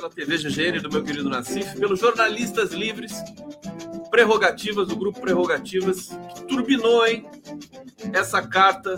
pela 0.00 0.08
TV 0.08 0.38
GGN 0.38 0.80
do 0.80 0.90
meu 0.90 1.04
querido 1.04 1.28
Nassif, 1.28 1.78
pelos 1.78 2.00
jornalistas 2.00 2.72
livres, 2.72 3.12
prerrogativas, 4.10 4.88
do 4.88 4.96
grupo 4.96 5.20
Prerrogativas, 5.20 6.08
que 6.34 6.44
turbinou, 6.46 7.06
hein? 7.06 7.28
Essa 8.14 8.40
carta 8.40 8.96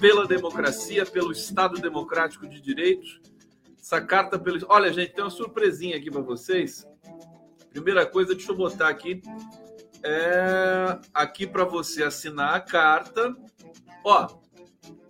pela 0.00 0.26
democracia, 0.26 1.04
pelo 1.04 1.32
Estado 1.32 1.78
Democrático 1.80 2.48
de 2.48 2.62
Direito. 2.62 3.20
Essa 3.78 4.00
carta 4.00 4.38
pelo. 4.38 4.58
Olha, 4.68 4.90
gente, 4.90 5.12
tem 5.12 5.22
uma 5.22 5.30
surpresinha 5.30 5.98
aqui 5.98 6.10
para 6.10 6.22
vocês. 6.22 6.86
Primeira 7.68 8.06
coisa, 8.06 8.34
deixa 8.34 8.52
eu 8.52 8.56
botar 8.56 8.88
aqui. 8.88 9.20
É... 10.02 10.98
Aqui 11.12 11.46
para 11.46 11.64
você 11.64 12.02
assinar 12.02 12.54
a 12.54 12.60
carta. 12.60 13.36
Ó, 14.02 14.28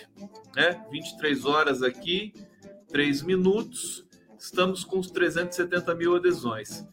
né? 0.55 0.85
23 0.91 1.43
horas 1.43 1.83
aqui, 1.83 2.33
3 2.87 3.23
minutos. 3.23 4.04
Estamos 4.37 4.83
com 4.83 4.99
os 4.99 5.09
370 5.09 5.95
mil 5.95 6.15
adesões. 6.15 6.85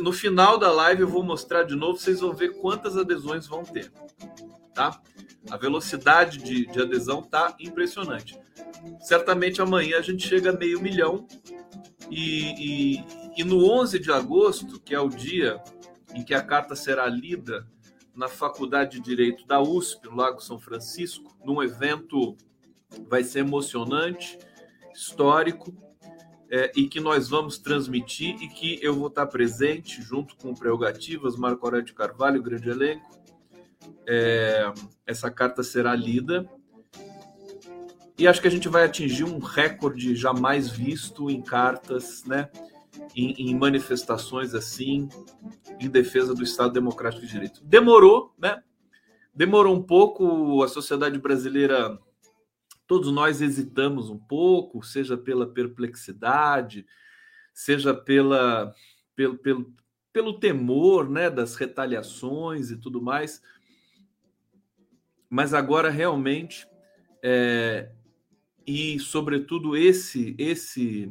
No 0.00 0.12
final 0.12 0.58
da 0.58 0.72
live 0.72 1.02
eu 1.02 1.08
vou 1.08 1.22
mostrar 1.22 1.62
de 1.62 1.74
novo, 1.74 1.98
vocês 1.98 2.20
vão 2.20 2.32
ver 2.32 2.58
quantas 2.60 2.96
adesões 2.96 3.46
vão 3.46 3.62
ter, 3.62 3.92
tá? 4.74 5.00
A 5.50 5.56
velocidade 5.56 6.38
de, 6.38 6.66
de 6.66 6.80
adesão 6.80 7.22
tá 7.22 7.54
impressionante. 7.60 8.38
Certamente 9.00 9.60
amanhã 9.60 9.98
a 9.98 10.02
gente 10.02 10.26
chega 10.26 10.50
a 10.50 10.56
meio 10.56 10.80
milhão 10.80 11.26
e, 12.10 12.96
e, 12.98 13.04
e 13.36 13.44
no 13.44 13.70
11 13.70 13.98
de 13.98 14.10
agosto, 14.10 14.80
que 14.80 14.94
é 14.94 15.00
o 15.00 15.08
dia 15.08 15.60
em 16.14 16.24
que 16.24 16.34
a 16.34 16.42
carta 16.42 16.74
será 16.74 17.06
lida 17.06 17.66
na 18.14 18.28
Faculdade 18.28 18.98
de 18.98 19.04
Direito 19.04 19.46
da 19.46 19.60
USP, 19.60 20.08
no 20.08 20.16
Lago 20.16 20.40
São 20.40 20.58
Francisco, 20.58 21.36
num 21.44 21.62
evento 21.62 22.34
vai 23.08 23.22
ser 23.22 23.40
emocionante, 23.40 24.38
histórico, 24.94 25.74
é, 26.50 26.72
e 26.76 26.88
que 26.88 27.00
nós 27.00 27.28
vamos 27.28 27.58
transmitir 27.58 28.36
e 28.42 28.48
que 28.48 28.78
eu 28.82 28.94
vou 28.94 29.08
estar 29.08 29.26
presente 29.26 30.00
junto 30.00 30.36
com 30.36 30.54
Prerrogativas, 30.54 31.36
Marco 31.36 31.66
Aurélio 31.66 31.94
Carvalho, 31.94 32.42
grande 32.42 32.68
elenco. 32.68 33.16
É, 34.06 34.72
essa 35.06 35.30
carta 35.30 35.62
será 35.62 35.94
lida 35.94 36.48
e 38.18 38.26
acho 38.26 38.40
que 38.40 38.48
a 38.48 38.50
gente 38.50 38.68
vai 38.68 38.84
atingir 38.84 39.24
um 39.24 39.38
recorde 39.38 40.14
jamais 40.14 40.70
visto 40.70 41.30
em 41.30 41.42
cartas, 41.42 42.24
né? 42.24 42.48
Em, 43.14 43.50
em, 43.50 43.54
manifestações 43.54 44.54
assim, 44.54 45.08
em 45.78 45.88
defesa 45.88 46.34
do 46.34 46.42
Estado 46.42 46.72
Democrático 46.72 47.26
de 47.26 47.30
Direito. 47.30 47.62
Demorou, 47.62 48.34
né? 48.38 48.62
Demorou 49.34 49.74
um 49.74 49.82
pouco, 49.82 50.62
a 50.62 50.68
sociedade 50.68 51.18
brasileira 51.18 51.98
Todos 52.86 53.10
nós 53.10 53.42
hesitamos 53.42 54.08
um 54.10 54.18
pouco, 54.18 54.82
seja 54.82 55.16
pela 55.16 55.46
perplexidade, 55.46 56.86
seja 57.52 57.92
pela, 57.92 58.74
pelo, 59.14 59.38
pelo, 59.38 59.74
pelo 60.12 60.38
temor 60.38 61.10
né, 61.10 61.28
das 61.28 61.56
retaliações 61.56 62.70
e 62.70 62.76
tudo 62.76 63.02
mais. 63.02 63.42
Mas 65.28 65.52
agora 65.52 65.90
realmente, 65.90 66.68
é, 67.22 67.90
e 68.66 69.00
sobretudo 69.00 69.76
esse, 69.76 70.36
esse, 70.38 71.10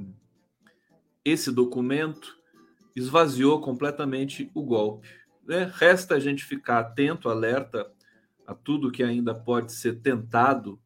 esse 1.25 1.51
documento 1.51 2.37
esvaziou 2.95 3.59
completamente 3.59 4.49
o 4.53 4.63
golpe. 4.63 5.09
Né? 5.43 5.69
Resta 5.75 6.15
a 6.15 6.19
gente 6.19 6.45
ficar 6.45 6.79
atento, 6.79 7.27
alerta 7.27 7.91
a 8.47 8.53
tudo 8.53 8.91
que 8.91 9.03
ainda 9.03 9.35
pode 9.35 9.73
ser 9.73 9.99
tentado 9.99 10.79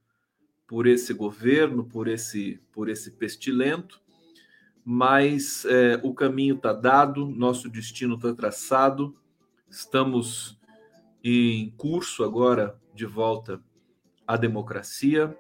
por 0.70 0.86
esse 0.86 1.16
governo, 1.16 1.84
por 1.84 2.08
esse, 2.08 2.62
por 2.72 2.90
esse 2.90 3.10
pestilento, 3.10 4.00
mas 4.86 5.66
é, 5.66 6.00
o 6.04 6.14
caminho 6.14 6.58
está 6.58 6.72
dado, 6.72 7.26
nosso 7.26 7.68
destino 7.68 8.14
está 8.14 8.36
traçado, 8.36 9.18
estamos 9.68 10.60
em 11.24 11.72
curso 11.76 12.24
agora 12.24 12.80
de 12.94 13.04
volta 13.04 13.60
à 14.28 14.38
democracia, 14.38 15.36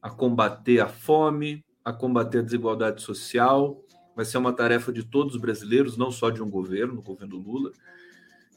a 0.00 0.08
combater 0.08 0.80
a 0.80 0.88
fome, 0.88 1.62
a 1.84 1.92
combater 1.92 2.38
a 2.38 2.42
desigualdade 2.42 3.02
social. 3.02 3.84
Vai 4.16 4.24
ser 4.24 4.38
uma 4.38 4.54
tarefa 4.54 4.90
de 4.90 5.04
todos 5.04 5.34
os 5.34 5.40
brasileiros, 5.40 5.98
não 5.98 6.10
só 6.10 6.30
de 6.30 6.42
um 6.42 6.48
governo, 6.48 7.00
o 7.00 7.02
governo 7.02 7.36
Lula. 7.36 7.72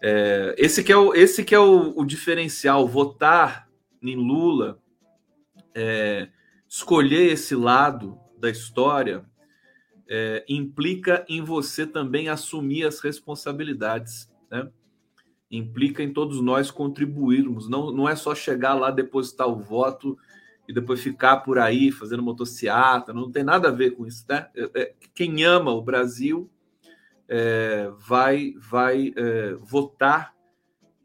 É, 0.02 0.56
esse 0.58 0.82
que 0.82 0.94
é, 0.94 0.98
o, 0.98 1.14
esse 1.14 1.44
que 1.44 1.54
é 1.54 1.60
o, 1.60 1.94
o 1.94 2.06
diferencial, 2.06 2.88
votar 2.88 3.68
em 4.02 4.16
Lula 4.16 4.80
é, 5.76 6.30
escolher 6.68 7.32
esse 7.32 7.56
lado 7.56 8.20
da 8.38 8.50
história 8.50 9.26
é, 10.08 10.44
implica 10.50 11.26
em 11.30 11.44
você 11.44 11.86
também 11.86 12.30
assumir 12.30 12.86
as 12.86 13.00
responsabilidades, 13.00 14.30
né? 14.50 14.70
Implica 15.52 16.04
em 16.04 16.14
todos 16.14 16.42
nós 16.42 16.70
contribuirmos. 16.70 17.68
Não, 17.68 17.92
não 17.92 18.08
é 18.08 18.16
só 18.16 18.36
chegar 18.36 18.76
lá, 18.76 18.92
depositar 18.92 19.48
o 19.48 19.60
voto 19.60 20.18
e 20.68 20.74
depois 20.74 21.02
ficar 21.02 21.38
por 21.38 21.58
aí 21.58 21.92
fazendo 21.92 22.22
motociata. 22.22 23.14
Não 23.14 23.32
tem 23.32 23.44
nada 23.44 23.70
a 23.70 23.72
ver 23.72 23.92
com 23.92 24.06
isso, 24.06 24.26
né? 24.30 24.48
É, 24.56 24.82
é 24.82 24.94
quem 25.14 25.44
ama 25.44 25.72
o 25.72 25.82
Brasil 25.82 26.50
é, 27.28 27.92
vai, 27.98 28.54
vai 28.58 29.14
é, 29.16 29.54
votar 29.54 30.36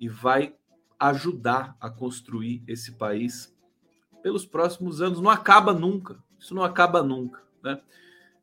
e 0.00 0.08
vai 0.08 0.54
ajudar 0.98 1.76
a 1.80 1.90
construir 1.90 2.62
esse 2.66 2.92
país 2.92 3.53
pelos 4.24 4.46
próximos 4.46 5.02
anos. 5.02 5.20
Não 5.20 5.28
acaba 5.28 5.74
nunca. 5.74 6.16
Isso 6.40 6.54
não 6.54 6.64
acaba 6.64 7.02
nunca. 7.02 7.42
Né? 7.62 7.78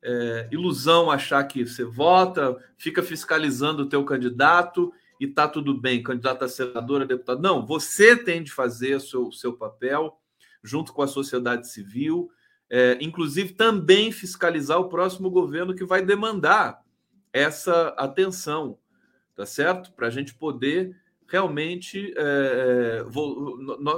É, 0.03 0.47
ilusão 0.51 1.09
achar 1.09 1.43
que 1.45 1.65
você 1.65 1.83
vota, 1.83 2.55
fica 2.77 3.01
fiscalizando 3.01 3.81
o 3.81 3.89
teu 3.89 4.05
candidato 4.05 4.93
e 5.19 5.25
tá 5.25 5.47
tudo 5.47 5.75
bem, 5.75 6.03
candidato 6.03 6.45
a 6.45 6.47
senador, 6.47 7.01
a 7.01 7.05
deputado. 7.05 7.41
Não, 7.41 7.65
você 7.65 8.15
tem 8.15 8.43
de 8.43 8.51
fazer 8.51 8.97
o 8.97 8.99
seu, 8.99 9.31
seu 9.31 9.53
papel 9.53 10.19
junto 10.63 10.93
com 10.93 11.01
a 11.01 11.07
sociedade 11.07 11.67
civil, 11.67 12.29
é, 12.69 12.99
inclusive 13.01 13.53
também 13.53 14.11
fiscalizar 14.11 14.79
o 14.79 14.87
próximo 14.87 15.31
governo 15.31 15.73
que 15.73 15.83
vai 15.83 16.05
demandar 16.05 16.83
essa 17.33 17.87
atenção, 17.97 18.77
tá 19.35 19.47
certo? 19.47 19.91
Para 19.93 20.07
a 20.07 20.11
gente 20.11 20.35
poder 20.35 20.95
realmente 21.31 22.13
é, 22.17 23.05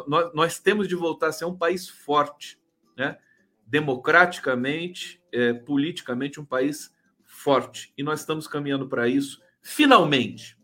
nós, 0.08 0.32
nós, 0.36 0.60
temos 0.60 0.88
de 0.88 0.94
voltar 0.94 1.30
a 1.30 1.32
ser 1.32 1.46
um 1.46 1.58
país 1.58 1.90
forte, 1.90 2.60
né? 2.96 3.18
democraticamente, 3.66 5.20
é, 5.32 5.52
politicamente, 5.52 6.40
um 6.40 6.46
país 6.46 6.96
forte. 7.24 7.92
E 7.98 8.04
nós 8.04 8.20
estamos 8.20 8.48
caminhando 8.48 8.88
para 8.88 9.08
isso, 9.08 9.42
finalmente. 9.64 10.56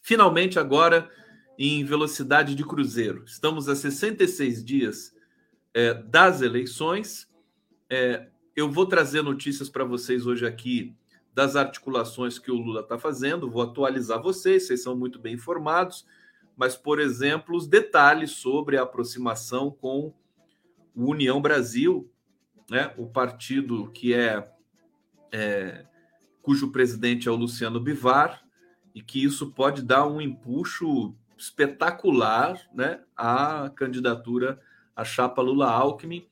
Finalmente, 0.00 0.56
agora 0.56 1.10
em 1.58 1.84
velocidade 1.84 2.54
de 2.54 2.64
cruzeiro. 2.64 3.24
Estamos 3.26 3.68
a 3.68 3.74
66 3.74 4.64
dias 4.64 5.12
é, 5.74 5.94
das 5.94 6.42
eleições. 6.42 7.28
É, 7.90 8.28
eu 8.54 8.70
vou 8.70 8.86
trazer 8.86 9.22
notícias 9.22 9.68
para 9.68 9.82
vocês 9.82 10.26
hoje 10.26 10.46
aqui 10.46 10.94
das 11.38 11.54
articulações 11.54 12.36
que 12.36 12.50
o 12.50 12.56
Lula 12.56 12.80
está 12.80 12.98
fazendo, 12.98 13.48
vou 13.48 13.62
atualizar 13.62 14.20
vocês, 14.20 14.66
vocês 14.66 14.82
são 14.82 14.96
muito 14.96 15.20
bem 15.20 15.34
informados, 15.34 16.04
mas, 16.56 16.76
por 16.76 16.98
exemplo, 16.98 17.56
os 17.56 17.68
detalhes 17.68 18.32
sobre 18.32 18.76
a 18.76 18.82
aproximação 18.82 19.70
com 19.70 20.12
o 20.96 21.08
União 21.08 21.40
Brasil, 21.40 22.10
né, 22.68 22.92
o 22.98 23.06
partido 23.06 23.88
que 23.92 24.12
é, 24.12 24.52
é 25.30 25.86
cujo 26.42 26.72
presidente 26.72 27.28
é 27.28 27.30
o 27.30 27.36
Luciano 27.36 27.78
Bivar, 27.78 28.44
e 28.92 29.00
que 29.00 29.22
isso 29.22 29.52
pode 29.52 29.82
dar 29.82 30.08
um 30.08 30.20
empuxo 30.20 31.14
espetacular 31.36 32.60
né, 32.74 33.00
à 33.16 33.70
candidatura 33.76 34.60
à 34.96 35.04
chapa 35.04 35.40
Lula-Alckmin. 35.40 36.27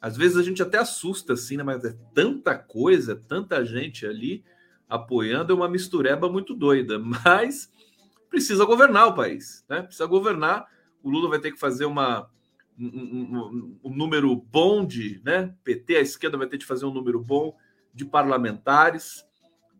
Às 0.00 0.16
vezes 0.16 0.36
a 0.36 0.42
gente 0.42 0.62
até 0.62 0.78
assusta 0.78 1.32
assim, 1.32 1.56
né, 1.56 1.62
mas 1.62 1.84
é 1.84 1.96
tanta 2.14 2.56
coisa, 2.56 3.16
tanta 3.16 3.64
gente 3.64 4.06
ali 4.06 4.44
apoiando, 4.88 5.52
é 5.52 5.56
uma 5.56 5.68
mistureba 5.68 6.30
muito 6.30 6.54
doida, 6.54 6.98
mas 7.24 7.70
precisa 8.30 8.64
governar 8.64 9.08
o 9.08 9.14
país, 9.14 9.64
né? 9.68 9.82
Precisa 9.82 10.06
governar. 10.06 10.66
O 11.02 11.10
Lula 11.10 11.28
vai 11.28 11.40
ter 11.40 11.52
que 11.52 11.58
fazer 11.58 11.84
uma 11.84 12.28
um, 12.78 12.86
um, 12.86 13.78
um, 13.84 13.94
número 13.94 14.34
bom 14.36 14.86
de, 14.86 15.20
né? 15.24 15.52
PT, 15.64 15.96
a 15.96 16.00
esquerda 16.00 16.38
vai 16.38 16.46
ter 16.46 16.58
que 16.58 16.64
fazer 16.64 16.86
um 16.86 16.92
número 16.92 17.20
bom 17.20 17.56
de 17.92 18.04
parlamentares. 18.04 19.24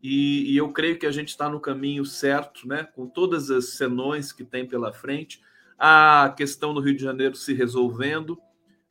E, 0.03 0.53
e 0.53 0.57
eu 0.57 0.73
creio 0.73 0.99
que 0.99 1.07
a 1.07 1.11
gente 1.11 1.29
está 1.29 1.49
no 1.49 1.61
caminho 1.61 2.05
certo, 2.05 2.67
né? 2.67 2.85
Com 2.85 3.07
todas 3.07 3.51
as 3.51 3.71
senões 3.71 4.33
que 4.33 4.45
tem 4.45 4.67
pela 4.67 4.93
frente, 4.93 5.41
a 5.79 6.35
questão 6.37 6.73
no 6.73 6.81
Rio 6.81 6.97
de 6.97 7.03
Janeiro 7.03 7.37
se 7.37 7.55
resolvendo. 7.55 8.39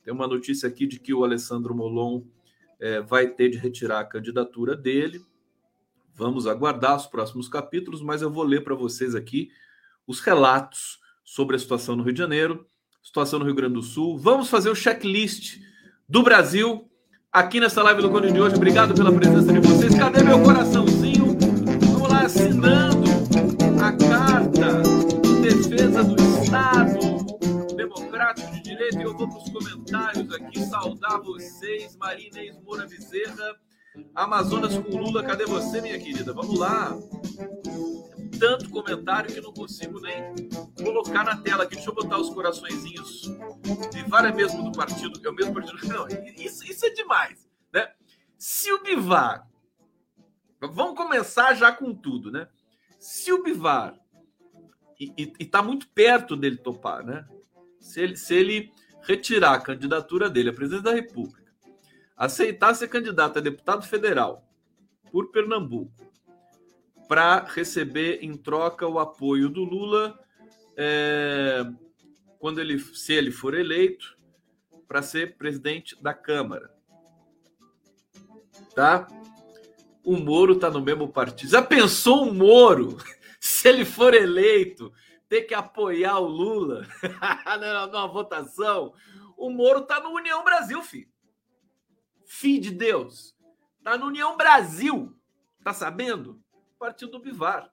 Tem 0.07 0.13
uma 0.13 0.25
notícia 0.25 0.69
aqui 0.69 0.87
de 0.87 1.01
que 1.01 1.13
o 1.13 1.25
Alessandro 1.25 1.75
Molon 1.75 2.21
é, 2.79 3.01
vai 3.01 3.27
ter 3.27 3.49
de 3.49 3.57
retirar 3.57 3.99
a 3.99 4.05
candidatura 4.05 4.73
dele. 4.73 5.21
Vamos 6.15 6.47
aguardar 6.47 6.95
os 6.95 7.05
próximos 7.05 7.49
capítulos, 7.49 8.01
mas 8.01 8.21
eu 8.21 8.31
vou 8.31 8.45
ler 8.45 8.63
para 8.63 8.73
vocês 8.73 9.15
aqui 9.15 9.49
os 10.07 10.21
relatos 10.21 10.97
sobre 11.25 11.57
a 11.57 11.59
situação 11.59 11.97
no 11.97 12.03
Rio 12.03 12.13
de 12.13 12.19
Janeiro, 12.19 12.65
situação 13.03 13.37
no 13.37 13.43
Rio 13.43 13.53
Grande 13.53 13.73
do 13.73 13.81
Sul. 13.81 14.17
Vamos 14.17 14.49
fazer 14.49 14.69
o 14.69 14.75
checklist 14.75 15.59
do 16.07 16.23
Brasil 16.23 16.89
aqui 17.29 17.59
nessa 17.59 17.83
live 17.83 18.01
do 18.01 18.09
Conde 18.09 18.31
de 18.31 18.39
hoje. 18.39 18.55
Obrigado 18.55 18.93
pela 18.93 19.11
presença 19.11 19.51
de 19.51 19.59
vocês. 19.59 19.93
Cadê 19.93 20.23
meu 20.23 20.41
coraçãozinho? 20.41 20.76
Vou 29.17 29.27
para 29.27 29.37
os 29.39 29.49
comentários 29.49 30.31
aqui 30.31 30.63
saudar 30.63 31.19
vocês, 31.21 31.95
Marinês 31.95 32.55
Moura 32.61 32.85
Bezerra. 32.85 33.55
Amazonas 34.13 34.77
com 34.77 34.95
Lula, 34.95 35.23
cadê 35.23 35.43
você, 35.45 35.81
minha 35.81 35.97
querida? 35.97 36.31
Vamos 36.33 36.59
lá. 36.59 36.95
Tanto 38.39 38.69
comentário 38.69 39.33
que 39.33 39.41
não 39.41 39.51
consigo 39.51 39.99
nem 39.99 40.35
colocar 40.83 41.23
na 41.23 41.35
tela 41.35 41.63
aqui. 41.63 41.73
Deixa 41.73 41.89
eu 41.89 41.95
botar 41.95 42.19
os 42.19 42.29
coraçõezinhos. 42.29 43.23
Bivar 43.91 44.25
é 44.25 44.31
mesmo 44.31 44.63
do 44.63 44.71
partido, 44.71 45.19
é 45.25 45.29
o 45.29 45.33
mesmo 45.33 45.51
partido. 45.51 45.87
Não, 45.87 46.07
isso, 46.37 46.63
isso 46.63 46.85
é 46.85 46.91
demais, 46.91 47.49
né? 47.73 47.91
Se 48.37 48.71
o 48.71 48.83
Bivar. 48.83 49.47
Vamos 50.61 50.95
começar 50.95 51.55
já 51.55 51.71
com 51.71 51.91
tudo, 51.91 52.31
né? 52.31 52.47
Se 52.99 53.33
o 53.33 53.41
Bivar. 53.41 53.99
E, 54.99 55.33
está 55.39 55.63
muito 55.63 55.87
perto 55.89 56.35
dele 56.35 56.57
topar, 56.57 57.03
né? 57.03 57.27
Se 57.79 57.99
ele, 57.99 58.15
se 58.15 58.35
ele 58.35 58.71
retirar 59.07 59.53
a 59.53 59.61
candidatura 59.61 60.29
dele 60.29 60.49
à 60.49 60.53
presidência 60.53 60.83
da 60.83 60.93
República 60.93 61.47
aceitar 62.17 62.73
ser 62.73 62.87
candidato 62.87 63.37
a 63.37 63.41
deputado 63.41 63.85
federal 63.85 64.43
por 65.11 65.31
Pernambuco 65.31 65.93
para 67.07 67.45
receber 67.45 68.19
em 68.23 68.35
troca 68.35 68.87
o 68.87 68.97
apoio 68.97 69.49
do 69.49 69.63
Lula 69.63 70.19
é, 70.75 71.63
quando 72.39 72.59
ele, 72.59 72.79
se 72.79 73.13
ele 73.13 73.31
for 73.31 73.53
eleito, 73.53 74.17
para 74.87 75.01
ser 75.01 75.37
presidente 75.37 76.01
da 76.01 76.13
Câmara. 76.13 76.71
Tá? 78.73 79.07
O 80.03 80.17
Moro 80.17 80.53
está 80.53 80.69
no 80.69 80.81
mesmo 80.81 81.07
partido. 81.07 81.51
Já 81.51 81.61
pensou 81.61 82.25
um 82.25 82.33
Moro, 82.33 82.97
se 83.39 83.67
ele 83.67 83.85
for 83.85 84.13
eleito, 84.13 84.91
ter 85.29 85.43
que 85.43 85.53
apoiar 85.53 86.19
o 86.19 86.27
Lula 86.27 86.87
numa 87.91 88.07
votação? 88.07 88.93
O 89.37 89.49
Moro 89.49 89.79
está 89.79 89.99
no 89.99 90.09
União 90.09 90.43
Brasil, 90.43 90.81
filho. 90.81 91.09
Filho 92.25 92.61
de 92.61 92.71
Deus. 92.71 93.35
Tá 93.83 93.97
no 93.97 94.07
União 94.07 94.35
Brasil. 94.35 95.15
Tá 95.63 95.73
sabendo? 95.73 96.41
Partido 96.79 97.13
do 97.13 97.19
Bivar. 97.19 97.71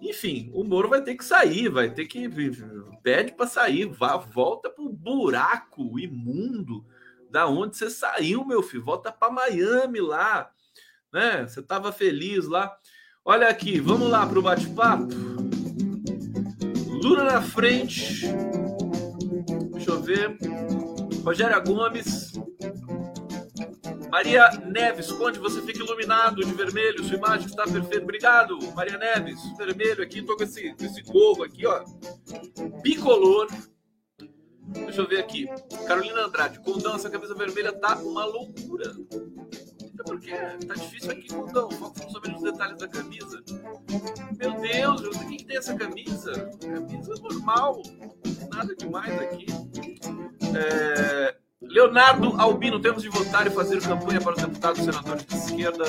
Enfim, 0.00 0.50
o 0.52 0.62
Moro 0.62 0.88
vai 0.88 1.02
ter 1.02 1.14
que 1.14 1.24
sair, 1.24 1.68
vai 1.68 1.90
ter 1.90 2.06
que. 2.06 2.28
Pede 3.02 3.32
para 3.32 3.46
sair, 3.46 3.86
vá, 3.86 4.16
volta 4.16 4.68
pro 4.68 4.88
buraco 4.88 5.98
imundo 5.98 6.84
da 7.30 7.46
onde 7.46 7.76
você 7.76 7.88
saiu, 7.88 8.44
meu 8.44 8.62
filho. 8.62 8.84
Volta 8.84 9.10
para 9.10 9.32
Miami 9.32 10.00
lá. 10.00 10.50
Né? 11.12 11.46
Você 11.46 11.62
tava 11.62 11.92
feliz 11.92 12.46
lá. 12.46 12.76
Olha 13.24 13.48
aqui, 13.48 13.80
vamos 13.80 14.08
lá 14.10 14.26
pro 14.26 14.42
bate-papo. 14.42 15.08
Lula 17.06 17.22
na 17.22 17.40
frente. 17.40 18.26
Deixa 19.72 19.90
eu 19.92 20.02
ver. 20.02 20.36
Rogério 21.24 21.62
Gomes 21.62 22.32
Maria 24.10 24.50
Neves, 24.64 25.12
Conde, 25.12 25.38
você 25.38 25.62
fica 25.62 25.78
iluminado 25.78 26.44
de 26.44 26.52
vermelho, 26.52 27.04
sua 27.04 27.16
imagem 27.16 27.46
está 27.46 27.62
perfeita. 27.62 28.02
Obrigado, 28.02 28.58
Maria 28.74 28.98
Neves. 28.98 29.38
Vermelho 29.56 30.02
aqui, 30.02 30.20
tô 30.20 30.36
com 30.36 30.42
esse, 30.42 30.74
com 30.74 30.84
esse 30.84 31.00
gorro 31.02 31.44
aqui, 31.44 31.64
ó. 31.64 31.84
Bicolor. 32.82 33.46
Deixa 34.66 35.00
eu 35.00 35.06
ver 35.06 35.20
aqui. 35.20 35.46
Carolina 35.86 36.26
Andrade, 36.26 36.58
Condão, 36.60 36.96
essa 36.96 37.08
camisa 37.08 37.36
vermelha 37.36 37.72
tá 37.72 37.98
uma 37.98 38.24
loucura. 38.24 38.92
Porque 40.06 40.30
tá 40.30 40.74
difícil 40.74 41.10
aqui, 41.10 41.28
Condão. 41.28 41.68
Vamos 41.68 42.12
saber 42.12 42.34
os 42.34 42.42
detalhes 42.42 42.78
da 42.78 42.88
camisa. 42.88 43.42
Meu 44.38 44.60
Deus, 44.60 45.00
o 45.00 45.10
que, 45.26 45.36
que 45.36 45.44
tem 45.44 45.56
essa 45.56 45.74
camisa? 45.74 46.32
Camisa 46.60 47.14
normal. 47.20 47.82
Nada 48.52 48.74
demais 48.76 49.18
aqui. 49.20 49.46
É. 50.56 51.36
Leonardo 51.60 52.40
Albino, 52.40 52.78
temos 52.80 53.02
de 53.02 53.08
votar 53.08 53.46
e 53.46 53.50
fazer 53.50 53.80
campanha 53.82 54.20
para 54.20 54.34
os 54.34 54.42
deputados 54.42 54.78
e 54.80 54.84
senadores 54.84 55.26
de 55.26 55.36
esquerda. 55.36 55.84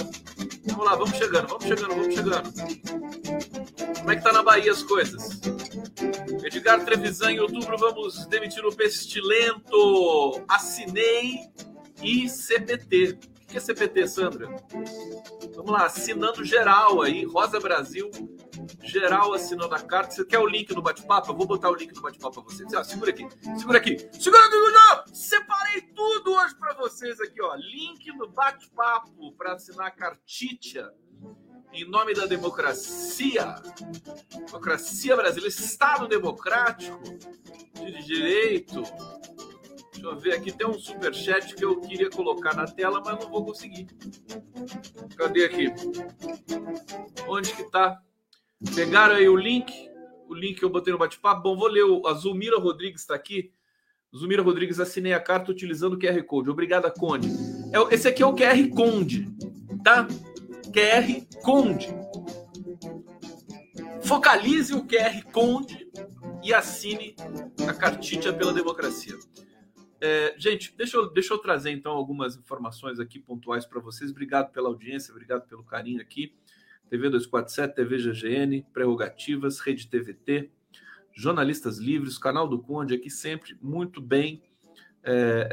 Vamos 0.66 0.86
lá, 0.86 0.96
vamos 0.96 1.18
chegando, 1.18 1.48
vamos 1.48 1.66
chegando, 1.66 1.90
vamos 1.90 2.16
chegando. 2.16 2.54
Como 4.00 4.12
é 4.12 4.16
que 4.16 4.24
tá 4.24 4.32
na 4.32 4.44
Bahia 4.44 4.72
as 4.72 4.84
coisas? 4.84 5.42
Edgar 6.44 6.84
Trevisan, 6.84 7.32
em 7.32 7.40
outubro 7.40 7.78
vamos 7.78 8.26
demitir 8.28 8.66
o 8.66 8.76
Pestilento. 8.76 10.42
Assinei 10.48 11.42
e 12.02 12.30
CPT. 13.60 14.08
Sandra? 14.08 14.48
Vamos 15.56 15.72
lá, 15.72 15.86
assinando 15.86 16.44
geral 16.44 17.02
aí, 17.02 17.26
Rosa 17.26 17.60
Brasil, 17.60 18.10
geral 18.84 19.34
assinando 19.34 19.74
a 19.74 19.80
carta. 19.80 20.14
Você 20.14 20.26
quer 20.26 20.40
o 20.40 20.48
link 20.48 20.74
no 20.74 20.82
bate-papo? 20.82 21.32
Eu 21.32 21.36
vou 21.36 21.46
botar 21.48 21.70
o 21.70 21.76
link 21.76 21.94
no 21.94 22.02
bate-papo 22.02 22.42
para 22.42 22.54
vocês. 22.54 22.74
Ó, 22.74 22.84
segura 22.84 23.12
aqui, 23.12 23.28
segura 23.58 23.78
aqui, 23.78 24.10
segura 24.20 24.40
aqui! 24.40 24.58
Separei 25.14 25.82
tudo 25.96 26.34
hoje 26.34 26.56
para 26.56 26.74
vocês 26.76 27.20
aqui, 27.20 27.42
ó. 27.42 27.56
Link 27.56 28.06
no 28.18 28.28
bate-papo 28.30 29.32
para 29.34 29.54
assinar 29.54 29.88
a 29.88 29.92
cartitia 29.92 30.92
em 31.74 31.90
nome 31.90 32.14
da 32.14 32.26
democracia. 32.26 33.56
Democracia 34.46 35.16
brasileira, 35.16 35.50
Estado 35.50 36.08
democrático, 36.08 37.00
de 37.74 38.04
direito. 38.04 38.84
Deixa 39.98 40.16
eu 40.16 40.16
ver 40.16 40.34
aqui, 40.34 40.52
tem 40.52 40.68
um 40.68 40.78
super 40.78 41.12
chat 41.14 41.56
que 41.56 41.66
eu 41.66 41.82
queria 41.82 42.10
colocar 42.10 42.56
na 42.56 42.66
tela, 42.66 43.02
mas 43.04 43.20
não 43.20 43.32
vou 43.32 43.44
conseguir. 43.44 43.88
Cadê 45.16 45.46
aqui? 45.46 45.74
Onde 47.28 47.52
que 47.56 47.64
tá? 47.72 48.00
Pegaram 48.76 49.16
aí 49.16 49.28
o 49.28 49.36
link, 49.36 49.74
o 50.30 50.36
link 50.36 50.60
que 50.60 50.66
eu 50.66 50.70
botei 50.70 50.94
no 50.94 51.00
bate-papo. 51.00 51.42
Bom, 51.42 51.58
vou 51.58 51.68
ler. 51.68 51.84
O, 51.84 52.06
a 52.06 52.14
Zulmira 52.14 52.60
Rodrigues 52.60 53.02
está 53.02 53.16
aqui. 53.16 53.52
Zulmira 54.16 54.44
Rodrigues, 54.44 54.80
assinei 54.80 55.14
a 55.14 55.20
carta 55.20 55.52
utilizando 55.52 55.94
o 55.94 56.00
QR 56.00 56.22
Code. 56.24 56.50
Obrigada, 56.52 56.92
Conde. 56.92 57.28
É, 57.74 57.94
esse 57.94 58.08
aqui 58.08 58.22
é 58.22 58.26
o 58.26 58.36
QR 58.36 58.70
Conde, 58.70 59.28
tá? 59.84 60.08
QR 60.72 61.42
Conde. 61.42 61.88
Focalize 64.04 64.74
o 64.74 64.86
QR 64.86 65.24
Conde 65.34 65.90
e 66.44 66.54
assine 66.54 67.16
a 67.68 67.74
cartinha 67.74 68.32
pela 68.32 68.54
democracia. 68.54 69.16
É, 70.00 70.36
gente, 70.38 70.76
deixa 70.78 70.98
eu, 70.98 71.10
deixa 71.12 71.34
eu 71.34 71.40
trazer 71.40 71.72
então 71.72 71.92
algumas 71.92 72.36
informações 72.36 73.00
aqui 73.00 73.20
pontuais 73.20 73.66
para 73.66 73.80
vocês. 73.80 74.12
Obrigado 74.12 74.52
pela 74.52 74.70
audiência, 74.70 75.12
obrigado 75.12 75.48
pelo 75.48 75.64
carinho 75.64 76.02
aqui. 76.02 76.36
TV 76.90 77.10
247, 77.10 77.76
TV 77.76 77.98
GGN, 77.98 78.66
Prerrogativas, 78.72 79.60
Rede 79.60 79.88
TVT, 79.88 80.50
jornalistas 81.14 81.80
livres, 81.80 82.18
canal 82.18 82.48
do 82.48 82.60
Conde 82.60 82.94
aqui 82.94 83.10
sempre 83.10 83.58
muito 83.62 84.00
bem 84.00 84.42
é, 85.04 85.48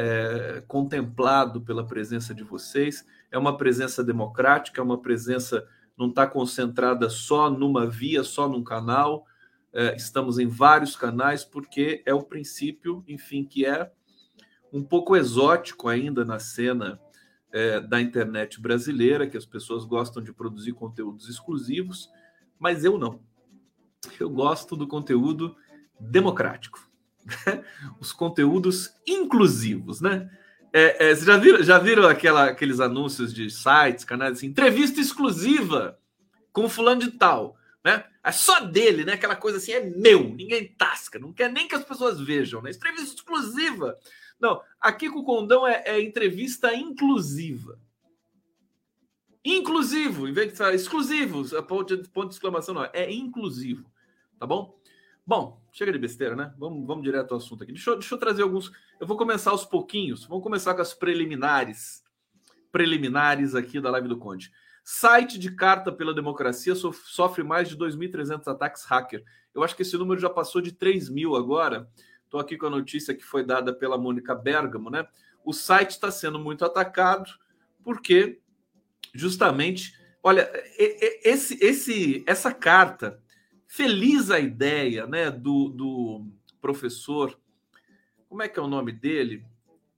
é, 0.59 0.61
contemplado 0.63 1.61
pela 1.61 1.87
presença 1.87 2.35
de 2.35 2.45
vocês. 2.45 3.05
É 3.31 3.39
uma 3.39 3.57
presença 3.57 4.05
democrática, 4.05 4.81
é 4.81 4.85
uma 4.85 5.01
presença 5.01 5.67
não 5.97 6.09
está 6.09 6.27
concentrada 6.27 7.09
só 7.09 7.49
numa 7.49 7.87
via, 7.87 8.25
só 8.25 8.49
num 8.49 8.65
canal. 8.65 9.27
É, 9.73 9.95
estamos 9.97 10.39
em 10.39 10.47
vários 10.47 10.97
canais 10.97 11.45
porque 11.45 12.03
é 12.05 12.13
o 12.13 12.23
princípio, 12.23 13.05
enfim, 13.09 13.45
que 13.45 13.65
é 13.65 13.91
um 14.75 14.83
pouco 14.83 15.15
exótico 15.15 15.89
ainda 15.89 16.25
na 16.25 16.41
cena 16.41 17.01
é, 17.53 17.79
da 17.79 18.01
internet 18.01 18.61
brasileira, 18.61 19.25
que 19.29 19.37
as 19.37 19.47
pessoas 19.47 19.85
gostam 19.85 20.21
de 20.21 20.33
produzir 20.33 20.73
conteúdos 20.73 21.29
exclusivos, 21.29 22.11
mas 22.59 22.85
eu 22.85 22.99
não. 22.99 23.21
Eu 24.19 24.29
gosto 24.29 24.75
do 24.75 24.89
conteúdo 24.89 25.55
democrático. 26.01 26.91
Os 28.01 28.13
conteúdos 28.13 28.93
inclusivos, 29.07 30.01
né? 30.01 30.29
É, 30.73 31.11
é, 31.11 31.15
vocês 31.15 31.25
já 31.25 31.37
viram, 31.37 31.63
já 31.63 31.79
viram 31.79 32.09
aquela, 32.09 32.47
aqueles 32.47 32.81
anúncios 32.81 33.33
de 33.33 33.49
sites, 33.49 34.05
canais 34.05 34.39
assim, 34.39 34.49
entrevista 34.49 35.01
exclusiva 35.01 35.97
com 36.53 36.69
fulano 36.69 37.01
de 37.01 37.13
tal, 37.13 37.57
né? 37.85 38.05
É 38.25 38.33
só 38.33 38.59
dele, 38.59 39.05
né? 39.05 39.13
Aquela 39.13 39.37
coisa 39.37 39.59
assim, 39.59 39.71
é 39.71 39.81
meu, 39.85 40.31
ninguém 40.31 40.67
tasca, 40.67 41.17
não 41.17 41.33
quer 41.33 41.49
nem 41.49 41.69
que 41.69 41.77
as 41.77 41.85
pessoas 41.85 42.21
vejam, 42.21 42.61
né? 42.61 42.73
Entrevista 42.73 43.15
exclusiva. 43.15 43.97
Não, 44.41 44.61
aqui 44.81 45.09
com 45.09 45.21
o 45.21 45.25
Condão 45.25 45.67
é, 45.67 45.83
é 45.87 46.03
entrevista 46.03 46.75
inclusiva. 46.75 47.79
Inclusivo, 49.45 50.27
em 50.27 50.33
vez 50.33 50.53
de 50.53 50.57
falar 50.57 50.75
exclusivo, 50.75 51.45
ponto 51.63 51.97
de, 51.97 52.09
ponto 52.09 52.29
de 52.29 52.35
exclamação, 52.35 52.75
não, 52.75 52.89
é 52.93 53.13
inclusivo, 53.13 53.91
tá 54.39 54.47
bom? 54.47 54.79
Bom, 55.27 55.63
chega 55.73 55.93
de 55.93 55.99
besteira, 55.99 56.37
né? 56.37 56.53
Vamos, 56.59 56.87
vamos 56.87 57.03
direto 57.03 57.33
ao 57.33 57.39
assunto 57.39 57.63
aqui. 57.63 57.73
Deixa 57.73 57.91
eu, 57.91 57.99
deixa 57.99 58.15
eu 58.15 58.19
trazer 58.19 58.43
alguns. 58.43 58.71
Eu 59.01 59.07
vou 59.07 59.17
começar 59.17 59.53
aos 59.53 59.65
pouquinhos. 59.65 60.27
Vamos 60.27 60.43
começar 60.43 60.75
com 60.75 60.83
as 60.83 60.93
preliminares. 60.93 62.03
Preliminares 62.71 63.55
aqui 63.55 63.81
da 63.81 63.91
live 63.91 64.09
do 64.09 64.19
Conde. 64.19 64.53
Site 64.85 65.39
de 65.39 65.51
carta 65.51 65.91
pela 65.91 66.13
democracia 66.13 66.75
sofre 66.75 67.43
mais 67.43 67.71
de 67.71 67.77
2.300 67.77 68.47
ataques 68.49 68.85
hacker. 68.85 69.25
Eu 69.55 69.63
acho 69.63 69.75
que 69.75 69.81
esse 69.81 69.97
número 69.97 70.21
já 70.21 70.29
passou 70.29 70.61
de 70.61 70.73
3 70.73 71.09
mil 71.09 71.37
agora. 71.37 71.89
Estou 72.35 72.43
aqui 72.43 72.59
com 72.59 72.67
a 72.67 72.71
notícia 72.71 73.15
que 73.15 73.23
foi 73.23 73.47
dada 73.47 73.73
pela 73.73 73.97
Mônica 73.97 74.35
Bergamo, 74.35 74.91
né? 74.91 75.07
O 75.45 75.53
site 75.53 75.91
está 75.91 76.11
sendo 76.11 76.37
muito 76.37 76.65
atacado 76.65 77.31
porque 77.85 78.41
justamente, 79.15 79.97
olha, 80.21 80.51
esse, 81.23 81.57
esse, 81.65 82.25
essa 82.27 82.53
carta 82.53 83.23
feliz 83.69 84.33
a 84.33 84.41
ideia 84.41 85.07
né, 85.07 85.31
do, 85.31 85.69
do 85.69 86.27
professor. 86.61 87.39
Como 88.29 88.43
é 88.43 88.49
que 88.49 88.59
é 88.59 88.63
o 88.63 88.67
nome 88.67 88.91
dele? 88.91 89.47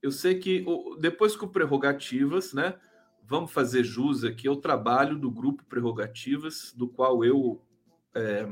Eu 0.02 0.10
sei 0.10 0.38
que 0.38 0.62
depois 1.00 1.34
o 1.36 1.48
Prerrogativas, 1.48 2.52
né? 2.52 2.78
Vamos 3.24 3.50
fazer 3.50 3.82
jus 3.82 4.24
aqui 4.24 4.46
ao 4.46 4.56
trabalho 4.56 5.16
do 5.16 5.30
grupo 5.30 5.64
Prerrogativas, 5.64 6.70
do 6.76 6.86
qual 6.86 7.24
eu 7.24 7.62
é, 8.14 8.46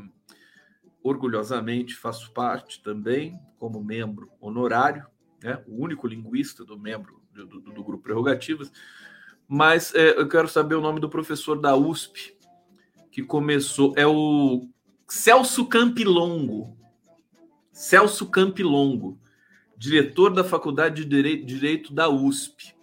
orgulhosamente 1.04 1.94
faço 1.94 2.32
parte 2.32 2.82
também, 2.82 3.38
como 3.58 3.84
membro 3.84 4.32
honorário, 4.40 5.06
né, 5.42 5.62
o 5.68 5.84
único 5.84 6.08
linguista 6.08 6.64
do 6.64 6.78
membro 6.78 7.20
do, 7.30 7.46
do, 7.46 7.60
do 7.60 7.84
grupo 7.84 8.02
Prerrogativas. 8.02 8.72
Mas 9.46 9.94
é, 9.94 10.18
eu 10.18 10.26
quero 10.26 10.48
saber 10.48 10.74
o 10.74 10.80
nome 10.80 11.00
do 11.00 11.10
professor 11.10 11.60
da 11.60 11.76
USP, 11.76 12.34
que 13.12 13.22
começou. 13.22 13.92
É 13.96 14.06
o 14.06 14.66
Celso 15.06 15.66
Campilongo. 15.66 16.74
Celso 17.70 18.30
Campilongo, 18.30 19.20
diretor 19.76 20.32
da 20.32 20.42
Faculdade 20.42 21.04
de 21.04 21.44
Direito, 21.44 21.92
da 21.92 22.08
USP. 22.08 22.74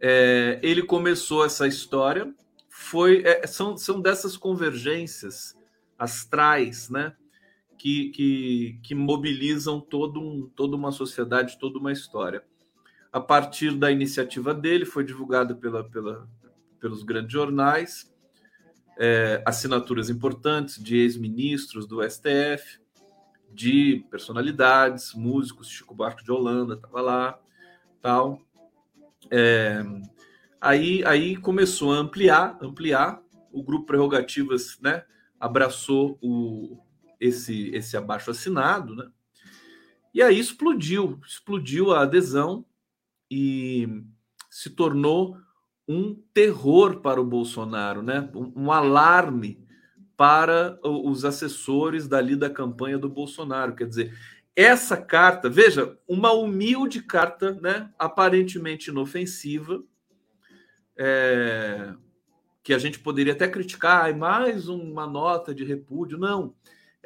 É, 0.00 0.58
ele 0.62 0.82
começou 0.82 1.44
essa 1.44 1.66
história, 1.66 2.32
foi 2.68 3.22
é, 3.24 3.46
são, 3.46 3.76
são 3.76 4.00
dessas 4.00 4.36
convergências 4.36 5.56
astrais, 5.98 6.88
né? 6.88 7.14
Que, 7.78 8.08
que, 8.10 8.80
que 8.82 8.94
mobilizam 8.94 9.80
todo 9.80 10.20
um, 10.20 10.48
toda 10.56 10.74
uma 10.74 10.90
sociedade, 10.90 11.58
toda 11.58 11.78
uma 11.78 11.92
história. 11.92 12.42
A 13.12 13.20
partir 13.20 13.74
da 13.74 13.90
iniciativa 13.90 14.54
dele, 14.54 14.84
foi 14.84 15.04
divulgada 15.04 15.54
pela, 15.54 15.84
pela, 15.84 16.28
pelos 16.80 17.02
grandes 17.02 17.32
jornais, 17.32 18.12
é, 18.98 19.42
assinaturas 19.44 20.08
importantes 20.08 20.82
de 20.82 20.96
ex-ministros 20.98 21.86
do 21.86 22.02
STF, 22.02 22.80
de 23.52 24.04
personalidades, 24.10 25.14
músicos, 25.14 25.68
Chico 25.68 25.94
Buarque 25.94 26.24
de 26.24 26.30
Holanda 26.30 26.74
estava 26.74 27.00
lá, 27.00 27.38
tal. 28.02 28.40
É, 29.30 29.82
aí, 30.60 31.04
aí 31.04 31.36
começou 31.36 31.92
a 31.92 31.96
ampliar, 31.96 32.58
ampliar. 32.60 33.22
O 33.52 33.62
grupo 33.62 33.86
Prerrogativas, 33.86 34.78
né, 34.82 35.04
abraçou 35.40 36.18
o, 36.20 36.78
esse 37.20 37.70
esse 37.74 37.96
abaixo 37.96 38.30
assinado, 38.30 38.94
né? 38.94 39.08
E 40.12 40.22
aí 40.22 40.38
explodiu, 40.38 41.20
explodiu 41.26 41.92
a 41.92 42.02
adesão 42.02 42.64
e 43.30 44.02
se 44.50 44.70
tornou 44.70 45.36
um 45.86 46.14
terror 46.32 47.00
para 47.00 47.20
o 47.20 47.24
Bolsonaro, 47.24 48.02
né? 48.02 48.28
um, 48.34 48.64
um 48.64 48.72
alarme 48.72 49.64
para 50.16 50.78
os 50.82 51.24
assessores 51.24 52.08
dali 52.08 52.34
da 52.34 52.48
campanha 52.48 52.98
do 52.98 53.08
Bolsonaro. 53.08 53.74
Quer 53.74 53.86
dizer, 53.86 54.18
essa 54.56 54.96
carta, 54.96 55.50
veja, 55.50 55.98
uma 56.08 56.32
humilde 56.32 57.02
carta, 57.02 57.52
né, 57.60 57.90
aparentemente 57.98 58.88
inofensiva, 58.88 59.84
é, 60.96 61.92
que 62.62 62.72
a 62.72 62.78
gente 62.78 62.98
poderia 62.98 63.34
até 63.34 63.46
criticar, 63.46 64.16
mais 64.16 64.66
uma 64.66 65.06
nota 65.06 65.54
de 65.54 65.62
repúdio. 65.62 66.16
Não, 66.16 66.54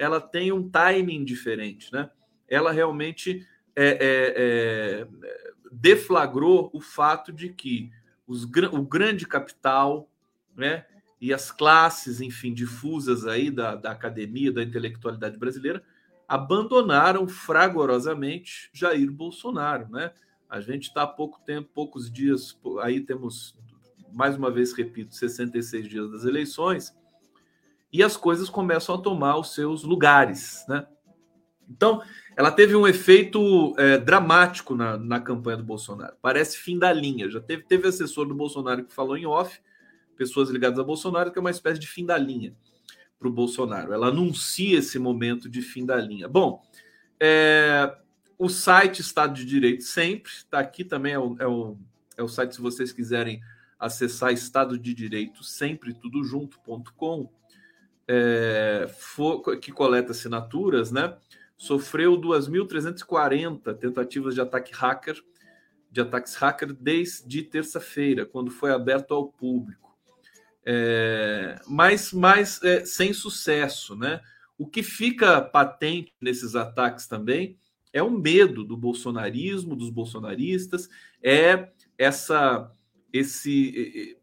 ela 0.00 0.18
tem 0.18 0.50
um 0.50 0.66
timing 0.66 1.24
diferente, 1.24 1.92
né? 1.92 2.10
Ela 2.48 2.72
realmente 2.72 3.46
é, 3.76 3.86
é, 3.86 4.34
é 4.36 5.08
deflagrou 5.70 6.70
o 6.72 6.80
fato 6.80 7.30
de 7.30 7.50
que 7.50 7.92
os, 8.26 8.44
o 8.44 8.82
grande 8.82 9.26
capital, 9.26 10.10
né? 10.56 10.86
E 11.20 11.34
as 11.34 11.50
classes, 11.52 12.22
enfim, 12.22 12.54
difusas 12.54 13.26
aí 13.26 13.50
da, 13.50 13.76
da 13.76 13.90
academia, 13.90 14.50
da 14.50 14.62
intelectualidade 14.62 15.36
brasileira, 15.36 15.84
abandonaram 16.26 17.28
fragorosamente 17.28 18.70
Jair 18.72 19.12
Bolsonaro, 19.12 19.86
né? 19.90 20.12
A 20.48 20.62
gente 20.62 20.84
está 20.84 21.02
há 21.02 21.06
pouco 21.06 21.40
tempo, 21.44 21.68
poucos 21.74 22.10
dias, 22.10 22.58
aí 22.80 23.00
temos, 23.00 23.54
mais 24.10 24.34
uma 24.34 24.50
vez 24.50 24.72
repito, 24.72 25.14
66 25.14 25.86
dias 25.86 26.10
das 26.10 26.24
eleições, 26.24 26.98
e 27.92 28.02
as 28.02 28.16
coisas 28.16 28.48
começam 28.48 28.94
a 28.94 28.98
tomar 28.98 29.36
os 29.36 29.54
seus 29.54 29.82
lugares, 29.82 30.64
né? 30.68 30.86
Então, 31.68 32.02
ela 32.36 32.50
teve 32.50 32.74
um 32.74 32.86
efeito 32.86 33.74
é, 33.78 33.96
dramático 33.96 34.74
na, 34.74 34.96
na 34.96 35.20
campanha 35.20 35.58
do 35.58 35.62
Bolsonaro. 35.62 36.16
Parece 36.20 36.58
fim 36.58 36.78
da 36.78 36.92
linha. 36.92 37.30
Já 37.30 37.40
teve, 37.40 37.62
teve 37.62 37.86
assessor 37.86 38.26
do 38.26 38.34
Bolsonaro 38.34 38.84
que 38.84 38.92
falou 38.92 39.16
em 39.16 39.24
off, 39.24 39.60
pessoas 40.16 40.50
ligadas 40.50 40.78
a 40.78 40.84
Bolsonaro, 40.84 41.30
que 41.30 41.38
é 41.38 41.40
uma 41.40 41.50
espécie 41.50 41.78
de 41.78 41.86
fim 41.86 42.04
da 42.04 42.18
linha 42.18 42.54
para 43.18 43.28
o 43.28 43.32
Bolsonaro. 43.32 43.92
Ela 43.92 44.08
anuncia 44.08 44.78
esse 44.78 44.98
momento 44.98 45.48
de 45.48 45.62
fim 45.62 45.86
da 45.86 45.96
linha. 45.96 46.26
Bom, 46.28 46.60
é, 47.20 47.94
o 48.38 48.48
site 48.48 49.00
Estado 49.00 49.34
de 49.34 49.44
Direito 49.44 49.84
sempre 49.84 50.32
está 50.32 50.58
aqui 50.58 50.82
também, 50.82 51.12
é 51.12 51.18
o, 51.18 51.36
é, 51.38 51.46
o, 51.46 51.76
é 52.16 52.22
o 52.22 52.28
site, 52.28 52.54
se 52.54 52.60
vocês 52.60 52.90
quiserem 52.92 53.40
acessar 53.78 54.32
Estado 54.32 54.78
de 54.78 54.94
Direito, 54.94 55.44
sempre 55.44 55.92
tudo 55.94 56.24
junto.com, 56.24 57.30
é, 58.12 58.86
que 59.60 59.70
coleta 59.70 60.10
assinaturas, 60.10 60.90
né? 60.90 61.16
sofreu 61.60 62.18
2.340 62.18 63.74
tentativas 63.76 64.34
de 64.34 64.40
ataque 64.40 64.72
hacker, 64.72 65.22
de 65.90 66.00
ataques 66.00 66.34
hacker 66.34 66.72
desde 66.72 67.42
terça-feira, 67.42 68.24
quando 68.24 68.50
foi 68.50 68.72
aberto 68.72 69.12
ao 69.12 69.28
público. 69.28 69.94
É, 70.64 71.60
mas 71.68 72.14
mas 72.14 72.62
é, 72.62 72.86
sem 72.86 73.12
sucesso, 73.12 73.94
né? 73.94 74.22
O 74.56 74.66
que 74.66 74.82
fica 74.82 75.42
patente 75.42 76.14
nesses 76.18 76.56
ataques 76.56 77.06
também 77.06 77.58
é 77.92 78.02
o 78.02 78.10
medo 78.10 78.64
do 78.64 78.76
bolsonarismo, 78.76 79.76
dos 79.76 79.90
bolsonaristas, 79.90 80.88
é 81.22 81.68
essa 81.98 82.72
esse 83.12 84.18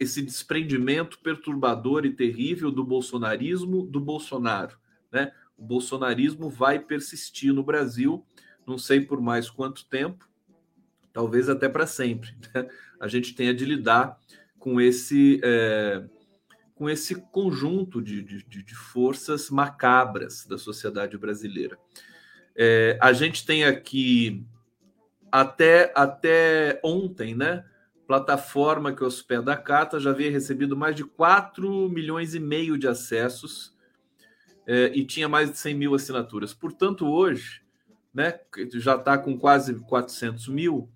esse 0.00 0.22
desprendimento 0.22 1.18
perturbador 1.18 2.06
e 2.06 2.14
terrível 2.14 2.70
do 2.70 2.82
bolsonarismo 2.82 3.84
do 3.84 4.00
Bolsonaro, 4.00 4.78
né? 5.12 5.30
o 5.58 5.62
bolsonarismo 5.62 6.48
vai 6.48 6.78
persistir 6.78 7.52
no 7.52 7.62
Brasil, 7.62 8.24
não 8.66 8.78
sei 8.78 9.02
por 9.02 9.20
mais 9.20 9.50
quanto 9.50 9.84
tempo, 9.84 10.26
talvez 11.12 11.50
até 11.50 11.68
para 11.68 11.86
sempre. 11.86 12.34
Né? 12.54 12.66
A 12.98 13.06
gente 13.06 13.34
tenha 13.34 13.54
de 13.54 13.64
lidar 13.64 14.18
com 14.58 14.80
esse, 14.80 15.40
é, 15.44 16.02
com 16.74 16.88
esse 16.88 17.14
conjunto 17.14 18.00
de, 18.00 18.22
de, 18.22 18.42
de 18.42 18.74
forças 18.74 19.50
macabras 19.50 20.46
da 20.46 20.56
sociedade 20.56 21.18
brasileira. 21.18 21.78
É, 22.56 22.98
a 23.00 23.12
gente 23.12 23.44
tem 23.44 23.64
aqui 23.64 24.46
até, 25.30 25.92
até 25.94 26.80
ontem, 26.82 27.34
né? 27.34 27.64
Plataforma 28.10 28.92
que 28.92 29.04
hospeda 29.04 29.52
a 29.52 29.56
carta 29.56 30.00
já 30.00 30.10
havia 30.10 30.32
recebido 30.32 30.76
mais 30.76 30.96
de 30.96 31.04
4 31.04 31.88
milhões 31.88 32.34
e 32.34 32.40
meio 32.40 32.76
de 32.76 32.88
acessos 32.88 33.72
é, 34.66 34.90
e 34.92 35.04
tinha 35.04 35.28
mais 35.28 35.48
de 35.48 35.56
100 35.56 35.74
mil 35.76 35.94
assinaturas. 35.94 36.52
Portanto, 36.52 37.06
hoje, 37.06 37.62
né, 38.12 38.40
já 38.74 38.96
está 38.96 39.16
com 39.16 39.38
quase 39.38 39.76
400 39.84 40.48
mil, 40.48 40.90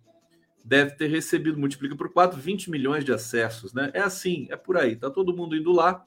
deve 0.65 0.97
ter 0.97 1.07
recebido, 1.07 1.57
multiplica 1.57 1.95
por 1.95 2.13
4, 2.13 2.37
20 2.41 2.69
milhões 2.69 3.05
de 3.05 3.13
acessos, 3.13 3.73
né? 3.73 3.93
É 3.95 4.01
assim, 4.01 4.49
é 4.51 4.57
por 4.57 4.77
aí, 4.77 4.97
tá 4.97 5.09
todo 5.09 5.37
mundo 5.37 5.55
indo 5.55 5.71
lá 5.71 6.05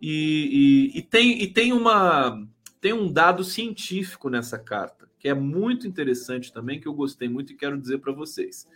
e, 0.00 0.92
e, 0.94 0.98
e, 1.00 1.02
tem, 1.02 1.42
e 1.42 1.48
tem, 1.48 1.72
uma, 1.72 2.46
tem 2.80 2.92
um 2.92 3.12
dado 3.12 3.42
científico 3.42 4.30
nessa 4.30 4.60
carta, 4.60 5.10
que 5.18 5.28
é 5.28 5.34
muito 5.34 5.88
interessante 5.88 6.52
também, 6.52 6.80
que 6.80 6.86
eu 6.86 6.94
gostei 6.94 7.28
muito 7.28 7.52
e 7.52 7.56
quero 7.56 7.76
dizer 7.76 7.98
para 7.98 8.12
vocês. 8.12 8.68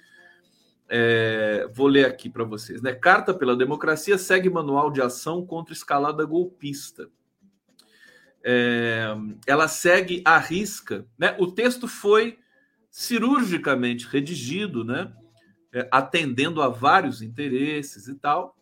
É, 0.93 1.69
vou 1.73 1.87
ler 1.87 2.05
aqui 2.05 2.29
para 2.29 2.43
vocês. 2.43 2.83
Né? 2.83 2.93
Carta 2.93 3.33
pela 3.33 3.55
Democracia 3.55 4.19
segue 4.19 4.51
manual 4.51 4.91
de 4.91 5.01
ação 5.01 5.47
contra 5.47 5.73
escalada 5.73 6.25
golpista. 6.25 7.09
É, 8.43 9.15
ela 9.47 9.69
segue 9.69 10.21
a 10.25 10.37
risca. 10.37 11.07
Né? 11.17 11.37
O 11.39 11.53
texto 11.53 11.87
foi 11.87 12.39
cirurgicamente 12.91 14.09
redigido, 14.09 14.85
né? 14.85 15.13
É, 15.73 15.89
atendendo 15.93 16.61
a 16.61 16.69
vários 16.69 17.23
interesses 17.23 18.09
e 18.09 18.17
tal, 18.17 18.57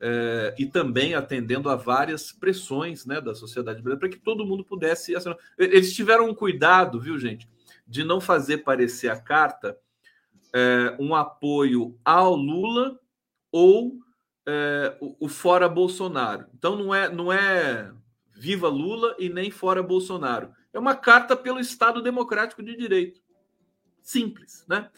é, 0.00 0.56
e 0.58 0.66
também 0.66 1.14
atendendo 1.14 1.70
a 1.70 1.76
várias 1.76 2.32
pressões 2.32 3.06
né, 3.06 3.20
da 3.20 3.32
sociedade 3.32 3.80
brasileira, 3.80 4.00
para 4.00 4.08
que 4.08 4.18
todo 4.18 4.44
mundo 4.44 4.64
pudesse 4.64 5.14
assinar. 5.14 5.36
Eles 5.56 5.94
tiveram 5.94 6.28
um 6.28 6.34
cuidado, 6.34 7.00
viu, 7.00 7.16
gente, 7.16 7.48
de 7.86 8.02
não 8.02 8.20
fazer 8.20 8.58
parecer 8.58 9.08
a 9.08 9.20
carta 9.20 9.78
é, 10.54 10.96
um 10.98 11.14
apoio 11.14 11.98
ao 12.04 12.34
Lula 12.34 12.98
ou 13.50 13.98
é, 14.46 14.96
o, 15.00 15.26
o, 15.26 15.28
fora 15.28 15.68
Bolsonaro. 15.68 16.46
Então 16.56 16.76
não 16.76 16.94
é, 16.94 17.08
não 17.08 17.32
é 17.32 17.92
viva 18.34 18.68
Lula 18.68 19.14
e 19.18 19.28
nem 19.28 19.50
fora 19.50 19.82
Bolsonaro. 19.82 20.52
É 20.72 20.78
uma 20.78 20.94
carta 20.94 21.36
pelo 21.36 21.60
Estado 21.60 22.02
Democrático 22.02 22.62
de 22.62 22.76
Direito 22.76 23.20
simples, 24.08 24.64
né? 24.66 24.90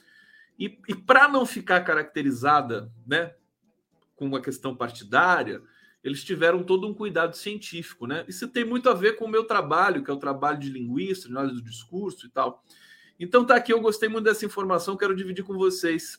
E, 0.56 0.78
e 0.88 0.94
para 0.94 1.26
não 1.26 1.44
ficar 1.44 1.80
caracterizada, 1.80 2.92
né, 3.04 3.34
com 4.14 4.26
uma 4.26 4.40
questão 4.40 4.76
partidária, 4.76 5.60
eles 6.04 6.22
tiveram 6.22 6.62
todo 6.62 6.86
um 6.86 6.94
cuidado 6.94 7.36
científico, 7.36 8.06
né? 8.06 8.24
Isso 8.28 8.46
tem 8.46 8.64
muito 8.64 8.88
a 8.88 8.94
ver 8.94 9.16
com 9.16 9.24
o 9.24 9.28
meu 9.28 9.44
trabalho, 9.44 10.04
que 10.04 10.10
é 10.10 10.14
o 10.14 10.18
trabalho 10.18 10.58
de 10.58 10.70
linguista, 10.70 11.28
análise 11.28 11.56
do 11.56 11.68
discurso 11.68 12.26
e 12.26 12.30
tal. 12.30 12.62
Então 13.20 13.44
tá 13.44 13.54
aqui, 13.54 13.70
eu 13.70 13.80
gostei 13.80 14.08
muito 14.08 14.24
dessa 14.24 14.46
informação, 14.46 14.96
quero 14.96 15.14
dividir 15.14 15.44
com 15.44 15.52
vocês. 15.52 16.18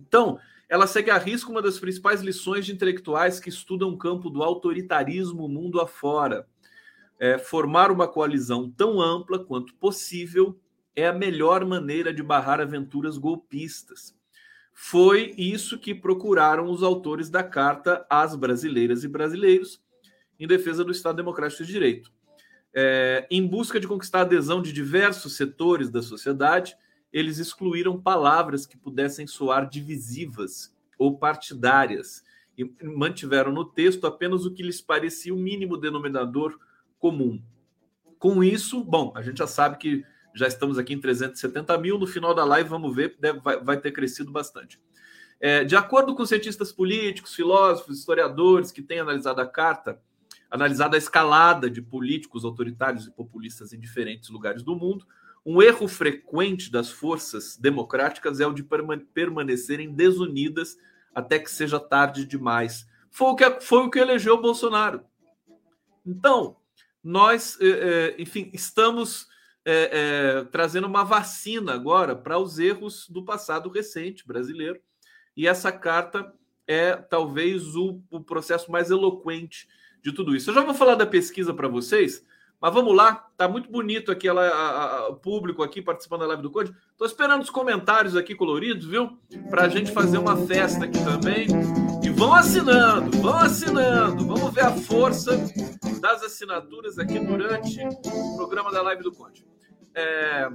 Então, 0.00 0.38
ela 0.68 0.86
segue 0.86 1.10
a 1.10 1.18
risco 1.18 1.50
uma 1.50 1.60
das 1.60 1.80
principais 1.80 2.22
lições 2.22 2.64
de 2.64 2.72
intelectuais 2.72 3.40
que 3.40 3.48
estudam 3.48 3.90
o 3.90 3.98
campo 3.98 4.30
do 4.30 4.40
autoritarismo 4.40 5.48
mundo 5.48 5.80
afora. 5.80 6.46
É, 7.18 7.38
formar 7.38 7.90
uma 7.90 8.06
coalizão 8.06 8.70
tão 8.70 9.00
ampla 9.00 9.44
quanto 9.44 9.74
possível 9.74 10.58
é 10.94 11.08
a 11.08 11.12
melhor 11.12 11.64
maneira 11.64 12.14
de 12.14 12.22
barrar 12.22 12.60
aventuras 12.60 13.18
golpistas. 13.18 14.16
Foi 14.72 15.34
isso 15.36 15.78
que 15.78 15.94
procuraram 15.94 16.70
os 16.70 16.82
autores 16.82 17.28
da 17.28 17.42
carta 17.42 18.06
às 18.08 18.34
brasileiras 18.34 19.04
e 19.04 19.08
brasileiros 19.08 19.82
em 20.38 20.46
defesa 20.46 20.84
do 20.84 20.92
Estado 20.92 21.16
Democrático 21.16 21.64
de 21.64 21.72
Direito. 21.72 22.12
É, 22.74 23.26
em 23.30 23.46
busca 23.46 23.78
de 23.78 23.86
conquistar 23.86 24.20
a 24.20 24.22
adesão 24.22 24.62
de 24.62 24.72
diversos 24.72 25.36
setores 25.36 25.90
da 25.90 26.02
sociedade, 26.02 26.76
eles 27.12 27.38
excluíram 27.38 28.00
palavras 28.00 28.64
que 28.64 28.76
pudessem 28.76 29.26
soar 29.26 29.68
divisivas 29.68 30.74
ou 30.98 31.18
partidárias 31.18 32.24
e 32.56 32.70
mantiveram 32.82 33.52
no 33.52 33.64
texto 33.64 34.06
apenas 34.06 34.44
o 34.44 34.52
que 34.52 34.62
lhes 34.62 34.80
parecia 34.80 35.34
o 35.34 35.38
mínimo 35.38 35.76
denominador 35.76 36.58
comum. 36.98 37.42
Com 38.18 38.42
isso, 38.42 38.82
bom, 38.84 39.12
a 39.16 39.22
gente 39.22 39.38
já 39.38 39.46
sabe 39.46 39.78
que 39.78 40.04
já 40.34 40.46
estamos 40.46 40.78
aqui 40.78 40.94
em 40.94 41.00
370 41.00 41.76
mil. 41.78 41.98
No 41.98 42.06
final 42.06 42.34
da 42.34 42.44
live, 42.44 42.68
vamos 42.68 42.94
ver, 42.94 43.16
deve, 43.18 43.40
vai, 43.40 43.62
vai 43.62 43.80
ter 43.80 43.92
crescido 43.92 44.30
bastante. 44.30 44.80
É, 45.40 45.64
de 45.64 45.74
acordo 45.74 46.14
com 46.14 46.24
cientistas 46.24 46.72
políticos, 46.72 47.34
filósofos, 47.34 47.98
historiadores 47.98 48.70
que 48.70 48.80
têm 48.80 49.00
analisado 49.00 49.40
a 49.40 49.46
carta, 49.46 50.00
analisado 50.52 50.94
a 50.94 50.98
escalada 50.98 51.70
de 51.70 51.80
políticos 51.80 52.44
autoritários 52.44 53.06
e 53.06 53.10
populistas 53.10 53.72
em 53.72 53.80
diferentes 53.80 54.28
lugares 54.28 54.62
do 54.62 54.76
mundo, 54.76 55.06
um 55.46 55.62
erro 55.62 55.88
frequente 55.88 56.70
das 56.70 56.90
forças 56.90 57.56
democráticas 57.56 58.38
é 58.38 58.46
o 58.46 58.52
de 58.52 58.62
permanecerem 59.14 59.90
desunidas 59.90 60.76
até 61.14 61.38
que 61.38 61.50
seja 61.50 61.80
tarde 61.80 62.26
demais. 62.26 62.86
Foi 63.10 63.28
o 63.28 63.34
que, 63.34 63.60
foi 63.62 63.78
o 63.78 63.90
que 63.90 63.98
elegeu 63.98 64.42
Bolsonaro. 64.42 65.02
Então, 66.04 66.56
nós, 67.02 67.58
é, 67.58 67.66
é, 67.68 68.22
enfim, 68.22 68.50
estamos 68.52 69.26
é, 69.64 69.90
é, 70.40 70.44
trazendo 70.44 70.86
uma 70.86 71.02
vacina 71.02 71.72
agora 71.72 72.14
para 72.14 72.38
os 72.38 72.58
erros 72.58 73.08
do 73.08 73.24
passado 73.24 73.70
recente 73.70 74.26
brasileiro. 74.26 74.78
E 75.34 75.48
essa 75.48 75.72
carta 75.72 76.30
é 76.66 76.94
talvez 76.94 77.74
o, 77.74 78.02
o 78.10 78.20
processo 78.20 78.70
mais 78.70 78.90
eloquente 78.90 79.66
de 80.02 80.12
tudo 80.12 80.34
isso. 80.34 80.50
Eu 80.50 80.54
já 80.54 80.62
vou 80.62 80.74
falar 80.74 80.96
da 80.96 81.06
pesquisa 81.06 81.54
para 81.54 81.68
vocês, 81.68 82.24
mas 82.60 82.74
vamos 82.74 82.94
lá. 82.94 83.14
Tá 83.36 83.48
muito 83.48 83.70
bonito 83.70 84.10
aqui 84.10 84.26
ela, 84.26 84.46
a, 84.46 84.96
a, 84.96 85.08
o 85.08 85.16
público 85.16 85.62
aqui 85.62 85.80
participando 85.80 86.20
da 86.20 86.26
live 86.26 86.42
do 86.42 86.50
Code. 86.50 86.74
Estou 86.90 87.06
esperando 87.06 87.42
os 87.42 87.50
comentários 87.50 88.16
aqui 88.16 88.34
coloridos, 88.34 88.86
viu? 88.86 89.18
Para 89.48 89.64
a 89.64 89.68
gente 89.68 89.92
fazer 89.92 90.18
uma 90.18 90.36
festa 90.46 90.84
aqui 90.84 90.98
também. 91.04 91.46
E 92.04 92.10
vão 92.10 92.34
assinando, 92.34 93.16
vão 93.18 93.36
assinando. 93.36 94.26
Vamos 94.26 94.52
ver 94.52 94.64
a 94.64 94.72
força 94.72 95.36
das 96.00 96.22
assinaturas 96.22 96.98
aqui 96.98 97.18
durante 97.20 97.80
o 97.80 98.36
programa 98.36 98.72
da 98.72 98.82
live 98.82 99.04
do 99.04 99.12
Conde. 99.12 99.46
É, 99.94 100.50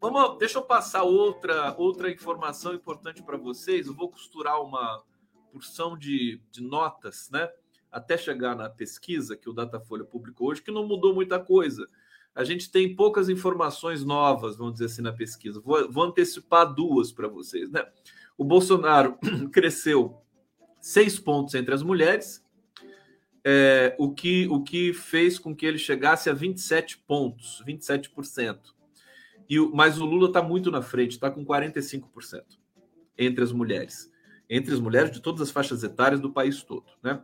vamos, 0.00 0.38
deixa 0.38 0.58
eu 0.58 0.62
passar 0.62 1.02
outra, 1.02 1.74
outra 1.78 2.10
informação 2.10 2.74
importante 2.74 3.22
para 3.22 3.38
vocês. 3.38 3.86
Eu 3.86 3.94
vou 3.94 4.10
costurar 4.10 4.60
uma 4.62 5.02
porção 5.50 5.96
de, 5.96 6.40
de 6.50 6.62
notas, 6.62 7.28
né? 7.30 7.48
Até 7.90 8.16
chegar 8.16 8.54
na 8.54 8.68
pesquisa 8.68 9.36
que 9.36 9.48
o 9.48 9.52
Datafolha 9.52 10.04
publicou 10.04 10.48
hoje, 10.48 10.62
que 10.62 10.70
não 10.70 10.86
mudou 10.86 11.14
muita 11.14 11.38
coisa. 11.38 11.86
A 12.34 12.44
gente 12.44 12.70
tem 12.70 12.94
poucas 12.94 13.28
informações 13.28 14.04
novas, 14.04 14.56
vamos 14.56 14.74
dizer 14.74 14.86
assim, 14.86 15.02
na 15.02 15.12
pesquisa. 15.12 15.60
Vou, 15.60 15.90
vou 15.90 16.04
antecipar 16.04 16.72
duas 16.72 17.10
para 17.10 17.26
vocês, 17.26 17.70
né? 17.70 17.84
O 18.38 18.44
Bolsonaro 18.44 19.18
cresceu 19.52 20.22
seis 20.80 21.18
pontos 21.18 21.54
entre 21.54 21.74
as 21.74 21.82
mulheres 21.82 22.42
é, 23.44 23.94
o, 23.98 24.12
que, 24.12 24.46
o 24.48 24.62
que 24.62 24.92
fez 24.92 25.38
com 25.38 25.54
que 25.54 25.64
ele 25.64 25.78
chegasse 25.78 26.28
a 26.28 26.32
27 26.32 26.98
pontos, 26.98 27.62
27%. 27.66 28.58
E 29.48 29.58
mas 29.74 29.98
o 29.98 30.04
Lula 30.04 30.28
está 30.28 30.42
muito 30.42 30.70
na 30.70 30.82
frente, 30.82 31.12
está 31.12 31.30
com 31.30 31.44
45% 31.44 32.42
entre 33.18 33.42
as 33.42 33.52
mulheres. 33.52 34.10
Entre 34.48 34.72
as 34.72 34.80
mulheres 34.80 35.10
de 35.10 35.20
todas 35.20 35.40
as 35.40 35.50
faixas 35.50 35.82
etárias 35.82 36.20
do 36.20 36.32
país 36.32 36.62
todo. 36.62 36.86
Né? 37.02 37.20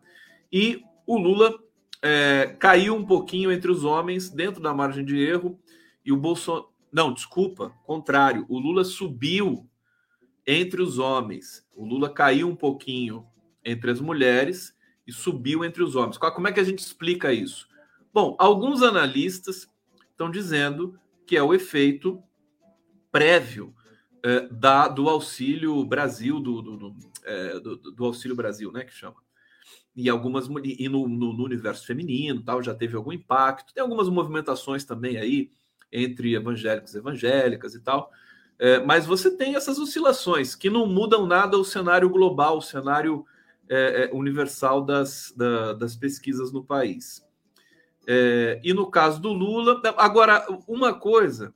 E 0.53 0.83
o 1.07 1.19
Lula 1.19 1.55
é, 2.03 2.57
caiu 2.59 2.95
um 2.95 3.05
pouquinho 3.05 3.51
entre 3.51 3.71
os 3.71 3.85
homens, 3.85 4.29
dentro 4.29 4.63
da 4.63 4.75
margem 4.75 5.05
de 5.05 5.19
erro, 5.19 5.59
e 6.05 6.13
o 6.13 6.17
Bolsonaro. 6.17 6.69
Não, 6.93 7.13
desculpa, 7.13 7.71
contrário. 7.85 8.47
O 8.49 8.59
Lula 8.59 8.85
subiu 8.85 9.69
entre 10.47 10.81
os 10.81 10.99
homens. 10.99 11.67
O 11.75 11.85
Lula 11.85 12.09
caiu 12.09 12.49
um 12.49 12.57
pouquinho 12.57 13.27
entre 13.65 13.91
as 13.91 14.01
mulheres 14.01 14.75
e 15.07 15.13
subiu 15.13 15.65
entre 15.65 15.83
os 15.83 15.97
homens. 15.97 16.17
Como 16.17 16.49
é 16.49 16.53
que 16.53 16.61
a 16.61 16.65
gente 16.65 16.79
explica 16.79 17.33
isso? 17.33 17.69
Bom, 18.13 18.37
alguns 18.39 18.83
analistas 18.83 19.69
estão 20.11 20.31
dizendo 20.31 20.99
que 21.27 21.37
é 21.37 21.43
o 21.43 21.53
efeito 21.53 22.23
prévio 23.11 23.75
é, 24.23 24.49
da, 24.49 24.89
do 24.89 25.09
Auxílio 25.09 25.85
Brasil, 25.85 26.41
do, 26.41 26.63
do, 26.63 26.77
do, 26.77 26.97
é, 27.25 27.61
do, 27.61 27.77
do 27.77 28.05
Auxílio 28.05 28.37
Brasil, 28.37 28.73
né, 28.73 28.85
que 28.85 28.95
chama. 28.95 29.17
E 29.97 30.11
algumas 30.11 30.47
e 30.63 30.89
no, 30.89 31.09
no, 31.09 31.33
no, 31.33 31.45
universo 31.45 31.87
feminino, 31.87 32.43
tal, 32.43 32.63
já 32.63 32.75
teve 32.75 32.95
algum 32.95 33.13
impacto. 33.13 33.73
Tem 33.73 33.83
algumas 33.83 34.09
movimentações 34.11 34.85
também 34.85 35.17
aí 35.17 35.51
entre 35.91 36.35
evangélicos 36.35 36.95
e 36.95 36.99
evangélicas 36.99 37.75
e 37.75 37.81
tal. 37.81 38.11
É, 38.59 38.79
mas 38.81 39.07
você 39.07 39.31
tem 39.31 39.55
essas 39.55 39.79
oscilações 39.79 40.55
que 40.55 40.69
não 40.69 40.87
mudam 40.87 41.27
nada 41.27 41.57
o 41.59 41.65
cenário 41.65 42.11
global, 42.11 42.59
o 42.59 42.63
cenário 42.63 43.25
é, 43.69 44.05
é, 44.05 44.15
universal 44.15 44.85
das, 44.85 45.33
da, 45.37 45.73
das 45.73 45.97
pesquisas 45.97 46.53
no 46.53 46.63
país. 46.63 47.27
É, 48.07 48.61
e 48.63 48.73
no 48.73 48.91
caso 48.91 49.21
do 49.21 49.33
Lula, 49.33 49.81
agora, 49.97 50.47
uma 50.69 50.95
coisa 50.95 51.53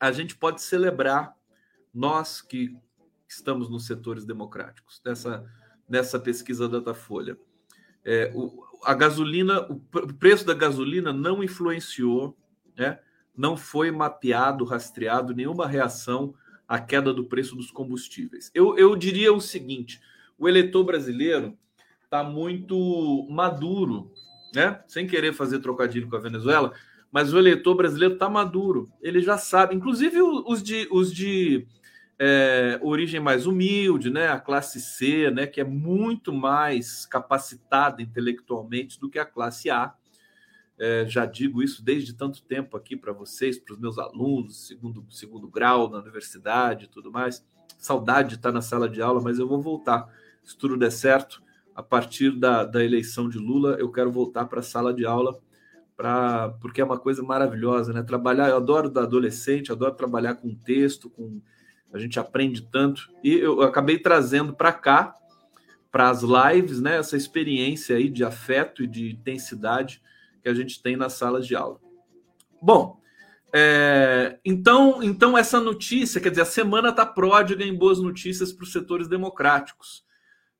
a 0.00 0.10
gente 0.12 0.36
pode 0.36 0.60
celebrar, 0.60 1.34
nós 1.92 2.42
que 2.42 2.76
estamos 3.28 3.70
nos 3.70 3.86
setores 3.86 4.24
democráticos, 4.24 5.00
nessa, 5.04 5.44
nessa 5.94 6.18
pesquisa 6.18 6.68
Datafolha. 6.68 7.38
É, 8.04 8.32
o, 8.34 8.64
a 8.82 8.92
gasolina, 8.94 9.60
o 9.70 9.78
preço 10.18 10.44
da 10.44 10.52
gasolina 10.52 11.12
não 11.12 11.42
influenciou, 11.42 12.36
né? 12.76 12.98
não 13.36 13.56
foi 13.56 13.92
mapeado, 13.92 14.64
rastreado 14.64 15.32
nenhuma 15.32 15.68
reação 15.68 16.34
à 16.66 16.80
queda 16.80 17.14
do 17.14 17.26
preço 17.26 17.54
dos 17.54 17.70
combustíveis. 17.70 18.50
Eu, 18.52 18.76
eu 18.76 18.96
diria 18.96 19.32
o 19.32 19.40
seguinte: 19.40 20.00
o 20.36 20.48
eleitor 20.48 20.82
brasileiro 20.82 21.56
está 22.02 22.24
muito 22.24 23.28
maduro, 23.30 24.10
né? 24.52 24.82
Sem 24.88 25.06
querer 25.06 25.32
fazer 25.32 25.60
trocadilho 25.60 26.10
com 26.10 26.16
a 26.16 26.20
Venezuela, 26.20 26.72
mas 27.12 27.32
o 27.32 27.38
eleitor 27.38 27.76
brasileiro 27.76 28.14
está 28.14 28.28
maduro. 28.28 28.90
Ele 29.00 29.20
já 29.20 29.38
sabe, 29.38 29.76
inclusive 29.76 30.20
os 30.20 30.60
de, 30.60 30.88
os 30.90 31.14
de 31.14 31.68
é, 32.26 32.80
origem 32.82 33.20
mais 33.20 33.46
humilde, 33.46 34.08
né? 34.08 34.28
A 34.28 34.40
classe 34.40 34.80
C, 34.80 35.30
né? 35.30 35.46
Que 35.46 35.60
é 35.60 35.64
muito 35.64 36.32
mais 36.32 37.04
capacitada 37.04 38.00
intelectualmente 38.00 38.98
do 38.98 39.10
que 39.10 39.18
a 39.18 39.26
classe 39.26 39.68
A. 39.68 39.94
É, 40.78 41.04
já 41.06 41.26
digo 41.26 41.62
isso 41.62 41.84
desde 41.84 42.14
tanto 42.14 42.42
tempo 42.42 42.78
aqui 42.78 42.96
para 42.96 43.12
vocês, 43.12 43.58
para 43.58 43.74
os 43.74 43.78
meus 43.78 43.98
alunos, 43.98 44.68
segundo, 44.68 45.04
segundo 45.10 45.46
grau 45.48 45.90
na 45.90 45.98
universidade 45.98 46.86
e 46.86 46.88
tudo 46.88 47.12
mais. 47.12 47.46
Saudade 47.76 48.30
de 48.30 48.34
estar 48.36 48.52
na 48.52 48.62
sala 48.62 48.88
de 48.88 49.02
aula, 49.02 49.20
mas 49.20 49.38
eu 49.38 49.46
vou 49.46 49.60
voltar. 49.60 50.08
Se 50.42 50.56
tudo 50.56 50.78
der 50.78 50.92
certo, 50.92 51.42
a 51.74 51.82
partir 51.82 52.30
da, 52.30 52.64
da 52.64 52.82
eleição 52.82 53.28
de 53.28 53.36
Lula, 53.36 53.76
eu 53.78 53.92
quero 53.92 54.10
voltar 54.10 54.46
para 54.46 54.60
a 54.60 54.62
sala 54.62 54.94
de 54.94 55.04
aula, 55.04 55.38
pra, 55.94 56.56
porque 56.58 56.80
é 56.80 56.84
uma 56.84 56.98
coisa 56.98 57.22
maravilhosa, 57.22 57.92
né? 57.92 58.02
Trabalhar, 58.02 58.48
eu 58.48 58.56
adoro 58.56 58.88
da 58.88 59.02
adolescente, 59.02 59.70
adoro 59.70 59.94
trabalhar 59.94 60.36
com 60.36 60.54
texto, 60.54 61.10
com 61.10 61.42
a 61.94 61.98
gente 61.98 62.18
aprende 62.18 62.60
tanto. 62.60 63.08
E 63.22 63.34
eu 63.34 63.62
acabei 63.62 63.98
trazendo 63.98 64.52
para 64.52 64.72
cá, 64.72 65.14
para 65.92 66.10
as 66.10 66.22
lives, 66.22 66.80
né, 66.80 66.98
essa 66.98 67.16
experiência 67.16 67.96
aí 67.96 68.10
de 68.10 68.24
afeto 68.24 68.82
e 68.82 68.86
de 68.88 69.12
intensidade 69.12 70.02
que 70.42 70.48
a 70.48 70.54
gente 70.54 70.82
tem 70.82 70.96
nas 70.96 71.12
salas 71.12 71.46
de 71.46 71.54
aula. 71.54 71.78
Bom, 72.60 73.00
é, 73.52 74.36
então, 74.44 75.00
então 75.04 75.38
essa 75.38 75.60
notícia, 75.60 76.20
quer 76.20 76.30
dizer, 76.30 76.42
a 76.42 76.46
semana 76.46 76.88
está 76.88 77.06
pródiga 77.06 77.64
em 77.64 77.72
boas 77.72 78.00
notícias 78.00 78.52
para 78.52 78.64
os 78.64 78.72
setores 78.72 79.06
democráticos. 79.06 80.04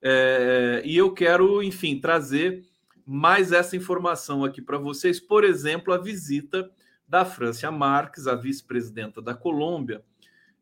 É, 0.00 0.82
e 0.84 0.96
eu 0.96 1.12
quero, 1.12 1.64
enfim, 1.64 1.98
trazer 1.98 2.62
mais 3.04 3.50
essa 3.50 3.76
informação 3.76 4.44
aqui 4.44 4.62
para 4.62 4.78
vocês. 4.78 5.18
Por 5.18 5.42
exemplo, 5.42 5.92
a 5.92 5.98
visita 5.98 6.70
da 7.08 7.24
Francia 7.24 7.72
Marques, 7.72 8.28
a 8.28 8.36
vice-presidenta 8.36 9.20
da 9.20 9.34
Colômbia, 9.34 10.04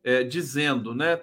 é, 0.03 0.23
dizendo, 0.23 0.93
né? 0.93 1.19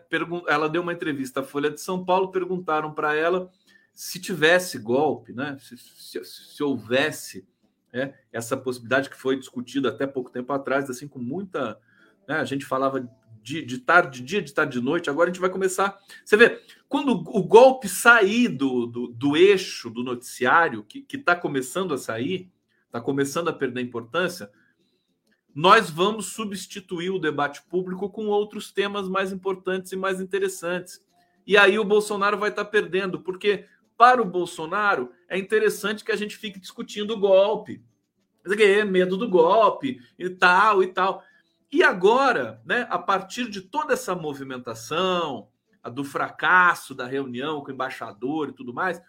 Ela 0.49 0.69
deu 0.69 0.83
uma 0.83 0.93
entrevista 0.93 1.41
à 1.41 1.45
Folha 1.45 1.71
de 1.71 1.81
São 1.81 2.05
Paulo, 2.05 2.31
perguntaram 2.31 2.93
para 2.93 3.15
ela 3.15 3.51
se 3.93 4.19
tivesse 4.19 4.79
golpe, 4.79 5.33
né? 5.33 5.59
Se, 5.61 5.77
se, 5.77 6.25
se 6.25 6.63
houvesse 6.63 7.47
né, 7.93 8.15
essa 8.33 8.57
possibilidade 8.57 9.11
que 9.11 9.17
foi 9.17 9.39
discutida 9.39 9.89
até 9.89 10.07
pouco 10.07 10.31
tempo 10.31 10.53
atrás, 10.53 10.89
assim, 10.89 11.07
com 11.07 11.19
muita. 11.19 11.79
Né, 12.27 12.37
a 12.37 12.45
gente 12.45 12.65
falava 12.65 13.07
de, 13.43 13.63
de 13.63 13.79
tarde, 13.79 14.21
de 14.21 14.27
dia, 14.27 14.43
de 14.43 14.55
tarde, 14.55 14.79
de 14.79 14.85
noite. 14.85 15.11
Agora 15.11 15.29
a 15.29 15.33
gente 15.33 15.41
vai 15.41 15.51
começar. 15.51 15.99
Você 16.25 16.37
vê, 16.37 16.63
quando 16.89 17.11
o 17.11 17.43
golpe 17.43 17.89
sair 17.89 18.49
do, 18.49 18.87
do, 18.87 19.09
do 19.09 19.37
eixo 19.37 19.91
do 19.91 20.03
noticiário, 20.03 20.85
que 20.85 21.05
está 21.13 21.35
começando 21.35 21.93
a 21.93 21.99
sair, 21.99 22.51
está 22.87 23.01
começando 23.01 23.49
a 23.49 23.53
perder 23.53 23.83
importância, 23.83 24.51
nós 25.55 25.91
vamos 25.91 26.27
substituir 26.27 27.11
o 27.11 27.19
debate 27.19 27.63
público 27.63 28.09
com 28.09 28.27
outros 28.27 28.71
temas 28.71 29.09
mais 29.09 29.33
importantes 29.33 29.93
e 29.93 29.97
mais 29.97 30.21
interessantes. 30.21 31.05
E 31.47 31.57
aí 31.57 31.79
o 31.79 31.85
Bolsonaro 31.85 32.39
vai 32.39 32.51
estar 32.51 32.65
perdendo, 32.67 33.21
porque 33.21 33.67
para 33.97 34.23
o 34.23 34.25
Bolsonaro 34.25 35.11
é 35.29 35.39
interessante 35.39 36.05
que 36.05 36.13
a 36.13 36.17
gente 36.17 36.37
fique 36.37 36.61
discutindo 36.61 37.15
o 37.15 37.19
golpe. 37.19 37.83
É 38.45 38.85
medo 38.85 39.17
do 39.17 39.29
golpe 39.29 40.01
e 40.19 40.31
tal 40.31 40.83
e 40.83 40.87
tal. 40.87 41.23
E 41.71 41.83
agora, 41.83 42.61
né, 42.65 42.87
a 42.89 42.99
partir 42.99 43.49
de 43.51 43.61
toda 43.61 43.93
essa 43.93 44.15
movimentação, 44.15 45.49
do 45.89 46.05
fracasso 46.05 46.95
da 46.95 47.07
reunião 47.07 47.63
com 47.63 47.71
o 47.71 47.75
embaixador 47.75 48.51
e 48.51 48.53
tudo 48.53 48.75
mais, 48.75 49.01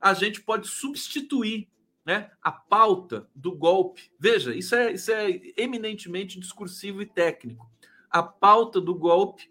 a 0.00 0.14
gente 0.14 0.40
pode 0.40 0.68
substituir 0.68 1.68
né, 2.04 2.30
a 2.42 2.52
pauta 2.52 3.26
do 3.34 3.52
golpe. 3.52 4.10
Veja, 4.18 4.54
isso 4.54 4.74
é, 4.74 4.92
isso 4.92 5.10
é 5.10 5.40
eminentemente 5.56 6.38
discursivo 6.38 7.00
e 7.00 7.06
técnico. 7.06 7.70
A 8.10 8.22
pauta 8.22 8.80
do 8.80 8.94
golpe 8.94 9.50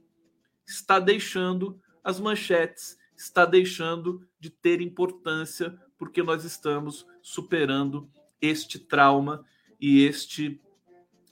está 0.66 1.00
deixando 1.00 1.82
as 2.04 2.20
manchetes, 2.20 2.98
está 3.16 3.46
deixando 3.46 4.28
de 4.40 4.50
ter 4.50 4.82
importância, 4.82 5.78
porque 5.98 6.22
nós 6.22 6.44
estamos 6.44 7.08
superando 7.22 8.10
este 8.42 8.78
trauma 8.78 9.44
e 9.80 10.04
este, 10.04 10.62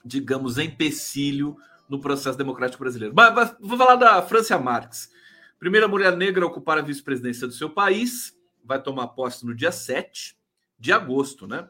digamos, 0.04 0.58
empecilho 0.58 1.56
no 1.88 2.00
processo 2.00 2.38
democrático 2.38 2.82
brasileiro. 2.82 3.14
Mas, 3.14 3.34
mas 3.34 3.56
vou 3.60 3.78
falar 3.78 3.96
da 3.96 4.22
Francia 4.22 4.58
Marques. 4.58 5.10
Primeira 5.58 5.86
mulher 5.86 6.16
negra 6.16 6.44
a 6.44 6.48
ocupar 6.48 6.78
a 6.78 6.82
vice-presidência 6.82 7.46
do 7.46 7.52
seu 7.52 7.70
país, 7.70 8.36
vai 8.64 8.82
tomar 8.82 9.08
posse 9.08 9.46
no 9.46 9.54
dia 9.54 9.70
7 9.70 10.41
de 10.82 10.92
agosto, 10.92 11.46
né? 11.46 11.68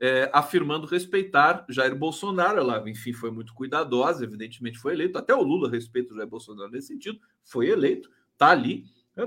É, 0.00 0.30
afirmando 0.32 0.86
respeitar 0.86 1.66
Jair 1.68 1.96
Bolsonaro. 1.96 2.60
Ela, 2.60 2.88
enfim, 2.88 3.12
foi 3.12 3.32
muito 3.32 3.52
cuidadosa, 3.54 4.22
evidentemente 4.22 4.78
foi 4.78 4.92
eleito. 4.92 5.18
Até 5.18 5.34
o 5.34 5.42
Lula 5.42 5.68
respeita 5.68 6.14
o 6.14 6.16
Jair 6.16 6.28
Bolsonaro 6.28 6.70
nesse 6.70 6.88
sentido, 6.88 7.18
foi 7.44 7.68
eleito, 7.68 8.08
tá 8.38 8.50
ali. 8.50 8.84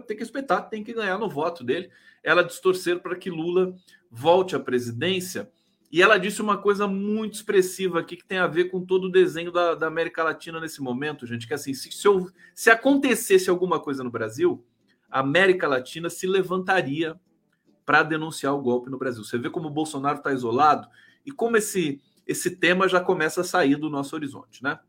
Tem 0.08 0.16
que 0.18 0.24
respeitar, 0.24 0.62
tem 0.62 0.84
que 0.84 0.94
ganhar 0.94 1.20
no 1.20 1.30
voto 1.30 1.64
dele. 1.66 1.92
Ela 2.24 2.44
distorcer 2.44 3.02
para 3.02 3.16
que 3.16 3.30
Lula 3.30 3.76
volte 4.10 4.56
à 4.56 4.60
presidência. 4.60 5.52
E 5.92 6.02
ela 6.02 6.18
disse 6.18 6.42
uma 6.42 6.58
coisa 6.58 6.88
muito 6.88 7.34
expressiva 7.34 8.00
aqui 8.00 8.16
que 8.16 8.26
tem 8.26 8.38
a 8.38 8.48
ver 8.48 8.66
com 8.66 8.86
todo 8.86 9.06
o 9.06 9.12
desenho 9.12 9.52
da, 9.52 9.76
da 9.76 9.88
América 9.88 10.24
Latina 10.24 10.62
nesse 10.62 10.82
momento, 10.82 11.28
gente. 11.28 11.46
Que 11.46 11.54
assim, 11.54 11.74
se, 11.74 11.92
se, 11.92 12.08
eu, 12.08 12.28
se 12.54 12.70
acontecesse 12.70 13.50
alguma 13.50 13.82
coisa 13.82 14.02
no 14.04 14.10
Brasil, 14.10 14.66
a 15.10 15.20
América 15.20 15.68
Latina 15.68 16.10
se 16.10 16.26
levantaria 16.26 17.20
para 17.86 18.04
denunciar 18.04 18.54
o 18.54 18.62
golpe 18.62 18.90
no 18.90 18.98
Brasil. 18.98 19.24
Você 19.24 19.38
vê 19.38 19.50
como 19.50 19.68
o 19.68 19.72
Bolsonaro 19.72 20.18
está 20.18 20.34
isolado 20.34 20.88
e 21.26 21.32
como 21.32 21.58
esse, 21.58 22.02
esse 22.26 22.52
tema 22.56 22.90
já 22.90 23.00
começa 23.00 23.42
a 23.42 23.44
sair 23.44 23.76
do 23.76 23.90
nosso 23.90 24.16
horizonte, 24.16 24.64
né? 24.64 24.80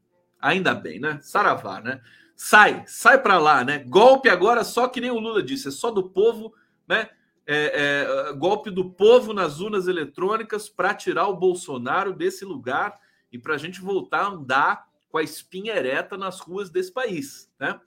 Ainda 0.40 0.74
bem, 0.74 0.98
né? 0.98 1.18
Saravá, 1.22 1.80
né? 1.80 2.00
Sai, 2.34 2.84
sai 2.86 3.20
para 3.20 3.38
lá, 3.38 3.64
né? 3.64 3.78
Golpe 3.80 4.28
agora 4.28 4.64
só 4.64 4.88
que 4.88 5.00
nem 5.00 5.10
o 5.10 5.18
Lula 5.18 5.42
disse, 5.42 5.68
é 5.68 5.70
só 5.70 5.90
do 5.90 6.08
povo, 6.08 6.54
né? 6.88 7.10
É, 7.48 8.26
é, 8.28 8.32
golpe 8.32 8.70
do 8.70 8.90
povo 8.90 9.32
nas 9.32 9.60
urnas 9.60 9.86
eletrônicas 9.86 10.68
para 10.68 10.92
tirar 10.92 11.28
o 11.28 11.36
Bolsonaro 11.36 12.12
desse 12.12 12.44
lugar 12.44 12.98
e 13.30 13.38
para 13.38 13.54
a 13.54 13.58
gente 13.58 13.80
voltar 13.80 14.22
a 14.22 14.28
andar 14.28 14.86
com 15.08 15.18
a 15.18 15.22
espinha 15.22 15.74
ereta 15.74 16.16
nas 16.18 16.40
ruas 16.40 16.70
desse 16.70 16.92
país, 16.92 17.50
né? 17.58 17.80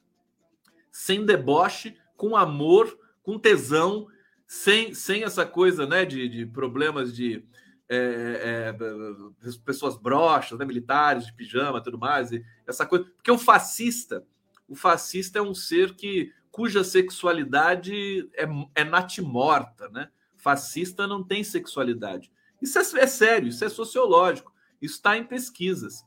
Sem 0.91 1.25
deboche, 1.25 1.97
com 2.15 2.35
amor, 2.35 2.97
com 3.21 3.37
tesão 3.37 4.07
sem, 4.49 4.95
sem 4.95 5.23
essa 5.23 5.45
coisa 5.45 5.85
né, 5.85 6.03
de, 6.03 6.27
de 6.27 6.43
problemas 6.43 7.15
de 7.15 7.45
é, 7.87 8.73
é, 8.73 9.57
pessoas 9.63 9.95
brochas, 9.95 10.57
né, 10.57 10.65
militares 10.65 11.27
de 11.27 11.33
pijama, 11.33 11.83
tudo 11.83 11.99
mais, 11.99 12.31
essa 12.65 12.83
coisa. 12.83 13.05
Porque 13.05 13.29
o 13.29 13.37
fascista, 13.37 14.25
o 14.67 14.73
fascista 14.73 15.37
é 15.37 15.41
um 15.41 15.53
ser 15.53 15.93
que 15.93 16.33
cuja 16.49 16.83
sexualidade 16.83 18.27
é, 18.33 18.47
é 18.73 18.83
natimorta, 18.83 19.87
né? 19.89 20.09
Fascista 20.35 21.05
não 21.05 21.23
tem 21.23 21.43
sexualidade. 21.43 22.31
Isso 22.59 22.79
é, 22.79 23.01
é 23.01 23.07
sério, 23.07 23.49
isso 23.49 23.63
é 23.63 23.69
sociológico, 23.69 24.51
isso 24.81 24.95
está 24.95 25.15
em 25.15 25.23
pesquisas. 25.23 26.03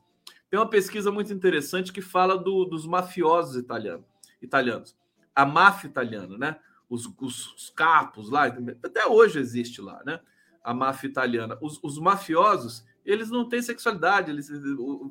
Tem 0.49 0.59
uma 0.59 0.69
pesquisa 0.69 1.13
muito 1.13 1.31
interessante 1.31 1.93
que 1.93 2.01
fala 2.01 2.37
do, 2.37 2.65
dos 2.65 2.85
mafiosos 2.85 3.55
italianos, 3.55 4.05
italianos, 4.41 4.97
a 5.33 5.45
máfia 5.45 5.87
italiana, 5.87 6.37
né? 6.37 6.59
Os, 6.93 7.11
os, 7.19 7.53
os 7.55 7.69
capos 7.71 8.29
lá, 8.29 8.45
até 8.83 9.07
hoje 9.07 9.39
existe 9.39 9.81
lá, 9.81 10.01
né? 10.05 10.19
A 10.63 10.73
máfia 10.73 11.07
italiana. 11.07 11.57
Os, 11.59 11.79
os 11.81 11.97
mafiosos, 11.97 12.85
eles 13.03 13.31
não 13.31 13.49
têm 13.49 13.61
sexualidade, 13.61 14.29
eles 14.29 14.47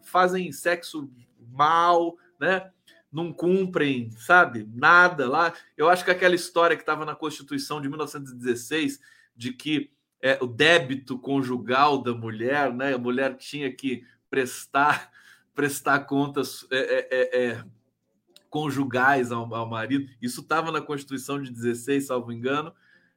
fazem 0.05 0.53
sexo 0.53 1.11
mal, 1.51 2.17
né? 2.41 2.71
Não 3.11 3.33
cumprem, 3.33 4.11
sabe, 4.13 4.67
nada 4.73 5.29
lá. 5.29 5.53
Eu 5.77 5.91
acho 5.91 6.05
que 6.05 6.11
aquela 6.11 6.37
história 6.37 6.77
que 6.77 6.83
estava 6.83 7.05
na 7.05 7.17
Constituição 7.17 7.81
de 7.81 7.89
1916 7.89 9.01
de 9.37 9.53
que 9.53 9.91
é, 10.21 10.39
o 10.41 10.47
débito 10.47 11.19
conjugal 11.19 12.01
da 12.01 12.15
mulher, 12.15 12.73
né? 12.73 12.95
A 12.95 12.99
mulher 12.99 13.37
tinha 13.37 13.75
que 13.75 14.05
prestar 14.31 15.11
prestar 15.53 16.07
contas 16.07 16.67
é, 16.71 16.79
é, 16.79 17.09
é, 17.11 17.45
é 17.45 17.65
conjugais 18.53 19.33
ao, 19.33 19.53
ao 19.55 19.67
marido. 19.67 20.13
Isso 20.21 20.43
estava 20.43 20.71
na 20.71 20.83
Constituição 20.83 21.43
de 21.43 21.51
16, 21.51 22.09
salvo 22.09 22.31
engano. 22.31 22.71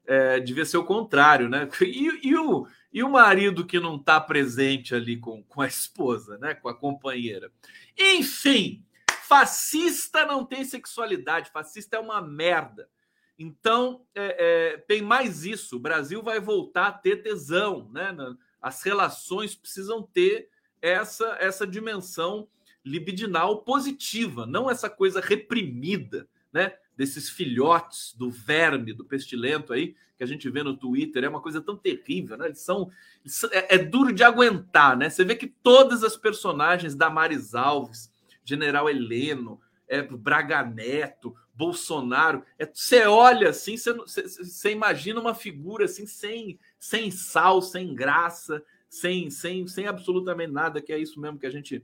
É, 0.08 0.40
devia 0.40 0.64
ser 0.64 0.78
o 0.78 0.86
contrário, 0.86 1.50
né? 1.50 1.68
E, 1.82 2.30
e, 2.30 2.38
o, 2.38 2.66
e 2.94 3.04
o 3.04 3.10
marido 3.10 3.66
que 3.66 3.78
não 3.78 3.98
está 3.98 4.20
presente 4.22 4.96
ali 4.96 5.18
com, 5.18 5.44
com 5.44 5.62
a 5.62 5.68
esposa, 5.68 6.38
né? 6.38 6.54
Com 6.54 6.70
a 6.70 6.74
companheira. 6.74 7.52
Enfim, 7.98 8.82
fascista 9.28 10.26
não 10.26 10.46
tem 10.46 10.64
sexualidade, 10.64 11.52
fascista 11.52 11.98
é 11.98 12.00
uma 12.00 12.22
merda. 12.22 12.88
Então, 13.38 14.06
é, 14.16 14.76
é, 14.76 14.78
tem 14.78 15.02
mais 15.02 15.44
isso. 15.44 15.76
O 15.76 15.82
Brasil 15.82 16.24
vai 16.24 16.40
voltar 16.40 16.88
a 16.88 16.94
ter 16.94 17.18
tesão, 17.18 17.90
né? 17.92 18.16
As 18.62 18.82
relações 18.84 19.54
precisam 19.54 20.02
ter 20.02 20.48
essa, 20.82 21.36
essa 21.42 21.68
dimensão 21.68 22.48
libidinal 22.86 23.64
positiva, 23.64 24.46
não 24.46 24.70
essa 24.70 24.90
coisa 24.90 25.20
reprimida, 25.20 26.28
né? 26.54 26.74
Desses 26.96 27.30
filhotes 27.30 28.14
do 28.16 28.30
verme, 28.30 28.94
do 28.94 29.04
pestilento 29.04 29.74
aí, 29.74 29.96
que 30.18 30.24
a 30.24 30.28
gente 30.28 30.50
vê 30.50 30.64
no 30.64 30.78
Twitter, 30.78 31.24
é 31.24 31.30
uma 31.30 31.42
coisa 31.42 31.60
tão 31.60 31.76
terrível, 31.76 32.38
né? 32.38 32.46
Eles 32.46 32.62
são. 32.62 32.90
é, 33.52 33.76
é, 33.76 33.78
duro 33.78 34.14
de 34.14 34.24
aguentar, 34.24 34.96
né? 34.96 35.10
Você 35.10 35.24
vê 35.24 35.36
que 35.36 35.48
todas 35.48 36.04
as 36.04 36.16
personagens 36.16 36.96
da 36.96 37.10
Maris 37.10 37.54
Alves, 37.54 38.10
General 38.44 38.90
Heleno, 38.90 39.60
é, 39.88 40.02
Braga 40.02 40.64
Neto, 40.64 41.36
Bolsonaro. 41.54 42.44
É, 42.58 42.70
você 42.72 43.06
olha 43.06 43.50
assim, 43.50 43.78
você, 43.78 43.94
você, 43.94 44.72
imagina 44.72 45.20
uma 45.20 45.34
figura 45.34 45.86
assim, 45.86 46.06
sem, 46.06 46.60
sem 46.80 47.12
sal, 47.12 47.62
sem 47.62 47.94
graça, 47.94 48.64
sem, 48.90 49.30
sem, 49.30 49.68
sem 49.68 49.88
absolutamente 49.88 50.52
nada, 50.52 50.82
que 50.82 50.94
é 50.94 51.00
isso 51.00 51.20
mesmo 51.20 51.40
que 51.40 51.46
a 51.46 51.52
gente 51.52 51.84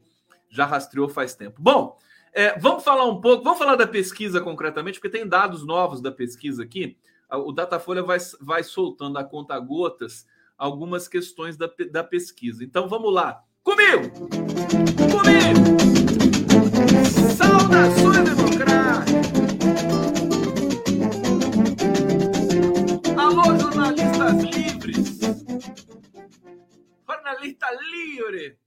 já 0.52 0.66
rastreou 0.66 1.10
faz 1.10 1.34
tempo. 1.34 1.60
Bom, 1.60 1.98
é, 2.34 2.60
vamos 2.60 2.84
falar 2.84 3.06
um 3.06 3.20
pouco, 3.20 3.44
vamos 3.44 3.58
falar 3.58 3.76
da 3.76 3.88
pesquisa 3.88 4.40
concretamente, 4.42 5.00
porque 5.00 5.18
tem 5.18 5.28
dados 5.28 5.66
novos 5.66 6.02
da 6.02 6.12
pesquisa 6.12 6.62
aqui. 6.64 6.98
O 7.30 7.54
Datafolha 7.54 8.04
vai, 8.04 8.18
vai 8.42 8.62
soltando 8.62 9.18
a 9.18 9.24
conta 9.24 9.58
gotas 9.58 10.28
algumas 10.58 11.08
questões 11.08 11.58
da, 11.58 11.70
da 11.90 12.04
pesquisa. 12.04 12.64
Então 12.64 12.88
vamos 12.88 13.12
lá. 13.14 13.42
Comigo! 13.64 14.12
Comigo! 15.10 15.62
Saudações 17.36 18.30
democráticas! 18.30 19.32
Alô, 23.18 23.58
jornalistas 23.58 24.44
livres! 24.44 25.20
Jornalista 27.08 27.68
livre! 27.92 28.58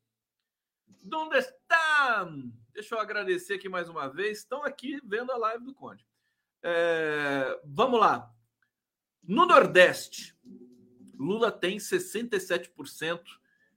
Onde 1.12 1.38
estão? 1.38 2.53
Deixa 2.73 2.95
eu 2.95 2.99
agradecer 2.99 3.55
aqui 3.55 3.69
mais 3.69 3.88
uma 3.88 4.09
vez. 4.09 4.38
Estão 4.38 4.64
aqui 4.64 4.99
vendo 5.05 5.31
a 5.33 5.37
live 5.37 5.64
do 5.64 5.75
Conde. 5.75 6.05
É, 6.62 7.61
vamos 7.64 8.01
lá. 8.01 8.33
No 9.23 9.47
Nordeste, 9.47 10.35
Lula 11.19 11.51
tem 11.51 11.77
67% 11.77 13.21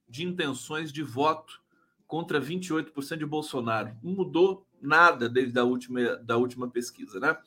de 0.08 0.26
intenções 0.26 0.92
de 0.92 1.04
voto 1.04 1.62
contra 2.06 2.40
28% 2.40 3.18
de 3.18 3.26
Bolsonaro. 3.26 3.96
Não 4.02 4.14
mudou 4.14 4.66
nada 4.82 5.28
desde 5.28 5.60
a 5.60 5.64
última, 5.64 6.16
da 6.18 6.38
última 6.38 6.70
pesquisa, 6.70 7.20
né? 7.20 7.38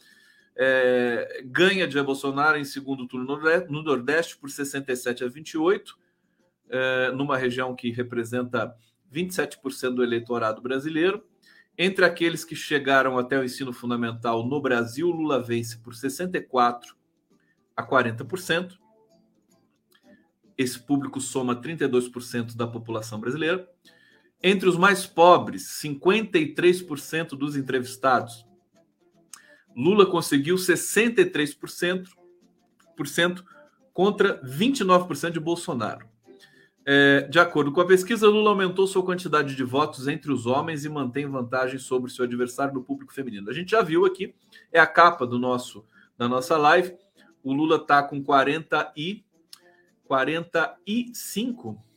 É, 0.55 1.43
ganha 1.47 1.89
de 1.89 2.03
Bolsonaro 2.03 2.59
em 2.59 2.65
segundo 2.65 3.07
turno 3.07 3.41
no 3.69 3.83
Nordeste 3.83 4.37
por 4.37 4.51
67 4.51 5.25
a 5.25 5.29
28, 5.29 5.99
é, 6.69 7.11
numa 7.13 7.37
região 7.37 7.75
que 7.75 7.91
representa 7.91 8.77
27% 9.13 9.95
do 9.95 10.03
eleitorado 10.03 10.61
brasileiro. 10.61 11.25
Entre 11.77 12.05
aqueles 12.05 12.45
que 12.45 12.55
chegaram 12.55 13.19
até 13.19 13.39
o 13.39 13.45
ensino 13.45 13.73
fundamental 13.73 14.47
no 14.47 14.61
Brasil, 14.61 15.09
Lula 15.09 15.43
vence 15.43 15.79
por 15.79 15.95
64 15.95 16.95
a 17.77 17.83
40%. 17.83 18.79
Esse 20.59 20.79
público 20.79 21.21
soma 21.21 21.57
32% 21.57 22.55
da 22.55 22.67
população 22.67 23.19
brasileira. 23.19 23.67
Entre 24.43 24.69
os 24.69 24.77
mais 24.77 25.07
pobres, 25.07 25.81
53% 25.83 27.31
dos 27.31 27.57
entrevistados, 27.57 28.45
Lula 29.75 30.05
conseguiu 30.05 30.57
63% 30.57 32.07
contra 33.95 34.43
29% 34.43 35.31
de 35.31 35.41
Bolsonaro. 35.41 36.10
É, 36.87 37.23
de 37.23 37.39
acordo 37.39 37.73
com 37.73 37.81
a 37.81 37.87
pesquisa, 37.87 38.29
Lula 38.29 38.51
aumentou 38.51 38.87
sua 38.87 39.05
quantidade 39.05 39.55
de 39.55 39.63
votos 39.63 40.09
entre 40.09 40.33
os 40.33 40.47
homens 40.47 40.85
e 40.85 40.89
mantém 40.89 41.27
vantagem 41.27 41.79
sobre 41.79 42.11
seu 42.11 42.25
adversário 42.25 42.75
no 42.75 42.83
público 42.83 43.13
feminino. 43.13 43.51
A 43.51 43.53
gente 43.53 43.71
já 43.71 43.83
viu 43.83 44.07
aqui, 44.07 44.35
é 44.73 44.81
a 44.81 44.87
capa 44.87 45.27
do 45.27 45.39
nosso 45.39 45.85
da 46.17 46.29
nossa 46.29 46.57
live. 46.57 46.97
O 47.43 47.53
Lula 47.53 47.77
está 47.77 48.03
com 48.03 48.23
40 48.23 48.93
e 48.97 49.25
45 50.05 51.91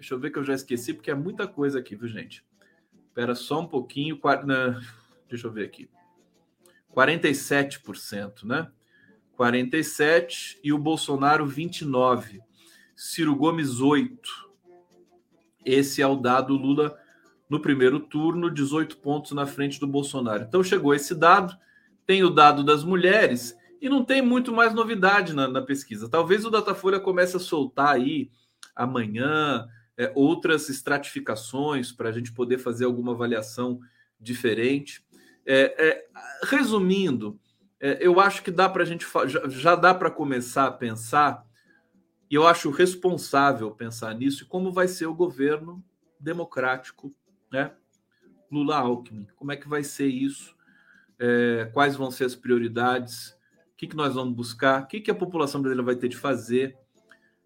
Deixa 0.00 0.14
eu 0.14 0.18
ver 0.18 0.30
que 0.30 0.38
eu 0.38 0.44
já 0.44 0.54
esqueci, 0.54 0.94
porque 0.94 1.10
é 1.10 1.14
muita 1.14 1.46
coisa 1.46 1.78
aqui, 1.78 1.94
viu, 1.94 2.08
gente? 2.08 2.42
Espera 3.06 3.34
só 3.34 3.60
um 3.60 3.66
pouquinho. 3.66 4.18
Deixa 5.28 5.46
eu 5.46 5.52
ver 5.52 5.66
aqui. 5.66 5.90
47%, 6.96 8.44
né? 8.44 8.72
47% 9.38 10.56
e 10.64 10.72
o 10.72 10.78
Bolsonaro 10.78 11.46
29%. 11.46 12.40
Ciro 13.00 13.34
Gomes 13.34 13.80
8%. 13.80 14.18
Esse 15.64 16.02
é 16.02 16.06
o 16.06 16.16
dado 16.16 16.54
Lula 16.54 16.98
no 17.48 17.58
primeiro 17.58 17.98
turno, 17.98 18.50
18 18.50 18.98
pontos 18.98 19.32
na 19.32 19.46
frente 19.46 19.80
do 19.80 19.86
Bolsonaro. 19.86 20.42
Então 20.42 20.62
chegou 20.62 20.94
esse 20.94 21.14
dado, 21.14 21.56
tem 22.06 22.22
o 22.22 22.28
dado 22.28 22.62
das 22.62 22.84
mulheres 22.84 23.56
e 23.80 23.88
não 23.88 24.04
tem 24.04 24.20
muito 24.20 24.52
mais 24.52 24.74
novidade 24.74 25.32
na, 25.32 25.48
na 25.48 25.62
pesquisa. 25.62 26.10
Talvez 26.10 26.44
o 26.44 26.50
Datafolha 26.50 27.00
comece 27.00 27.38
a 27.38 27.40
soltar 27.40 27.94
aí 27.94 28.30
amanhã, 28.76 29.66
é, 29.96 30.12
outras 30.14 30.68
estratificações 30.68 31.90
para 31.90 32.10
a 32.10 32.12
gente 32.12 32.32
poder 32.32 32.58
fazer 32.58 32.84
alguma 32.84 33.12
avaliação 33.12 33.80
diferente. 34.20 35.02
É, 35.46 35.88
é, 35.88 36.06
resumindo, 36.44 37.40
é, 37.80 37.96
eu 37.98 38.20
acho 38.20 38.42
que 38.42 38.50
dá 38.50 38.68
para 38.68 38.82
a 38.82 38.86
gente 38.86 39.06
já, 39.26 39.48
já 39.48 39.74
dá 39.74 39.94
para 39.94 40.10
começar 40.10 40.66
a 40.66 40.72
pensar, 40.72 41.46
e 42.30 42.34
eu 42.36 42.46
acho 42.46 42.70
responsável 42.70 43.72
pensar 43.72 44.14
nisso, 44.14 44.46
como 44.46 44.70
vai 44.70 44.86
ser 44.86 45.06
o 45.06 45.14
governo 45.14 45.84
democrático, 46.18 47.12
né? 47.50 47.72
Lula 48.50 48.76
Alckmin, 48.76 49.26
como 49.34 49.50
é 49.50 49.56
que 49.56 49.68
vai 49.68 49.82
ser 49.82 50.06
isso? 50.06 50.54
É, 51.18 51.68
quais 51.74 51.96
vão 51.96 52.10
ser 52.10 52.24
as 52.24 52.36
prioridades? 52.36 53.30
O 53.72 53.76
que, 53.76 53.88
que 53.88 53.96
nós 53.96 54.14
vamos 54.14 54.34
buscar? 54.34 54.82
O 54.82 54.86
que, 54.86 55.00
que 55.00 55.10
a 55.10 55.14
população 55.14 55.60
brasileira 55.60 55.84
vai 55.84 55.96
ter 55.96 56.08
de 56.08 56.16
fazer? 56.16 56.78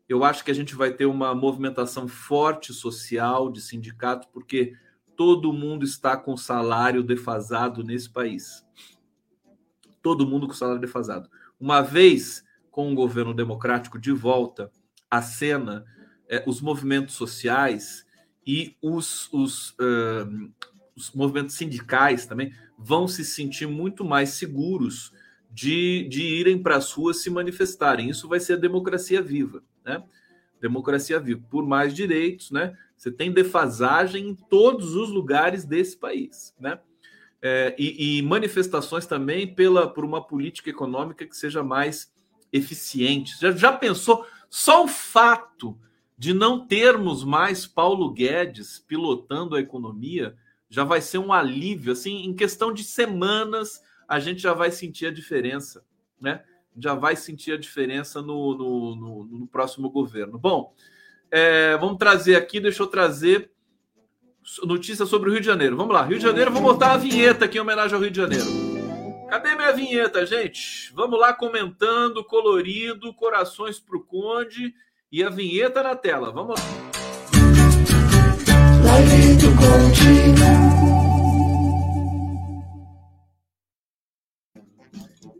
Eu 0.06 0.22
acho 0.22 0.44
que 0.44 0.50
a 0.50 0.54
gente 0.54 0.74
vai 0.74 0.92
ter 0.92 1.06
uma 1.06 1.34
movimentação 1.34 2.06
forte 2.06 2.74
social 2.74 3.50
de 3.50 3.62
sindicatos, 3.62 4.28
porque 4.30 4.74
todo 5.16 5.52
mundo 5.52 5.84
está 5.84 6.14
com 6.14 6.36
salário 6.36 7.02
defasado 7.02 7.82
nesse 7.82 8.10
país. 8.10 8.66
Todo 10.02 10.26
mundo 10.26 10.46
com 10.46 10.52
salário 10.52 10.80
defasado. 10.80 11.30
Uma 11.58 11.80
vez 11.80 12.43
com 12.74 12.90
o 12.90 12.94
governo 12.94 13.32
democrático 13.32 14.00
de 14.00 14.10
volta 14.10 14.68
à 15.08 15.22
cena, 15.22 15.84
é, 16.28 16.42
os 16.44 16.60
movimentos 16.60 17.14
sociais 17.14 18.04
e 18.44 18.76
os, 18.82 19.32
os, 19.32 19.70
uh, 19.70 20.52
os 20.96 21.12
movimentos 21.12 21.54
sindicais 21.54 22.26
também 22.26 22.52
vão 22.76 23.06
se 23.06 23.24
sentir 23.24 23.68
muito 23.68 24.04
mais 24.04 24.30
seguros 24.30 25.12
de, 25.48 26.08
de 26.08 26.24
irem 26.24 26.60
para 26.60 26.76
as 26.76 26.90
ruas 26.90 27.22
se 27.22 27.30
manifestarem. 27.30 28.10
Isso 28.10 28.28
vai 28.28 28.40
ser 28.40 28.54
a 28.54 28.56
democracia 28.56 29.22
viva 29.22 29.62
né? 29.84 30.02
Democracia 30.60 31.20
viva, 31.20 31.42
por 31.50 31.66
mais 31.66 31.94
direitos, 31.94 32.50
né? 32.50 32.76
Você 32.96 33.12
tem 33.12 33.30
defasagem 33.30 34.30
em 34.30 34.34
todos 34.34 34.96
os 34.96 35.10
lugares 35.10 35.64
desse 35.64 35.96
país, 35.96 36.54
né? 36.58 36.80
É, 37.42 37.76
e, 37.78 38.18
e, 38.18 38.22
manifestações 38.22 39.06
também 39.06 39.54
pela 39.54 39.86
por 39.86 40.02
uma 40.02 40.26
política 40.26 40.70
econômica 40.70 41.26
que 41.26 41.36
seja 41.36 41.62
mais 41.62 42.10
eficiente. 42.54 43.34
Já, 43.40 43.50
já 43.50 43.72
pensou 43.72 44.24
só 44.48 44.84
o 44.84 44.88
fato 44.88 45.76
de 46.16 46.32
não 46.32 46.66
termos 46.66 47.24
mais 47.24 47.66
Paulo 47.66 48.10
Guedes 48.12 48.78
pilotando 48.78 49.56
a 49.56 49.60
economia 49.60 50.36
já 50.70 50.84
vai 50.84 51.00
ser 51.00 51.18
um 51.18 51.32
alívio. 51.32 51.92
Assim, 51.92 52.24
em 52.24 52.34
questão 52.34 52.72
de 52.72 52.84
semanas 52.84 53.82
a 54.08 54.20
gente 54.20 54.40
já 54.40 54.54
vai 54.54 54.70
sentir 54.70 55.06
a 55.06 55.10
diferença, 55.10 55.84
né? 56.20 56.42
já 56.76 56.94
vai 56.94 57.16
sentir 57.16 57.52
a 57.52 57.58
diferença 57.58 58.20
no, 58.20 58.56
no, 58.56 58.96
no, 58.96 59.24
no 59.24 59.46
próximo 59.46 59.88
governo. 59.90 60.38
Bom, 60.38 60.74
é, 61.30 61.76
vamos 61.76 61.98
trazer 61.98 62.36
aqui, 62.36 62.60
deixa 62.60 62.82
eu 62.82 62.86
trazer 62.86 63.50
notícia 64.64 65.06
sobre 65.06 65.30
o 65.30 65.32
Rio 65.32 65.40
de 65.40 65.46
Janeiro. 65.46 65.76
Vamos 65.76 65.94
lá, 65.94 66.04
Rio 66.04 66.18
de 66.18 66.24
Janeiro, 66.24 66.50
vou 66.50 66.62
botar 66.62 66.92
a 66.92 66.96
vinheta 66.96 67.44
aqui 67.44 67.58
em 67.58 67.60
homenagem 67.60 67.94
ao 67.94 68.00
Rio 68.00 68.10
de 68.10 68.16
Janeiro. 68.16 68.63
Cadê 69.28 69.54
minha 69.54 69.72
vinheta, 69.72 70.26
gente? 70.26 70.92
Vamos 70.94 71.18
lá 71.18 71.32
comentando, 71.32 72.22
colorido, 72.24 73.12
corações 73.14 73.80
pro 73.80 74.04
Conde 74.04 74.74
e 75.10 75.22
a 75.22 75.30
vinheta 75.30 75.82
na 75.82 75.96
tela. 75.96 76.30
Vamos 76.30 76.60
lá. 76.60 76.66
Live 78.84 79.36
do 79.36 79.48
Conde. 79.56 80.74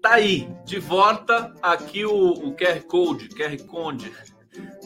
Tá 0.00 0.14
aí, 0.14 0.48
de 0.64 0.78
volta 0.78 1.54
aqui 1.62 2.04
o, 2.04 2.32
o 2.32 2.54
QR 2.54 2.80
Code, 2.82 3.28
QR 3.30 3.56
Code 3.66 4.12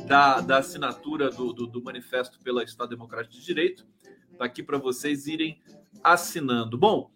da, 0.06 0.40
da 0.40 0.58
assinatura 0.58 1.30
do, 1.30 1.52
do, 1.52 1.66
do 1.66 1.82
Manifesto 1.82 2.38
pela 2.40 2.62
Estado 2.62 2.90
Democrático 2.90 3.34
de 3.34 3.44
Direito. 3.44 3.86
Tá 4.38 4.44
aqui 4.44 4.62
para 4.62 4.78
vocês 4.78 5.26
irem 5.26 5.60
assinando. 6.04 6.78
Bom, 6.78 7.10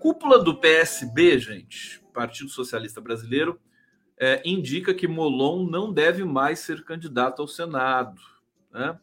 cúpula 0.00 0.42
do 0.42 0.56
PSB, 0.56 1.38
gente, 1.38 2.02
Partido 2.12 2.50
Socialista 2.50 3.00
Brasileiro, 3.00 3.60
é, 4.18 4.40
indica 4.44 4.94
que 4.94 5.06
Molon 5.06 5.68
não 5.68 5.92
deve 5.92 6.24
mais 6.24 6.60
ser 6.60 6.84
candidato 6.84 7.42
ao 7.42 7.48
Senado. 7.48 8.20
Né? 8.72 8.98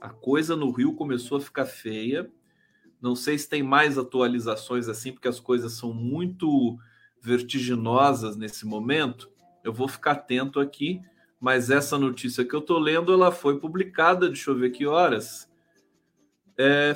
A 0.00 0.10
coisa 0.10 0.54
no 0.54 0.70
Rio 0.70 0.94
começou 0.94 1.38
a 1.38 1.40
ficar 1.40 1.64
feia. 1.64 2.30
Não 3.00 3.16
sei 3.16 3.36
se 3.36 3.48
tem 3.48 3.62
mais 3.62 3.98
atualizações 3.98 4.88
assim, 4.88 5.12
porque 5.12 5.28
as 5.28 5.40
coisas 5.40 5.72
são 5.72 5.92
muito 5.92 6.78
vertiginosas 7.20 8.36
nesse 8.36 8.64
momento. 8.64 9.30
Eu 9.64 9.72
vou 9.72 9.88
ficar 9.88 10.12
atento 10.12 10.60
aqui, 10.60 11.00
mas 11.40 11.70
essa 11.70 11.98
notícia 11.98 12.44
que 12.44 12.54
eu 12.54 12.60
estou 12.60 12.78
lendo, 12.78 13.12
ela 13.12 13.32
foi 13.32 13.58
publicada, 13.58 14.28
deixa 14.28 14.50
eu 14.50 14.56
ver 14.56 14.70
que 14.70 14.86
horas. 14.86 15.50
É 16.56 16.94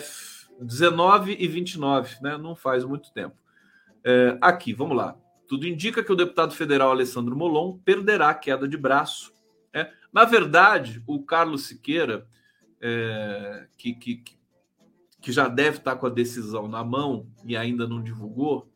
19 0.61 1.37
e 1.38 1.49
29, 1.49 2.16
né? 2.23 2.37
Não 2.37 2.55
faz 2.55 2.85
muito 2.85 3.12
tempo. 3.12 3.37
É, 4.05 4.38
aqui, 4.40 4.73
vamos 4.73 4.97
lá. 4.97 5.16
Tudo 5.49 5.66
indica 5.66 6.03
que 6.03 6.12
o 6.12 6.16
deputado 6.16 6.55
federal 6.55 6.90
Alessandro 6.90 7.37
Molon 7.37 7.79
perderá 7.79 8.31
a 8.31 8.35
queda 8.35 8.66
de 8.66 8.77
braço. 8.77 9.33
É. 9.73 9.90
Na 10.12 10.25
verdade, 10.25 11.03
o 11.07 11.23
Carlos 11.23 11.66
Siqueira, 11.66 12.27
é, 12.81 13.66
que, 13.77 13.95
que, 13.95 14.23
que 15.21 15.33
já 15.33 15.49
deve 15.49 15.79
estar 15.79 15.97
com 15.97 16.07
a 16.07 16.11
decisão 16.11 16.69
na 16.69 16.83
mão 16.83 17.29
e 17.45 17.57
ainda 17.57 17.87
não 17.87 18.03
divulgou, 18.03 18.71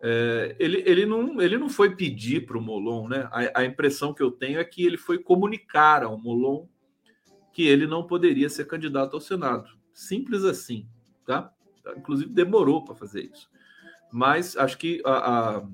é, 0.00 0.54
ele, 0.58 0.82
ele, 0.86 1.04
não, 1.04 1.40
ele 1.40 1.58
não 1.58 1.68
foi 1.68 1.96
pedir 1.96 2.46
para 2.46 2.56
o 2.56 2.62
Molon, 2.62 3.08
né? 3.08 3.28
A, 3.32 3.60
a, 3.60 3.64
impressão 3.64 4.14
que 4.14 4.22
eu 4.22 4.30
tenho 4.30 4.60
é 4.60 4.64
que 4.64 4.84
ele 4.84 4.96
foi 4.96 5.18
comunicar 5.18 6.04
ao 6.04 6.16
Molon 6.16 6.66
que 7.52 7.66
ele 7.66 7.86
não 7.86 8.06
poderia 8.06 8.48
ser 8.48 8.66
candidato 8.66 9.14
ao 9.14 9.20
Senado. 9.20 9.68
Simples 9.92 10.44
assim, 10.44 10.86
tá? 11.28 11.52
Inclusive 11.94 12.30
demorou 12.32 12.82
para 12.82 12.94
fazer 12.94 13.30
isso. 13.30 13.50
Mas 14.10 14.56
acho 14.56 14.78
que 14.78 15.02
a, 15.04 15.58
a, 15.58 15.68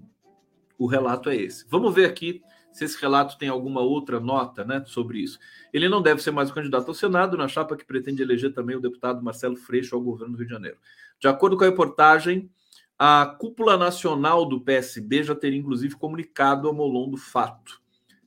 o 0.76 0.86
relato 0.86 1.30
é 1.30 1.36
esse. 1.36 1.64
Vamos 1.68 1.94
ver 1.94 2.06
aqui 2.06 2.42
se 2.72 2.84
esse 2.84 3.00
relato 3.00 3.38
tem 3.38 3.48
alguma 3.48 3.80
outra 3.80 4.18
nota 4.18 4.64
né, 4.64 4.82
sobre 4.84 5.20
isso. 5.20 5.38
Ele 5.72 5.88
não 5.88 6.02
deve 6.02 6.20
ser 6.20 6.32
mais 6.32 6.50
o 6.50 6.54
candidato 6.54 6.88
ao 6.88 6.94
Senado, 6.94 7.36
na 7.36 7.46
chapa 7.46 7.76
que 7.76 7.84
pretende 7.84 8.20
eleger 8.20 8.52
também 8.52 8.74
o 8.74 8.80
deputado 8.80 9.22
Marcelo 9.22 9.54
Freixo 9.54 9.94
ao 9.94 10.02
governo 10.02 10.32
do 10.32 10.38
Rio 10.38 10.48
de 10.48 10.52
Janeiro. 10.52 10.76
De 11.20 11.28
acordo 11.28 11.56
com 11.56 11.62
a 11.62 11.68
reportagem, 11.68 12.50
a 12.98 13.36
cúpula 13.38 13.76
nacional 13.76 14.44
do 14.44 14.60
PSB 14.60 15.22
já 15.22 15.36
teria, 15.36 15.58
inclusive, 15.58 15.94
comunicado 15.94 16.66
ao 16.66 16.74
Molon 16.74 17.10
do 17.10 17.16
fato. 17.16 17.80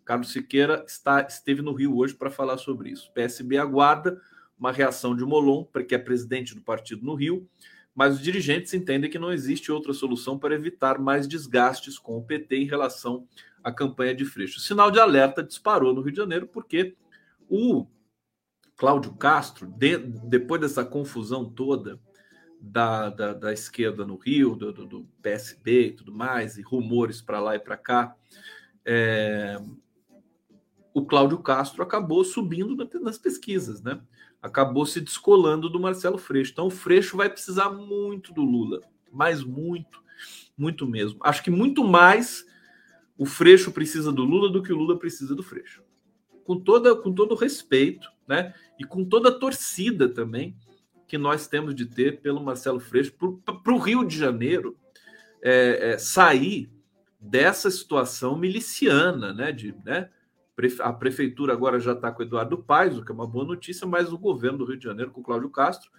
Carlos 0.05 0.31
Siqueira 0.31 0.85
está, 0.87 1.21
esteve 1.23 1.61
no 1.61 1.73
Rio 1.73 1.97
hoje 1.97 2.15
para 2.15 2.29
falar 2.29 2.57
sobre 2.57 2.91
isso. 2.91 3.11
PSB 3.13 3.57
aguarda 3.57 4.17
uma 4.57 4.71
reação 4.71 5.15
de 5.15 5.23
Molon, 5.23 5.65
que 5.87 5.95
é 5.95 5.97
presidente 5.97 6.55
do 6.55 6.61
partido 6.61 7.05
no 7.05 7.13
Rio, 7.13 7.47
mas 7.93 8.15
os 8.15 8.21
dirigentes 8.21 8.73
entendem 8.73 9.09
que 9.09 9.17
não 9.17 9.31
existe 9.31 9.71
outra 9.71 9.93
solução 9.93 10.37
para 10.37 10.53
evitar 10.53 10.99
mais 10.99 11.27
desgastes 11.27 11.97
com 11.97 12.17
o 12.17 12.23
PT 12.23 12.57
em 12.57 12.65
relação 12.65 13.27
à 13.63 13.71
campanha 13.71 14.13
de 14.13 14.23
Freixo. 14.23 14.59
O 14.59 14.61
sinal 14.61 14.91
de 14.91 14.99
alerta 14.99 15.43
disparou 15.43 15.93
no 15.93 16.01
Rio 16.01 16.11
de 16.11 16.17
Janeiro 16.17 16.47
porque 16.47 16.95
o 17.49 17.87
Cláudio 18.75 19.13
Castro, 19.15 19.65
de, 19.65 19.97
depois 19.97 20.61
dessa 20.61 20.85
confusão 20.85 21.49
toda 21.49 21.99
da, 22.61 23.09
da, 23.09 23.33
da 23.33 23.53
esquerda 23.53 24.05
no 24.05 24.15
Rio, 24.15 24.55
do, 24.55 24.71
do, 24.71 24.85
do, 24.85 25.07
PSB 25.21 25.87
e 25.87 25.91
tudo 25.93 26.13
mais, 26.13 26.57
e 26.57 26.61
rumores 26.61 27.21
para 27.21 27.39
lá 27.39 27.55
e 27.55 27.59
para 27.59 27.77
cá, 27.77 28.15
é, 28.85 29.59
o 30.93 31.05
Cláudio 31.05 31.39
Castro 31.39 31.81
acabou 31.81 32.23
subindo 32.23 32.75
nas 33.01 33.17
pesquisas, 33.17 33.81
né? 33.81 33.99
Acabou 34.41 34.85
se 34.85 35.01
descolando 35.01 35.69
do 35.69 35.79
Marcelo 35.79 36.17
Freixo. 36.17 36.51
Então 36.51 36.67
o 36.67 36.71
Freixo 36.71 37.17
vai 37.17 37.29
precisar 37.29 37.69
muito 37.69 38.33
do 38.33 38.41
Lula, 38.41 38.81
mas 39.11 39.43
muito, 39.43 40.01
muito 40.57 40.87
mesmo. 40.87 41.19
Acho 41.23 41.43
que 41.43 41.49
muito 41.49 41.83
mais 41.83 42.45
o 43.17 43.25
Freixo 43.25 43.71
precisa 43.71 44.11
do 44.11 44.23
Lula 44.23 44.49
do 44.51 44.61
que 44.61 44.71
o 44.71 44.77
Lula 44.77 44.97
precisa 44.97 45.35
do 45.35 45.43
Freixo. 45.43 45.83
Com 46.43 46.59
toda 46.59 46.95
com 46.95 47.13
todo 47.13 47.35
respeito, 47.35 48.09
né? 48.27 48.53
E 48.79 48.83
com 48.83 49.03
toda 49.03 49.29
a 49.29 49.39
torcida 49.39 50.07
também 50.07 50.55
que 51.07 51.17
nós 51.17 51.47
temos 51.47 51.73
de 51.73 51.85
ter 51.85 52.21
pelo 52.21 52.43
Marcelo 52.43 52.79
Freixo 52.79 53.13
para 53.13 53.73
o 53.73 53.79
Rio 53.79 54.05
de 54.05 54.17
Janeiro 54.17 54.77
é, 55.41 55.91
é, 55.91 55.97
sair 55.97 56.69
dessa 57.19 57.71
situação 57.71 58.37
miliciana, 58.37 59.33
né? 59.33 59.51
De, 59.51 59.75
né? 59.83 60.09
A 60.81 60.91
prefeitura 60.91 61.53
agora 61.53 61.79
já 61.79 61.93
está 61.93 62.11
com 62.11 62.23
o 62.23 62.25
Eduardo 62.25 62.57
Paes, 62.57 62.97
o 62.97 63.05
que 63.05 63.11
é 63.11 63.15
uma 63.15 63.27
boa 63.27 63.45
notícia, 63.45 63.85
mas 63.85 64.11
o 64.11 64.17
governo 64.17 64.59
do 64.59 64.65
Rio 64.65 64.77
de 64.77 64.83
Janeiro 64.83 65.11
com 65.11 65.21
o 65.21 65.23
Cláudio 65.23 65.51
Castro, 65.51 65.91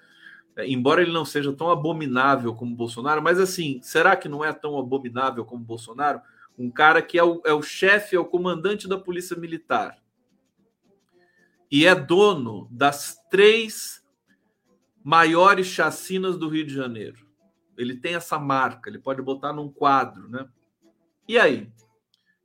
é, 0.56 0.66
embora 0.66 1.00
ele 1.00 1.12
não 1.12 1.24
seja 1.24 1.52
tão 1.52 1.70
abominável 1.70 2.54
como 2.54 2.74
Bolsonaro, 2.74 3.22
mas 3.22 3.38
assim, 3.38 3.78
será 3.82 4.16
que 4.16 4.28
não 4.28 4.44
é 4.44 4.52
tão 4.52 4.76
abominável 4.76 5.44
como 5.44 5.64
Bolsonaro? 5.64 6.20
Um 6.58 6.70
cara 6.70 7.00
que 7.00 7.16
é 7.16 7.22
o, 7.22 7.40
é 7.46 7.52
o 7.52 7.62
chefe, 7.62 8.16
é 8.16 8.18
o 8.18 8.24
comandante 8.24 8.88
da 8.88 8.98
Polícia 8.98 9.36
Militar 9.36 9.96
e 11.70 11.86
é 11.86 11.94
dono 11.94 12.66
das 12.70 13.16
três 13.30 14.04
maiores 15.04 15.66
chacinas 15.66 16.36
do 16.36 16.48
Rio 16.48 16.66
de 16.66 16.74
Janeiro. 16.74 17.26
Ele 17.76 17.94
tem 17.94 18.14
essa 18.14 18.38
marca, 18.38 18.90
ele 18.90 18.98
pode 18.98 19.22
botar 19.22 19.52
num 19.52 19.70
quadro, 19.70 20.28
né? 20.28 20.48
E 21.26 21.38
aí? 21.38 21.70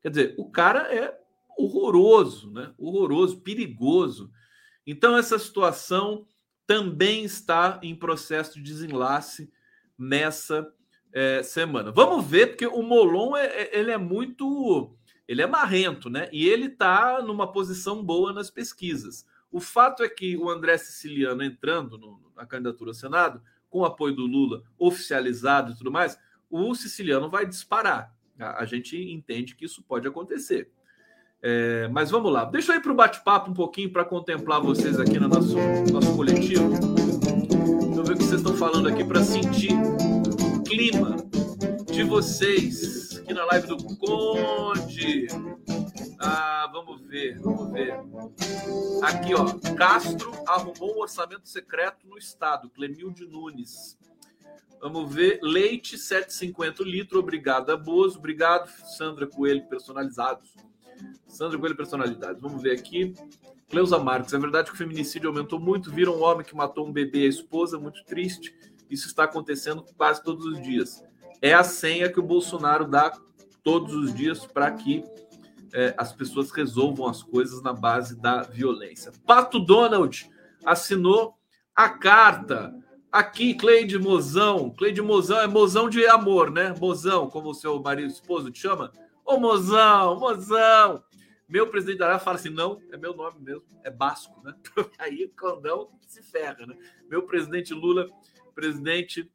Quer 0.01 0.09
dizer, 0.09 0.35
o 0.37 0.49
cara 0.51 0.93
é 0.93 1.22
horroroso, 1.57 2.51
né? 2.51 2.73
Horroroso, 2.77 3.41
perigoso. 3.41 4.31
Então, 4.85 5.15
essa 5.17 5.39
situação 5.39 6.25
também 6.65 7.23
está 7.23 7.79
em 7.83 7.95
processo 7.95 8.55
de 8.55 8.63
desenlace 8.63 9.51
nessa 9.97 10.67
é, 11.11 11.43
semana. 11.43 11.91
Vamos 11.91 12.25
ver, 12.25 12.47
porque 12.47 12.65
o 12.65 12.81
Molon 12.81 13.35
é, 13.35 13.45
é, 13.45 13.79
ele 13.79 13.91
é 13.91 13.97
muito. 13.97 14.95
Ele 15.27 15.41
é 15.41 15.47
marrento, 15.47 16.09
né? 16.09 16.27
E 16.31 16.47
ele 16.47 16.65
está 16.65 17.21
numa 17.21 17.51
posição 17.51 18.03
boa 18.03 18.33
nas 18.33 18.49
pesquisas. 18.49 19.25
O 19.51 19.59
fato 19.59 20.03
é 20.03 20.09
que 20.09 20.35
o 20.35 20.49
André 20.49 20.77
Siciliano 20.77 21.43
entrando 21.43 21.97
no, 21.97 22.31
na 22.35 22.45
candidatura 22.45 22.89
ao 22.89 22.95
Senado, 22.95 23.41
com 23.69 23.79
o 23.79 23.85
apoio 23.85 24.15
do 24.15 24.25
Lula 24.25 24.63
oficializado 24.77 25.71
e 25.71 25.77
tudo 25.77 25.91
mais, 25.91 26.19
o 26.49 26.73
Siciliano 26.75 27.29
vai 27.29 27.45
disparar. 27.45 28.13
A, 28.37 28.63
a 28.63 28.65
gente 28.65 28.97
entende 28.97 29.55
que 29.55 29.65
isso 29.65 29.81
pode 29.83 30.07
acontecer. 30.07 30.71
É, 31.45 31.89
mas 31.89 32.09
vamos 32.09 32.31
lá. 32.31 32.45
Deixa 32.45 32.71
eu 32.71 32.77
ir 32.77 32.81
para 32.81 32.93
o 32.93 32.95
bate-papo 32.95 33.51
um 33.51 33.53
pouquinho 33.53 33.91
para 33.91 34.05
contemplar 34.05 34.61
vocês 34.61 34.97
aqui 34.97 35.19
no 35.19 35.27
nosso, 35.27 35.57
nosso 35.91 36.15
coletivo. 36.15 36.69
Deixa 36.69 37.99
eu 37.99 38.03
ver 38.05 38.13
o 38.13 38.17
que 38.17 38.23
vocês 38.23 38.39
estão 38.39 38.55
falando 38.55 38.87
aqui 38.87 39.03
para 39.03 39.21
sentir 39.21 39.73
o 39.73 40.63
clima 40.63 41.17
de 41.91 42.01
vocês 42.03 43.17
aqui 43.17 43.33
na 43.33 43.43
live 43.43 43.67
do 43.67 43.75
Conde. 43.97 45.27
Ah, 46.17 46.69
vamos 46.71 47.01
ver, 47.01 47.37
vamos 47.41 47.73
ver. 47.73 47.93
Aqui, 49.01 49.35
ó. 49.35 49.43
Castro 49.75 50.31
arrumou 50.47 50.95
um 50.95 51.01
orçamento 51.01 51.49
secreto 51.49 52.07
no 52.07 52.17
Estado. 52.17 52.69
Clemilde 52.69 53.27
Nunes. 53.27 53.99
Vamos 54.81 55.13
ver. 55.13 55.39
Leite, 55.43 55.97
7,50 55.97 56.85
litro. 56.85 57.19
Obrigado 57.19 57.77
Bozo. 57.77 58.17
Obrigado, 58.17 58.69
Sandra 58.97 59.27
Coelho, 59.27 59.67
personalizados. 59.67 60.55
Sandra 61.27 61.57
Coelho 61.57 61.75
Personalidades. 61.75 62.41
Vamos 62.41 62.61
ver 62.61 62.71
aqui. 62.71 63.13
Cleusa 63.69 63.97
Marques. 63.97 64.33
É 64.33 64.37
verdade 64.37 64.69
que 64.69 64.75
o 64.75 64.77
feminicídio 64.77 65.29
aumentou 65.29 65.59
muito. 65.59 65.91
Viram 65.91 66.15
um 66.17 66.23
homem 66.23 66.45
que 66.45 66.55
matou 66.55 66.87
um 66.87 66.91
bebê 66.91 67.23
e 67.23 67.25
a 67.25 67.29
esposa. 67.29 67.79
Muito 67.79 68.03
triste. 68.05 68.55
Isso 68.89 69.07
está 69.07 69.23
acontecendo 69.23 69.83
quase 69.97 70.23
todos 70.23 70.45
os 70.45 70.61
dias. 70.61 71.03
É 71.41 71.53
a 71.53 71.63
senha 71.63 72.11
que 72.11 72.19
o 72.19 72.23
Bolsonaro 72.23 72.85
dá 72.85 73.11
todos 73.63 73.95
os 73.95 74.13
dias 74.13 74.45
para 74.45 74.69
que 74.71 75.03
é, 75.73 75.93
as 75.97 76.13
pessoas 76.13 76.51
resolvam 76.51 77.07
as 77.07 77.23
coisas 77.23 77.61
na 77.63 77.73
base 77.73 78.15
da 78.15 78.43
violência. 78.43 79.11
Pato 79.25 79.59
Donald 79.59 80.29
assinou 80.63 81.35
a 81.75 81.89
carta. 81.89 82.73
Aqui, 83.11 83.53
Cleide 83.53 83.97
Mozão. 83.97 84.69
Cleide 84.69 85.01
Mozão 85.01 85.39
é 85.39 85.47
mozão 85.47 85.89
de 85.89 86.05
amor, 86.07 86.51
né? 86.51 86.73
Mozão, 86.79 87.29
como 87.29 87.49
o 87.49 87.53
seu 87.53 87.81
marido 87.81 88.11
esposo 88.11 88.51
te 88.51 88.59
chama. 88.59 88.91
Ô, 89.25 89.37
mozão, 89.37 90.19
mozão. 90.19 91.03
Meu 91.47 91.67
presidente 91.67 91.99
da 91.99 92.19
fala 92.19 92.37
assim: 92.37 92.49
não, 92.49 92.81
é 92.91 92.97
meu 92.97 93.15
nome 93.15 93.39
mesmo, 93.39 93.63
é 93.83 93.89
Basco, 93.89 94.41
né? 94.43 94.53
Aí 94.99 95.27
Condão 95.29 95.91
se 96.05 96.21
ferra, 96.21 96.65
né? 96.65 96.75
Meu 97.09 97.23
presidente 97.23 97.73
Lula, 97.73 98.09
presidente 98.53 99.31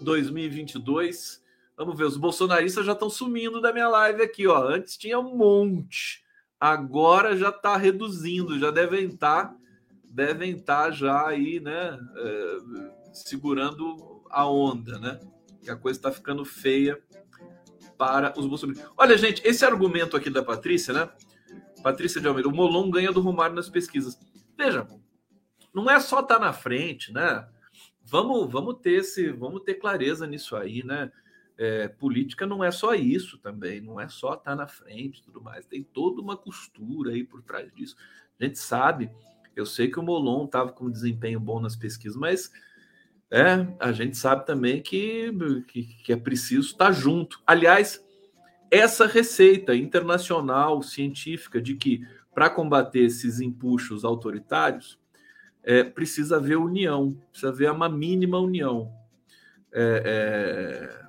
2022. 0.00 1.42
Vamos 1.76 1.96
ver, 1.96 2.04
os 2.04 2.16
bolsonaristas 2.16 2.84
já 2.84 2.92
estão 2.92 3.08
sumindo 3.08 3.60
da 3.60 3.72
minha 3.72 3.88
live 3.88 4.22
aqui, 4.22 4.46
ó. 4.46 4.68
Antes 4.68 4.96
tinha 4.96 5.18
um 5.18 5.36
monte, 5.36 6.24
agora 6.58 7.36
já 7.36 7.50
está 7.50 7.76
reduzindo, 7.76 8.58
já 8.58 8.70
devem 8.70 9.06
estar, 9.06 9.46
tá, 9.46 9.56
devem 10.04 10.52
estar 10.52 10.84
tá 10.84 10.90
já 10.90 11.26
aí, 11.26 11.60
né? 11.60 11.98
É, 12.16 12.58
segurando 13.12 14.24
a 14.30 14.48
onda, 14.48 14.98
né? 14.98 15.20
Que 15.62 15.70
a 15.70 15.76
coisa 15.76 15.98
está 15.98 16.12
ficando 16.12 16.44
feia 16.44 17.00
para 17.98 18.32
os 18.38 18.46
bolsonaristas. 18.46 18.90
Olha, 18.96 19.18
gente, 19.18 19.42
esse 19.44 19.64
argumento 19.64 20.16
aqui 20.16 20.30
da 20.30 20.42
Patrícia, 20.42 20.94
né? 20.94 21.10
Patrícia 21.82 22.20
de 22.20 22.26
Almeida, 22.26 22.48
o 22.48 22.54
Molon 22.54 22.90
ganha 22.90 23.12
do 23.12 23.20
Romário 23.20 23.54
nas 23.54 23.68
pesquisas. 23.68 24.18
Veja, 24.56 24.88
não 25.74 25.90
é 25.90 26.00
só 26.00 26.20
estar 26.20 26.36
tá 26.36 26.40
na 26.40 26.52
frente, 26.52 27.12
né? 27.12 27.46
Vamos, 28.04 28.50
vamos 28.50 28.76
ter 28.80 28.92
esse, 28.92 29.30
vamos 29.32 29.62
ter 29.62 29.74
clareza 29.74 30.26
nisso 30.26 30.56
aí, 30.56 30.82
né? 30.82 31.12
é, 31.58 31.88
política 31.88 32.46
não 32.46 32.62
é 32.62 32.70
só 32.70 32.94
isso 32.94 33.36
também, 33.38 33.80
não 33.80 34.00
é 34.00 34.08
só 34.08 34.34
estar 34.34 34.52
tá 34.52 34.56
na 34.56 34.68
frente 34.68 35.22
tudo 35.22 35.42
mais, 35.42 35.66
tem 35.66 35.82
toda 35.82 36.22
uma 36.22 36.36
costura 36.36 37.10
aí 37.10 37.24
por 37.24 37.42
trás 37.42 37.70
disso. 37.74 37.96
A 38.40 38.44
gente 38.44 38.60
sabe, 38.60 39.10
eu 39.56 39.66
sei 39.66 39.90
que 39.90 39.98
o 39.98 40.02
Molon 40.02 40.44
estava 40.44 40.72
com 40.72 40.84
um 40.84 40.90
desempenho 40.90 41.40
bom 41.40 41.60
nas 41.60 41.74
pesquisas, 41.74 42.16
mas 42.16 42.52
é, 43.30 43.66
a 43.78 43.92
gente 43.92 44.16
sabe 44.16 44.46
também 44.46 44.80
que, 44.80 45.30
que, 45.68 45.82
que 45.84 46.12
é 46.12 46.16
preciso 46.16 46.68
estar 46.68 46.92
junto. 46.92 47.40
Aliás, 47.46 48.02
essa 48.70 49.06
receita 49.06 49.74
internacional 49.74 50.82
científica 50.82 51.60
de 51.60 51.74
que 51.74 52.02
para 52.34 52.48
combater 52.48 53.00
esses 53.00 53.40
empuxos 53.40 54.04
autoritários 54.04 54.98
é, 55.62 55.84
precisa 55.84 56.36
haver 56.36 56.56
união, 56.56 57.20
precisa 57.30 57.52
haver 57.52 57.70
uma 57.70 57.88
mínima 57.88 58.38
união. 58.38 58.90
É, 59.72 60.02
é, 61.02 61.08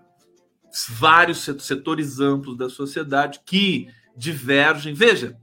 vários 0.90 1.40
setores 1.60 2.20
amplos 2.20 2.58
da 2.58 2.70
sociedade 2.70 3.40
que 3.46 3.88
divergem. 4.16 4.94
Veja, 4.94 5.38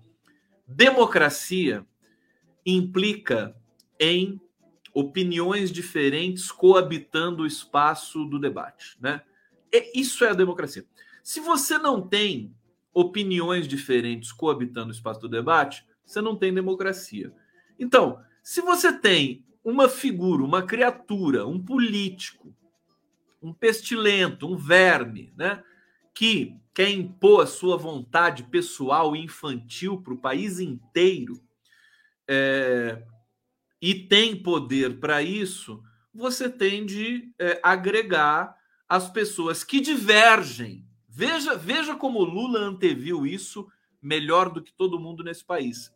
democracia 0.66 1.86
implica 2.64 3.56
em 3.98 4.40
opiniões 4.98 5.70
diferentes 5.70 6.50
coabitando 6.50 7.42
o 7.42 7.46
espaço 7.46 8.24
do 8.24 8.38
debate, 8.38 8.96
né? 9.00 9.22
E 9.72 10.00
isso 10.00 10.24
é 10.24 10.30
a 10.30 10.34
democracia. 10.34 10.86
Se 11.22 11.38
você 11.40 11.76
não 11.76 12.00
tem 12.00 12.54
opiniões 12.94 13.68
diferentes 13.68 14.32
coabitando 14.32 14.88
o 14.88 14.94
espaço 14.94 15.20
do 15.20 15.28
debate, 15.28 15.84
você 16.04 16.20
não 16.20 16.34
tem 16.34 16.54
democracia. 16.54 17.30
Então, 17.78 18.18
se 18.42 18.62
você 18.62 18.90
tem 18.90 19.44
uma 19.62 19.88
figura, 19.88 20.42
uma 20.42 20.62
criatura, 20.62 21.46
um 21.46 21.62
político 21.62 22.56
um 23.42 23.52
pestilento, 23.52 24.50
um 24.50 24.56
verme, 24.56 25.32
né? 25.36 25.62
Que 26.14 26.56
quer 26.74 26.90
impor 26.90 27.42
a 27.42 27.46
sua 27.46 27.76
vontade 27.76 28.44
pessoal 28.44 29.14
e 29.14 29.22
infantil 29.22 30.00
para 30.00 30.14
o 30.14 30.18
país 30.18 30.58
inteiro 30.58 31.40
é, 32.28 33.02
e 33.80 33.94
tem 33.94 34.40
poder 34.42 34.98
para 34.98 35.22
isso, 35.22 35.82
você 36.12 36.48
tem 36.48 36.86
de 36.86 37.30
é, 37.38 37.60
agregar 37.62 38.56
as 38.88 39.10
pessoas 39.10 39.62
que 39.62 39.80
divergem. 39.80 40.86
Veja, 41.08 41.56
veja 41.56 41.94
como 41.94 42.24
Lula 42.24 42.60
anteviu 42.60 43.26
isso 43.26 43.66
melhor 44.00 44.50
do 44.50 44.62
que 44.62 44.72
todo 44.72 45.00
mundo 45.00 45.24
nesse 45.24 45.44
país. 45.44 45.92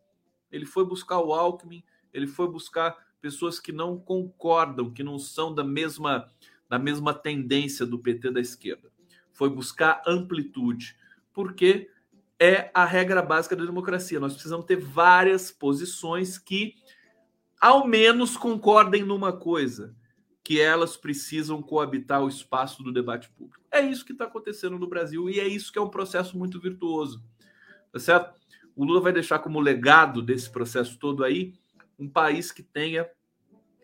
Ele 0.50 0.66
foi 0.66 0.84
buscar 0.84 1.20
o 1.20 1.32
Alckmin, 1.32 1.84
ele 2.12 2.26
foi 2.26 2.48
buscar 2.48 2.96
pessoas 3.20 3.60
que 3.60 3.70
não 3.72 3.98
concordam, 3.98 4.90
que 4.90 5.02
não 5.02 5.18
são 5.18 5.54
da 5.54 5.62
mesma 5.62 6.28
na 6.70 6.78
mesma 6.78 7.12
tendência 7.12 7.84
do 7.84 7.98
PT 7.98 8.30
da 8.30 8.40
esquerda. 8.40 8.88
Foi 9.32 9.50
buscar 9.50 10.00
amplitude, 10.06 10.96
porque 11.32 11.90
é 12.38 12.70
a 12.72 12.84
regra 12.84 13.20
básica 13.20 13.56
da 13.56 13.64
democracia. 13.64 14.20
Nós 14.20 14.34
precisamos 14.34 14.64
ter 14.64 14.76
várias 14.76 15.50
posições 15.50 16.38
que, 16.38 16.76
ao 17.60 17.86
menos, 17.86 18.36
concordem 18.36 19.04
numa 19.04 19.32
coisa, 19.32 19.94
que 20.42 20.60
elas 20.60 20.96
precisam 20.96 21.62
coabitar 21.62 22.22
o 22.22 22.28
espaço 22.28 22.82
do 22.82 22.92
debate 22.92 23.28
público. 23.30 23.62
É 23.70 23.80
isso 23.80 24.04
que 24.04 24.12
está 24.12 24.24
acontecendo 24.24 24.78
no 24.78 24.88
Brasil 24.88 25.28
e 25.28 25.38
é 25.38 25.46
isso 25.46 25.70
que 25.72 25.78
é 25.78 25.82
um 25.82 25.90
processo 25.90 26.38
muito 26.38 26.58
virtuoso. 26.58 27.22
Tá 27.92 27.98
certo? 27.98 28.34
O 28.74 28.84
Lula 28.84 29.00
vai 29.00 29.12
deixar 29.12 29.38
como 29.40 29.60
legado 29.60 30.22
desse 30.22 30.50
processo 30.50 30.98
todo 30.98 31.22
aí 31.22 31.54
um 31.98 32.08
país 32.08 32.50
que 32.50 32.62
tenha 32.62 33.06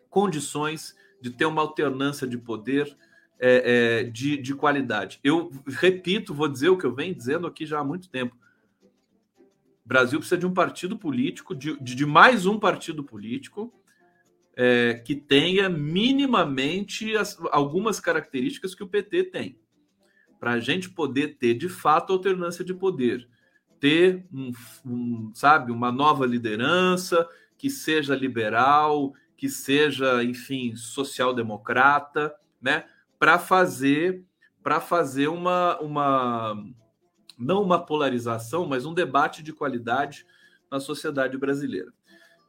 condições 0.09 0.97
de 1.21 1.31
ter 1.31 1.45
uma 1.45 1.61
alternância 1.61 2.27
de 2.27 2.39
poder 2.39 2.97
é, 3.39 4.01
é, 4.01 4.05
de, 4.05 4.39
de 4.39 4.55
qualidade. 4.55 5.21
Eu 5.23 5.51
repito, 5.67 6.35
vou 6.35 6.49
dizer 6.49 6.71
o 6.71 6.79
que 6.79 6.87
eu 6.87 6.95
venho 6.95 7.15
dizendo 7.15 7.47
aqui 7.47 7.67
já 7.67 7.81
há 7.81 7.85
muito 7.85 8.09
tempo. 8.09 8.35
Brasil 9.87 10.19
precisa 10.19 10.37
de 10.37 10.47
um 10.47 10.53
partido 10.53 10.99
político, 10.99 11.55
de, 11.55 11.79
de 11.81 12.05
mais 12.05 12.45
um 12.45 12.59
partido 12.59 13.05
político 13.05 13.73
é, 14.57 14.95
que 14.95 15.15
tenha 15.15 15.69
minimamente 15.69 17.17
as, 17.17 17.39
algumas 17.53 18.01
características 18.01 18.75
que 18.75 18.83
o 18.83 18.89
PT 18.89 19.25
tem. 19.25 19.59
Para 20.41 20.53
a 20.53 20.61
gente 20.61 20.91
poder 20.91 21.37
ter, 21.39 21.55
de 21.55 21.69
fato, 21.69 22.13
alternância 22.13 22.65
de 22.65 22.75
poder. 22.75 23.29
Ter, 23.79 24.27
um, 24.33 24.51
um, 24.85 25.31
sabe, 25.35 25.71
uma 25.71 25.93
nova 25.93 26.27
liderança 26.27 27.29
que 27.57 27.71
seja 27.71 28.17
liberal, 28.17 29.15
que 29.37 29.49
seja, 29.49 30.25
enfim, 30.25 30.75
social-democrata, 30.75 32.35
né? 32.61 32.87
Para 33.19 33.39
fazer 33.39 34.25
para 34.67 34.81
fazer 34.81 35.29
uma, 35.29 35.79
uma 35.79 36.57
não 37.39 37.63
uma 37.63 37.85
polarização, 37.85 38.67
mas 38.67 38.87
um 38.87 38.95
debate 38.95 39.43
de 39.43 39.53
qualidade 39.53 40.27
na 40.71 40.81
sociedade 40.81 41.37
brasileira. 41.37 41.93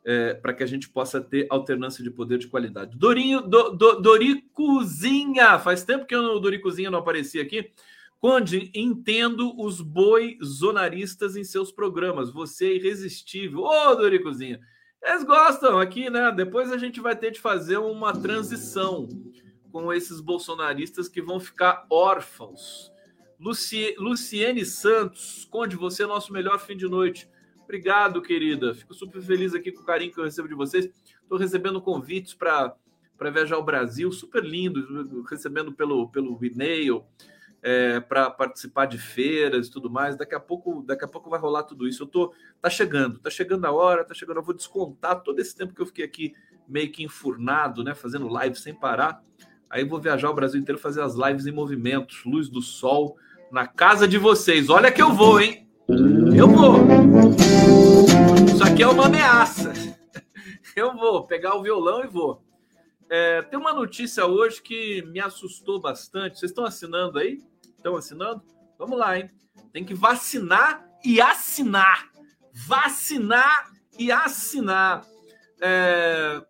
É, 0.06 0.34
para 0.34 0.54
que 0.54 0.64
a 0.64 0.66
gente 0.66 0.88
possa 0.88 1.20
ter 1.20 1.48
alternância 1.50 2.02
de 2.02 2.10
poder 2.10 2.38
de 2.38 2.48
qualidade. 2.48 2.98
Dorinho, 2.98 3.42
do, 3.42 3.72
do, 3.72 4.00
Doricozinha, 4.00 5.60
faz 5.60 5.84
tempo 5.84 6.06
que 6.06 6.16
o 6.16 6.40
Doricozinha 6.40 6.90
não 6.90 7.00
aparecia 7.00 7.42
aqui. 7.42 7.72
Conde, 8.18 8.72
entendo 8.74 9.54
os 9.60 9.82
boi 9.82 10.38
zonaristas 10.42 11.36
em 11.36 11.44
seus 11.44 11.74
programas. 11.74 12.32
Você 12.32 12.68
é 12.68 12.76
irresistível. 12.76 13.64
Ô, 13.64 13.96
Doricozinha, 13.96 14.62
eles 15.04 15.24
gostam 15.24 15.78
aqui, 15.78 16.10
né? 16.10 16.32
Depois 16.32 16.72
a 16.72 16.78
gente 16.78 17.02
vai 17.02 17.16
ter 17.16 17.32
de 17.32 17.40
fazer 17.42 17.78
uma 17.78 18.14
transição 18.14 19.10
com 19.72 19.92
esses 19.94 20.20
bolsonaristas 20.20 21.08
que 21.08 21.22
vão 21.22 21.40
ficar 21.40 21.86
órfãos. 21.90 22.92
Luci... 23.40 23.96
Luciene 23.98 24.66
Santos, 24.66 25.48
Conde, 25.50 25.76
você 25.76 26.04
é 26.04 26.08
nosso 26.08 26.34
melhor 26.34 26.60
fim 26.60 26.76
de 26.76 26.88
noite. 26.88 27.30
Obrigado, 27.64 28.22
querida. 28.22 28.74
Fico 28.74 28.94
super 28.94 29.22
feliz 29.22 29.54
aqui 29.54 29.72
com 29.72 29.82
o 29.82 29.86
carinho 29.86 30.12
que 30.12 30.20
eu 30.20 30.24
recebo 30.24 30.48
de 30.48 30.56
vocês. 30.56 30.90
Estou 31.22 31.38
recebendo 31.38 31.82
convites 31.82 32.34
para 32.34 32.76
viajar 33.32 33.56
ao 33.56 33.64
Brasil, 33.64 34.12
super 34.12 34.44
lindo, 34.44 35.24
recebendo 35.30 35.74
pelo, 35.74 36.10
pelo 36.10 36.40
e-mail 36.44 37.06
é, 37.62 38.00
para 38.00 38.30
participar 38.32 38.86
de 38.86 38.98
feiras 38.98 39.68
e 39.68 39.72
tudo 39.72 39.90
mais. 39.90 40.16
Daqui 40.16 40.34
a 40.34 40.40
pouco, 40.40 40.82
daqui 40.82 41.04
a 41.04 41.08
pouco 41.08 41.30
vai 41.30 41.40
rolar 41.40 41.64
tudo 41.64 41.88
isso. 41.88 42.04
Eu 42.04 42.08
tô, 42.08 42.34
tá 42.62 42.70
chegando, 42.70 43.20
tá 43.20 43.30
chegando 43.30 43.66
a 43.66 43.72
hora, 43.72 44.06
tá 44.06 44.14
chegando. 44.14 44.38
Eu 44.38 44.44
vou 44.44 44.56
descontar 44.56 45.22
todo 45.22 45.40
esse 45.40 45.56
tempo 45.56 45.76
que 45.76 45.82
eu 45.82 45.86
fiquei 45.86 46.06
aqui 46.06 46.34
meio 46.68 46.92
que 46.92 47.04
enfurnado, 47.04 47.84
né, 47.84 47.94
fazendo 47.94 48.28
live 48.28 48.56
sem 48.56 48.74
parar. 48.74 49.22
Aí 49.70 49.84
vou 49.84 50.00
viajar 50.00 50.30
o 50.30 50.34
Brasil 50.34 50.60
inteiro 50.60 50.80
fazer 50.80 51.02
as 51.02 51.16
lives 51.16 51.46
em 51.46 51.52
movimentos, 51.52 52.24
luz 52.26 52.48
do 52.48 52.62
sol 52.62 53.18
na 53.52 53.68
casa 53.68 54.08
de 54.08 54.18
vocês. 54.18 54.70
Olha 54.70 54.92
que 54.92 55.02
eu 55.02 55.14
vou, 55.14 55.40
hein? 55.40 55.68
Eu 56.36 56.48
vou. 56.48 56.76
Isso 58.54 58.64
aqui 58.64 58.84
é 58.84 58.88
uma 58.88 59.06
ameaça. 59.06 59.74
Eu 60.76 60.96
vou 60.96 61.26
pegar 61.26 61.56
o 61.56 61.64
violão 61.64 62.04
e 62.04 62.08
vou. 62.08 62.46
É, 63.10 63.42
tem 63.42 63.58
uma 63.58 63.74
notícia 63.74 64.28
hoje 64.28 64.62
que 64.62 65.02
me 65.08 65.20
assustou 65.20 65.82
bastante. 65.82 66.38
Vocês 66.38 66.52
estão 66.52 66.66
assinando 66.66 67.18
aí? 67.18 67.42
Estão 67.76 67.96
assinando? 67.96 68.44
Vamos 68.78 69.00
lá, 69.00 69.18
hein? 69.18 69.32
Tem 69.74 69.84
que 69.84 69.96
vacinar 69.96 70.88
e 71.04 71.20
assinar. 71.20 72.10
Vacinar 72.54 73.72
e 73.98 74.12
assinar. 74.12 75.04
É, 75.60 76.44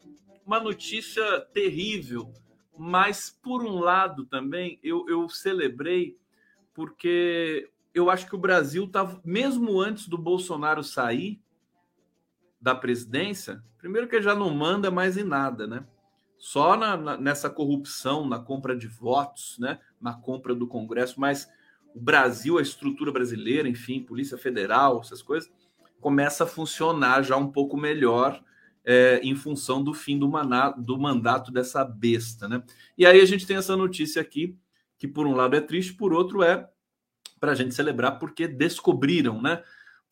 uma 0.45 0.59
notícia 0.59 1.41
terrível, 1.53 2.33
mas 2.77 3.29
por 3.29 3.63
um 3.63 3.79
lado 3.79 4.25
também 4.25 4.79
eu, 4.83 5.05
eu 5.07 5.29
celebrei, 5.29 6.17
porque 6.77 7.71
eu 7.91 8.07
acho 8.07 8.27
que 8.27 8.35
o 8.35 8.39
Brasil 8.39 8.85
estava, 8.85 9.19
mesmo 9.25 9.81
antes 9.81 10.07
do 10.07 10.15
Bolsonaro 10.15 10.83
sair 10.83 11.41
da 12.61 12.75
presidência, 12.75 13.63
primeiro 13.79 14.07
que 14.07 14.21
já 14.21 14.35
não 14.35 14.53
manda 14.53 14.91
mais 14.91 15.17
em 15.17 15.23
nada, 15.23 15.65
né? 15.65 15.83
só 16.37 16.77
na, 16.77 16.95
na, 16.95 17.17
nessa 17.17 17.49
corrupção, 17.49 18.27
na 18.27 18.37
compra 18.37 18.77
de 18.77 18.87
votos, 18.87 19.57
né, 19.57 19.79
na 19.99 20.13
compra 20.13 20.53
do 20.53 20.67
Congresso, 20.67 21.19
mas 21.19 21.49
o 21.95 21.99
Brasil, 21.99 22.59
a 22.59 22.61
estrutura 22.61 23.11
brasileira, 23.11 23.67
enfim, 23.67 24.03
Polícia 24.03 24.37
Federal, 24.37 25.01
essas 25.01 25.23
coisas, 25.23 25.51
começa 25.99 26.43
a 26.43 26.47
funcionar 26.47 27.23
já 27.23 27.35
um 27.35 27.51
pouco 27.51 27.75
melhor 27.75 28.39
é, 28.85 29.19
em 29.23 29.35
função 29.35 29.83
do 29.83 29.95
fim 29.95 30.19
do, 30.19 30.29
maná, 30.29 30.69
do 30.69 30.95
mandato 30.95 31.51
dessa 31.51 31.83
besta. 31.83 32.47
Né? 32.47 32.61
E 32.95 33.03
aí 33.03 33.19
a 33.19 33.25
gente 33.25 33.47
tem 33.47 33.57
essa 33.57 33.75
notícia 33.75 34.21
aqui, 34.21 34.55
que 34.97 35.07
por 35.07 35.27
um 35.27 35.35
lado 35.35 35.55
é 35.55 35.61
triste, 35.61 35.93
por 35.93 36.13
outro 36.13 36.43
é 36.43 36.67
para 37.39 37.51
a 37.51 37.55
gente 37.55 37.75
celebrar, 37.75 38.17
porque 38.19 38.47
descobriram, 38.47 39.41
né? 39.41 39.63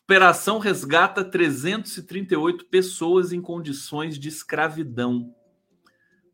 Operação 0.04 0.60
resgata 0.60 1.26
338 1.26 2.66
pessoas 2.66 3.34
em 3.34 3.42
condições 3.42 4.20
de 4.20 4.30
escravidão 4.30 5.34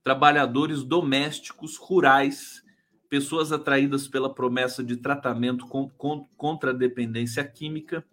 trabalhadores 0.04 0.84
domésticos 0.84 1.78
rurais, 1.78 2.64
pessoas 3.10 3.52
atraídas 3.52 4.08
pela 4.08 4.34
promessa 4.34 4.84
de 4.84 4.98
tratamento 4.98 5.68
com, 5.68 5.90
com, 5.90 6.28
contra 6.36 6.72
a 6.72 6.74
dependência 6.74 7.44
química, 7.44 8.04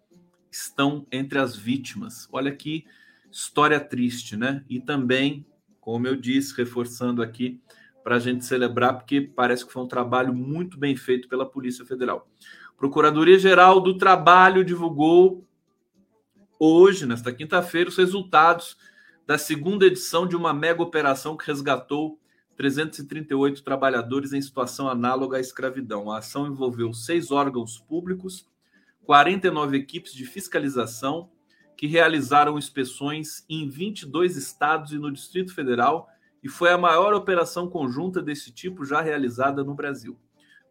estão 0.51 1.05
entre 1.11 1.39
as 1.39 1.55
vítimas. 1.55 2.27
Olha 2.31 2.55
que 2.55 2.85
história 3.31 3.79
triste, 3.79 4.35
né? 4.35 4.63
E 4.69 4.79
também, 4.79 5.45
como 5.79 6.07
eu 6.07 6.15
disse, 6.15 6.55
reforçando 6.55 7.21
aqui, 7.21 7.59
para 8.03 8.15
a 8.15 8.19
gente 8.19 8.45
celebrar, 8.45 8.97
porque 8.97 9.21
parece 9.21 9.65
que 9.65 9.71
foi 9.71 9.83
um 9.83 9.87
trabalho 9.87 10.33
muito 10.33 10.77
bem 10.77 10.95
feito 10.95 11.27
pela 11.27 11.45
Polícia 11.45 11.85
Federal. 11.85 12.27
Procuradoria-Geral 12.77 13.81
do 13.81 13.97
Trabalho 13.97 14.63
divulgou 14.63 15.45
hoje, 16.57 17.05
nesta 17.05 17.31
quinta-feira, 17.31 17.89
os 17.89 17.97
resultados 17.97 18.77
da 19.27 19.37
segunda 19.37 19.85
edição 19.85 20.25
de 20.25 20.35
uma 20.35 20.53
mega 20.53 20.81
operação 20.81 21.37
que 21.37 21.45
resgatou 21.45 22.19
338 22.57 23.63
trabalhadores 23.63 24.33
em 24.33 24.41
situação 24.41 24.89
análoga 24.89 25.37
à 25.37 25.39
escravidão. 25.39 26.11
A 26.11 26.17
ação 26.17 26.47
envolveu 26.47 26.93
seis 26.93 27.31
órgãos 27.31 27.79
públicos, 27.79 28.45
49 29.05 29.77
equipes 29.77 30.13
de 30.13 30.25
fiscalização 30.25 31.29
que 31.77 31.87
realizaram 31.87 32.57
inspeções 32.57 33.45
em 33.47 33.69
22 33.69 34.35
estados 34.35 34.91
e 34.91 34.97
no 34.97 35.09
Distrito 35.09 35.53
Federal 35.53 36.09
e 36.43 36.49
foi 36.49 36.71
a 36.71 36.77
maior 36.77 37.13
operação 37.13 37.69
conjunta 37.69 38.21
desse 38.21 38.51
tipo 38.51 38.85
já 38.85 39.01
realizada 39.01 39.63
no 39.63 39.73
Brasil. 39.73 40.17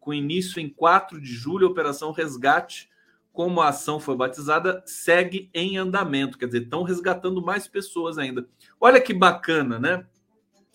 Com 0.00 0.14
início 0.14 0.60
em 0.60 0.68
4 0.68 1.20
de 1.20 1.32
julho, 1.32 1.66
a 1.66 1.70
Operação 1.70 2.12
Resgate, 2.12 2.88
como 3.32 3.60
a 3.60 3.68
ação 3.68 4.00
foi 4.00 4.16
batizada, 4.16 4.82
segue 4.86 5.50
em 5.52 5.76
andamento, 5.76 6.38
quer 6.38 6.46
dizer, 6.46 6.62
estão 6.62 6.82
resgatando 6.82 7.40
mais 7.40 7.68
pessoas 7.68 8.18
ainda. 8.18 8.48
Olha 8.80 9.00
que 9.00 9.14
bacana, 9.14 9.78
né? 9.78 10.06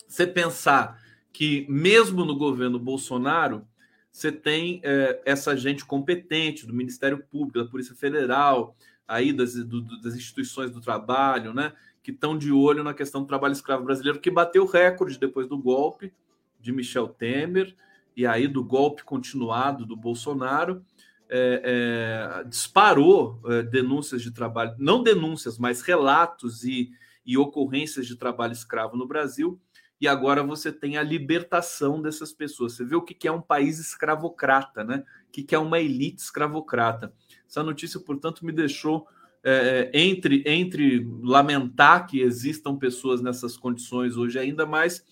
Você 0.06 0.26
pensar 0.26 1.02
que, 1.32 1.66
mesmo 1.68 2.24
no 2.24 2.36
governo 2.36 2.78
Bolsonaro, 2.78 3.66
você 4.10 4.30
tem 4.30 4.80
é, 4.84 5.20
essa 5.26 5.56
gente 5.56 5.84
competente 5.84 6.66
do 6.66 6.72
Ministério 6.72 7.18
Público, 7.18 7.58
da 7.58 7.68
Polícia 7.68 7.96
Federal, 7.96 8.76
aí 9.06 9.32
das, 9.32 9.54
do, 9.54 9.82
das 10.00 10.14
instituições 10.14 10.70
do 10.70 10.80
trabalho, 10.80 11.52
né, 11.52 11.72
que 12.04 12.10
estão 12.10 12.36
de 12.36 12.52
olho 12.52 12.84
na 12.84 12.92
questão 12.92 13.22
do 13.22 13.26
trabalho 13.26 13.52
escravo 13.52 13.82
brasileiro, 13.82 14.20
que 14.20 14.30
bateu 14.30 14.66
recorde 14.66 15.18
depois 15.18 15.48
do 15.48 15.56
golpe 15.56 16.12
de 16.60 16.70
Michel 16.70 17.08
Temer 17.08 17.74
e 18.14 18.26
aí 18.26 18.46
do 18.46 18.62
golpe 18.62 19.02
continuado 19.02 19.86
do 19.86 19.96
Bolsonaro. 19.96 20.84
É, 21.26 21.62
é, 21.64 22.44
disparou 22.44 23.40
é, 23.46 23.62
denúncias 23.62 24.20
de 24.20 24.30
trabalho, 24.30 24.74
não 24.78 25.02
denúncias, 25.02 25.56
mas 25.58 25.80
relatos 25.80 26.62
e, 26.62 26.90
e 27.24 27.38
ocorrências 27.38 28.06
de 28.06 28.14
trabalho 28.14 28.52
escravo 28.52 28.98
no 28.98 29.08
Brasil. 29.08 29.58
E 29.98 30.06
agora 30.06 30.42
você 30.42 30.70
tem 30.70 30.98
a 30.98 31.02
libertação 31.02 32.02
dessas 32.02 32.34
pessoas. 32.34 32.74
Você 32.74 32.84
vê 32.84 32.94
o 32.94 33.00
que 33.00 33.26
é 33.26 33.32
um 33.32 33.40
país 33.40 33.78
escravocrata, 33.78 34.84
né? 34.84 35.02
O 35.26 35.32
que 35.32 35.54
é 35.54 35.58
uma 35.58 35.80
elite 35.80 36.20
escravocrata. 36.20 37.14
Essa 37.48 37.62
notícia, 37.62 37.98
portanto, 37.98 38.44
me 38.44 38.52
deixou 38.52 39.08
é, 39.46 39.90
é, 39.92 40.00
entre, 40.00 40.42
entre 40.46 41.06
lamentar 41.22 42.06
que 42.06 42.20
existam 42.22 42.76
pessoas 42.76 43.20
nessas 43.20 43.58
condições 43.58 44.16
hoje 44.16 44.38
ainda 44.38 44.64
mais, 44.64 45.04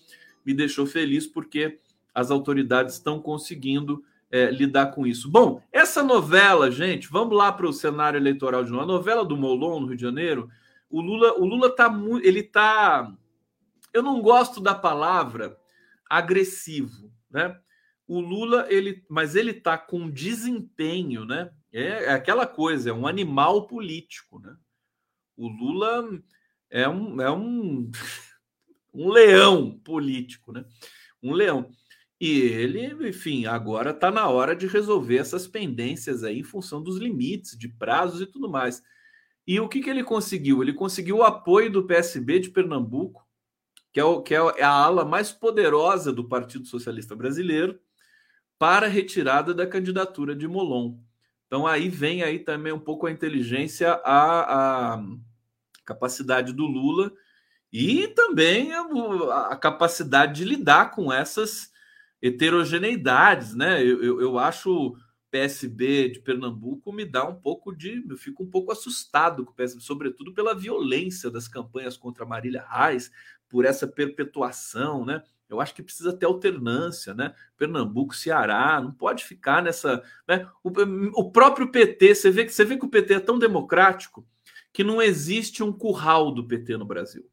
me 0.43 0.55
deixou 0.55 0.87
feliz 0.87 1.27
porque 1.27 1.79
as 2.15 2.31
autoridades 2.31 2.95
estão 2.95 3.19
conseguindo 3.19 4.03
é, 4.31 4.49
lidar 4.49 4.87
com 4.87 5.05
isso. 5.05 5.29
Bom, 5.29 5.61
essa 5.71 6.01
novela, 6.01 6.71
gente, 6.71 7.07
vamos 7.09 7.37
lá 7.37 7.51
para 7.51 7.67
o 7.67 7.73
cenário 7.73 8.17
eleitoral 8.17 8.63
de 8.63 8.71
novo. 8.71 8.83
A 8.83 8.87
novela 8.87 9.23
do 9.23 9.37
Molon 9.37 9.79
no 9.79 9.87
Rio 9.87 9.95
de 9.95 10.01
Janeiro, 10.01 10.49
o 10.89 10.99
Lula, 10.99 11.33
o 11.39 11.45
Lula 11.45 11.69
tá 11.75 11.87
muito, 11.87 12.25
ele 12.25 12.41
tá, 12.41 13.13
eu 13.93 14.01
não 14.01 14.19
gosto 14.19 14.59
da 14.59 14.73
palavra 14.73 15.55
agressivo, 16.09 17.11
né? 17.29 17.55
O 18.07 18.19
Lula, 18.19 18.65
ele, 18.69 19.05
mas 19.07 19.35
ele 19.35 19.53
tá 19.53 19.77
com 19.77 20.09
desempenho, 20.09 21.23
né? 21.23 21.51
É, 21.73 22.05
é 22.05 22.11
aquela 22.11 22.45
coisa, 22.45 22.91
é 22.91 22.93
um 22.93 23.07
animal 23.07 23.65
político, 23.65 24.39
né? 24.39 24.55
O 25.35 25.47
Lula 25.47 26.07
é 26.69 26.87
um, 26.87 27.19
é 27.19 27.31
um, 27.31 27.91
um 28.93 29.09
leão 29.09 29.79
político, 29.79 30.51
né? 30.51 30.63
Um 31.21 31.33
leão. 31.33 31.71
E 32.21 32.39
ele, 32.39 33.09
enfim, 33.09 33.47
agora 33.47 33.89
está 33.89 34.11
na 34.11 34.29
hora 34.29 34.55
de 34.55 34.67
resolver 34.67 35.17
essas 35.17 35.47
pendências 35.47 36.23
aí 36.23 36.39
em 36.39 36.43
função 36.43 36.81
dos 36.81 36.97
limites, 36.97 37.57
de 37.57 37.67
prazos 37.67 38.21
e 38.21 38.27
tudo 38.27 38.49
mais. 38.49 38.83
E 39.45 39.59
o 39.59 39.67
que, 39.67 39.81
que 39.81 39.89
ele 39.89 40.03
conseguiu? 40.03 40.61
Ele 40.61 40.73
conseguiu 40.73 41.17
o 41.17 41.23
apoio 41.23 41.71
do 41.71 41.85
PSB 41.85 42.39
de 42.39 42.49
Pernambuco, 42.49 43.27
que 43.91 43.99
é, 43.99 44.03
o, 44.03 44.21
que 44.21 44.33
é 44.33 44.63
a 44.63 44.69
ala 44.69 45.03
mais 45.03 45.31
poderosa 45.31 46.13
do 46.13 46.27
Partido 46.27 46.65
Socialista 46.67 47.15
Brasileiro, 47.15 47.79
para 48.57 48.85
a 48.85 48.89
retirada 48.89 49.53
da 49.53 49.67
candidatura 49.67 50.35
de 50.35 50.47
Molon. 50.47 50.97
Então 51.53 51.67
aí 51.67 51.87
vem 51.87 52.23
aí 52.23 52.39
também 52.39 52.73
um 52.73 52.79
pouco 52.79 53.05
a 53.05 53.11
inteligência, 53.11 53.91
a, 54.03 54.95
a 54.95 55.03
capacidade 55.85 56.51
do 56.51 56.65
Lula 56.65 57.13
e 57.71 58.07
também 58.07 58.73
a, 58.73 59.49
a, 59.51 59.55
capacidade 59.55 60.33
de 60.33 60.45
lidar 60.45 60.89
com 60.89 61.13
essas 61.13 61.71
heterogeneidades, 62.19 63.53
né? 63.53 63.83
Eu, 63.83 64.03
eu, 64.03 64.19
eu 64.19 64.39
acho 64.39 64.95
PSB 65.29 66.09
de 66.09 66.21
Pernambuco 66.21 66.91
me 66.91 67.05
dá 67.05 67.23
um 67.23 67.35
pouco 67.35 67.71
de. 67.71 68.03
Eu 68.09 68.17
fico 68.17 68.41
um 68.41 68.49
pouco 68.49 68.71
assustado 68.71 69.45
com 69.45 69.51
o 69.51 69.55
PSB, 69.55 69.79
sobretudo 69.83 70.33
pela 70.33 70.55
violência 70.55 71.29
das 71.29 71.47
campanhas 71.47 71.95
contra 71.95 72.25
Marília 72.25 72.65
Reis, 72.67 73.11
por 73.47 73.63
essa 73.63 73.85
perpetuação, 73.85 75.05
né? 75.05 75.21
Eu 75.49 75.61
acho 75.61 75.75
que 75.75 75.83
precisa 75.83 76.13
ter 76.13 76.25
alternância, 76.25 77.13
né? 77.13 77.33
Pernambuco, 77.57 78.15
Ceará, 78.15 78.81
não 78.81 78.91
pode 78.91 79.23
ficar 79.23 79.61
nessa. 79.61 80.01
Né? 80.27 80.47
O, 80.63 80.71
o 81.19 81.31
próprio 81.31 81.71
PT, 81.71 82.15
você 82.15 82.31
vê, 82.31 82.49
você 82.49 82.65
vê 82.65 82.77
que 82.77 82.85
o 82.85 82.89
PT 82.89 83.13
é 83.15 83.19
tão 83.19 83.37
democrático 83.37 84.25
que 84.71 84.83
não 84.83 85.01
existe 85.01 85.61
um 85.61 85.71
curral 85.71 86.31
do 86.31 86.47
PT 86.47 86.77
no 86.77 86.85
Brasil. 86.85 87.29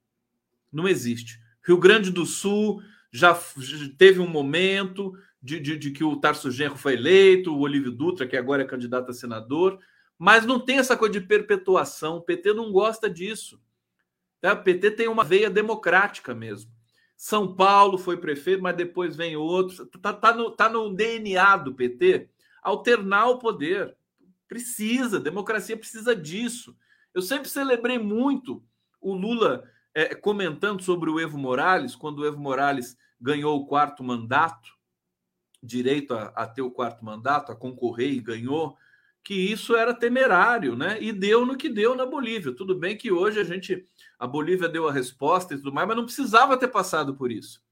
Não 0.70 0.86
existe. 0.86 1.40
Rio 1.66 1.78
Grande 1.78 2.10
do 2.10 2.26
Sul 2.26 2.82
já 3.10 3.36
teve 3.96 4.20
um 4.20 4.28
momento 4.28 5.14
de, 5.42 5.58
de, 5.58 5.78
de 5.78 5.90
que 5.90 6.04
o 6.04 6.16
Tarso 6.16 6.50
Genro 6.50 6.76
foi 6.76 6.94
eleito, 6.94 7.54
o 7.54 7.60
Olívio 7.60 7.90
Dutra, 7.90 8.26
que 8.26 8.36
agora 8.36 8.62
é 8.62 8.66
candidato 8.66 9.10
a 9.10 9.14
senador, 9.14 9.78
mas 10.18 10.44
não 10.44 10.60
tem 10.60 10.78
essa 10.78 10.96
coisa 10.96 11.18
de 11.18 11.26
perpetuação. 11.26 12.16
O 12.16 12.22
PT 12.22 12.52
não 12.52 12.70
gosta 12.70 13.08
disso. 13.08 13.60
Tá? 14.40 14.52
O 14.52 14.62
PT 14.62 14.92
tem 14.92 15.08
uma 15.08 15.24
veia 15.24 15.48
democrática 15.48 16.34
mesmo. 16.34 16.70
São 17.20 17.54
Paulo 17.54 17.98
foi 17.98 18.16
prefeito, 18.16 18.62
mas 18.62 18.74
depois 18.74 19.14
vem 19.14 19.36
outro. 19.36 19.84
Está 19.94 20.10
tá 20.10 20.34
no, 20.34 20.50
tá 20.52 20.70
no 20.70 20.88
DNA 20.88 21.58
do 21.58 21.74
PT 21.74 22.30
alternar 22.62 23.26
o 23.26 23.38
poder. 23.38 23.94
Precisa, 24.48 25.20
democracia 25.20 25.76
precisa 25.76 26.16
disso. 26.16 26.74
Eu 27.12 27.20
sempre 27.20 27.50
celebrei 27.50 27.98
muito 27.98 28.64
o 29.02 29.12
Lula 29.12 29.70
é, 29.92 30.14
comentando 30.14 30.82
sobre 30.82 31.10
o 31.10 31.20
Evo 31.20 31.36
Morales, 31.36 31.94
quando 31.94 32.20
o 32.20 32.26
Evo 32.26 32.40
Morales 32.40 32.96
ganhou 33.20 33.54
o 33.58 33.66
quarto 33.66 34.02
mandato, 34.02 34.72
direito 35.62 36.14
a, 36.14 36.28
a 36.28 36.46
ter 36.46 36.62
o 36.62 36.70
quarto 36.70 37.04
mandato, 37.04 37.52
a 37.52 37.54
concorrer 37.54 38.12
e 38.12 38.20
ganhou, 38.20 38.78
que 39.22 39.34
isso 39.34 39.76
era 39.76 39.92
temerário, 39.92 40.74
né? 40.74 40.96
E 41.02 41.12
deu 41.12 41.44
no 41.44 41.58
que 41.58 41.68
deu 41.68 41.94
na 41.94 42.06
Bolívia. 42.06 42.54
Tudo 42.54 42.74
bem 42.74 42.96
que 42.96 43.12
hoje 43.12 43.38
a 43.38 43.44
gente 43.44 43.86
a 44.20 44.26
Bolívia 44.26 44.68
deu 44.68 44.86
a 44.86 44.92
resposta 44.92 45.54
e 45.54 45.56
tudo 45.56 45.72
mais, 45.72 45.88
mas 45.88 45.96
não 45.96 46.04
precisava 46.04 46.58
ter 46.58 46.68
passado 46.68 47.14
por 47.14 47.32
isso, 47.32 47.62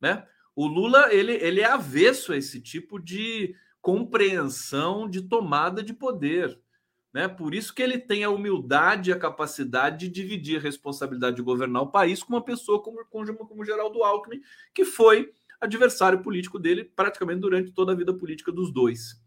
né? 0.00 0.26
O 0.56 0.66
Lula 0.66 1.12
ele, 1.12 1.34
ele 1.34 1.60
é 1.60 1.66
avesso 1.66 2.32
a 2.32 2.36
esse 2.36 2.60
tipo 2.62 2.98
de 2.98 3.54
compreensão 3.82 5.08
de 5.08 5.20
tomada 5.20 5.82
de 5.82 5.92
poder, 5.92 6.58
né? 7.12 7.28
Por 7.28 7.54
isso 7.54 7.74
que 7.74 7.82
ele 7.82 7.98
tem 7.98 8.24
a 8.24 8.30
humildade 8.30 9.10
e 9.10 9.12
a 9.12 9.18
capacidade 9.18 9.98
de 9.98 10.08
dividir 10.08 10.58
a 10.58 10.62
responsabilidade 10.62 11.36
de 11.36 11.42
governar 11.42 11.82
o 11.82 11.90
país 11.90 12.22
com 12.22 12.32
uma 12.32 12.44
pessoa 12.44 12.82
como 12.82 13.04
como, 13.04 13.36
como 13.36 13.64
Geraldo 13.64 14.02
Alckmin, 14.02 14.40
que 14.74 14.86
foi 14.86 15.30
adversário 15.60 16.22
político 16.22 16.58
dele 16.58 16.84
praticamente 16.84 17.40
durante 17.40 17.70
toda 17.70 17.92
a 17.92 17.94
vida 17.94 18.14
política 18.14 18.50
dos 18.50 18.72
dois. 18.72 19.20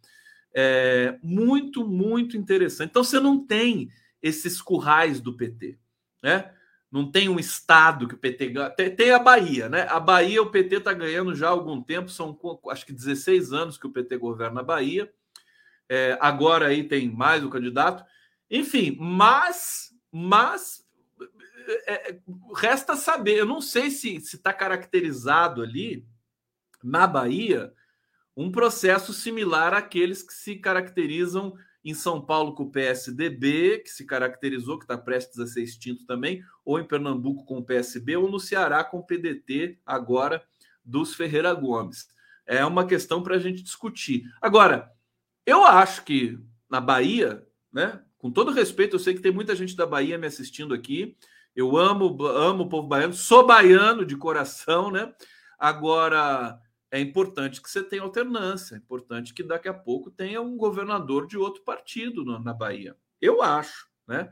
É 0.52 1.20
muito, 1.22 1.88
muito 1.88 2.36
interessante. 2.36 2.90
Então 2.90 3.04
você 3.04 3.20
não 3.20 3.46
tem 3.46 3.92
esses 4.20 4.60
currais 4.60 5.22
do 5.22 5.38
PT, 5.38 5.78
né? 6.24 6.52
Não 6.92 7.10
tem 7.10 7.30
um 7.30 7.40
estado 7.40 8.08
que 8.08 8.16
o 8.16 8.18
PT 8.18 8.50
ganha. 8.50 8.70
Tem, 8.70 9.12
a 9.12 9.20
Bahia, 9.20 9.70
né? 9.70 9.88
A 9.90 10.00
Bahia, 10.00 10.42
o 10.42 10.52
PT 10.52 10.76
está 10.76 10.92
ganhando 10.92 11.34
já 11.34 11.48
há 11.48 11.52
algum 11.52 11.82
tempo, 11.82 12.10
são 12.10 12.38
acho 12.70 12.86
que 12.86 12.92
16 12.92 13.54
anos 13.54 13.78
que 13.78 13.88
o 13.88 13.92
PT 13.92 14.18
governa 14.18 14.60
a 14.60 14.64
Bahia. 14.64 15.12
É, 15.88 16.18
agora 16.20 16.68
aí 16.68 16.84
tem 16.84 17.10
mais 17.10 17.44
o 17.44 17.50
candidato. 17.50 18.04
Enfim, 18.50 18.98
mas, 19.00 19.94
mas 20.12 20.86
é, 21.88 22.12
é 22.12 22.20
resta 22.56 22.98
saber. 22.98 23.38
Eu 23.38 23.46
não 23.46 23.62
sei 23.62 23.90
se 23.90 24.16
está 24.18 24.52
caracterizado 24.52 25.62
ali 25.62 26.06
na 26.84 27.08
Bahia 27.08 27.74
um 28.36 28.52
processo 28.52 29.14
similar 29.14 29.74
àqueles 29.74 30.24
que 30.24 30.34
se 30.34 30.56
caracterizam 30.56 31.54
em 31.84 31.94
São 31.94 32.22
Paulo 32.22 32.54
com 32.54 32.64
o 32.64 32.72
PSDB, 32.72 33.80
que 33.80 33.90
se 33.90 34.06
caracterizou, 34.06 34.78
que 34.78 34.84
está 34.84 34.98
prestes 34.98 35.40
a 35.40 35.48
ser 35.48 35.64
extinto 35.64 36.06
também, 36.06 36.44
ou 36.64 36.80
em 36.80 36.88
Pernambuco 36.88 37.44
com 37.46 37.58
o 37.58 37.64
PSB, 37.64 38.16
ou 38.18 38.30
no 38.30 38.40
Ceará 38.40 38.84
com 38.84 39.00
o 39.00 39.06
PDT, 39.06 39.80
agora 39.86 40.44
dos 40.84 41.16
Ferreira 41.16 41.54
Gomes. 41.54 42.08
É 42.46 42.66
uma 42.66 42.86
questão 42.86 43.24
para 43.24 43.36
a 43.36 43.40
gente 43.40 43.64
discutir. 43.64 44.24
Agora, 44.42 44.92
eu 45.46 45.64
acho 45.64 46.04
que 46.04 46.40
na 46.70 46.80
Bahia, 46.80 47.46
né, 47.72 48.02
com 48.18 48.30
todo 48.30 48.52
respeito, 48.52 48.96
eu 48.96 49.00
sei 49.00 49.14
que 49.14 49.22
tem 49.22 49.32
muita 49.32 49.56
gente 49.56 49.76
da 49.76 49.86
Bahia 49.86 50.18
me 50.18 50.28
assistindo 50.28 50.74
aqui. 50.74 51.18
Eu 51.56 51.76
amo, 51.76 52.24
amo 52.26 52.64
o 52.64 52.70
povo 52.70 52.88
baiano, 52.88 53.14
sou 53.14 53.46
baiano 53.46 54.06
de 54.06 54.16
coração, 54.16 54.92
né? 54.92 55.12
Agora, 55.58 56.60
é 56.92 57.00
importante 57.00 57.62
que 57.62 57.70
você 57.70 57.82
tenha 57.82 58.02
alternância, 58.04 58.76
é 58.76 58.78
importante 58.78 59.34
que 59.34 59.42
daqui 59.42 59.70
a 59.70 59.74
pouco 59.74 60.12
tenha 60.12 60.42
um 60.42 60.58
governador 60.58 61.26
de 61.26 61.38
outro 61.38 61.64
partido 61.64 62.26
na 62.26 62.54
Bahia. 62.54 62.96
Eu 63.22 63.42
acho, 63.42 63.88
né? 64.06 64.32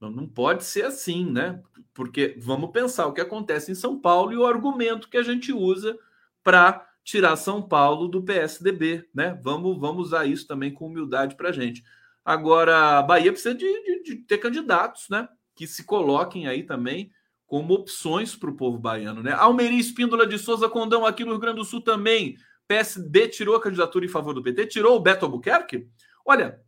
Não 0.00 0.26
pode 0.26 0.64
ser 0.64 0.84
assim, 0.86 1.30
né? 1.30 1.62
Porque 1.94 2.34
vamos 2.38 2.72
pensar 2.72 3.06
o 3.06 3.12
que 3.12 3.20
acontece 3.20 3.70
em 3.70 3.74
São 3.74 4.00
Paulo 4.00 4.32
e 4.32 4.36
o 4.36 4.46
argumento 4.46 5.08
que 5.08 5.18
a 5.18 5.22
gente 5.22 5.52
usa 5.52 5.96
para 6.42 6.90
tirar 7.04 7.36
São 7.36 7.62
Paulo 7.62 8.08
do 8.08 8.22
PSDB, 8.22 9.08
né? 9.14 9.38
Vamos, 9.42 9.78
vamos 9.78 10.06
usar 10.06 10.26
isso 10.26 10.46
também 10.46 10.72
com 10.72 10.86
humildade 10.86 11.36
para 11.36 11.50
a 11.50 11.52
gente. 11.52 11.84
Agora, 12.24 12.98
a 12.98 13.02
Bahia 13.02 13.30
precisa 13.30 13.54
de, 13.54 13.66
de, 13.66 14.02
de, 14.02 14.16
ter 14.16 14.38
candidatos, 14.38 15.08
né? 15.08 15.28
Que 15.54 15.66
se 15.66 15.84
coloquem 15.84 16.48
aí 16.48 16.62
também 16.62 17.12
como 17.50 17.74
opções 17.74 18.36
para 18.36 18.48
o 18.48 18.54
povo 18.54 18.78
baiano, 18.78 19.24
né? 19.24 19.32
Almeri 19.32 19.76
Espíndola 19.76 20.24
de 20.24 20.38
Souza 20.38 20.68
Condão 20.68 21.04
aqui 21.04 21.24
no 21.24 21.32
Rio 21.32 21.40
Grande 21.40 21.56
do 21.56 21.64
Sul 21.64 21.80
também. 21.80 22.36
PSB 22.68 23.26
tirou 23.26 23.56
a 23.56 23.60
candidatura 23.60 24.04
em 24.04 24.08
favor 24.08 24.32
do 24.32 24.40
PT, 24.40 24.68
tirou 24.68 24.94
o 24.94 25.00
Beto 25.00 25.24
Albuquerque. 25.24 25.88
Olha, 26.24 26.60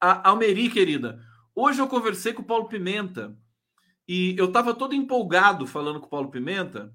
a 0.00 0.30
Almeri, 0.30 0.70
querida, 0.70 1.20
hoje 1.54 1.82
eu 1.82 1.86
conversei 1.86 2.32
com 2.32 2.40
o 2.40 2.46
Paulo 2.46 2.68
Pimenta 2.68 3.36
e 4.08 4.34
eu 4.38 4.46
estava 4.46 4.72
todo 4.72 4.94
empolgado 4.94 5.66
falando 5.66 6.00
com 6.00 6.06
o 6.06 6.10
Paulo 6.10 6.30
Pimenta 6.30 6.90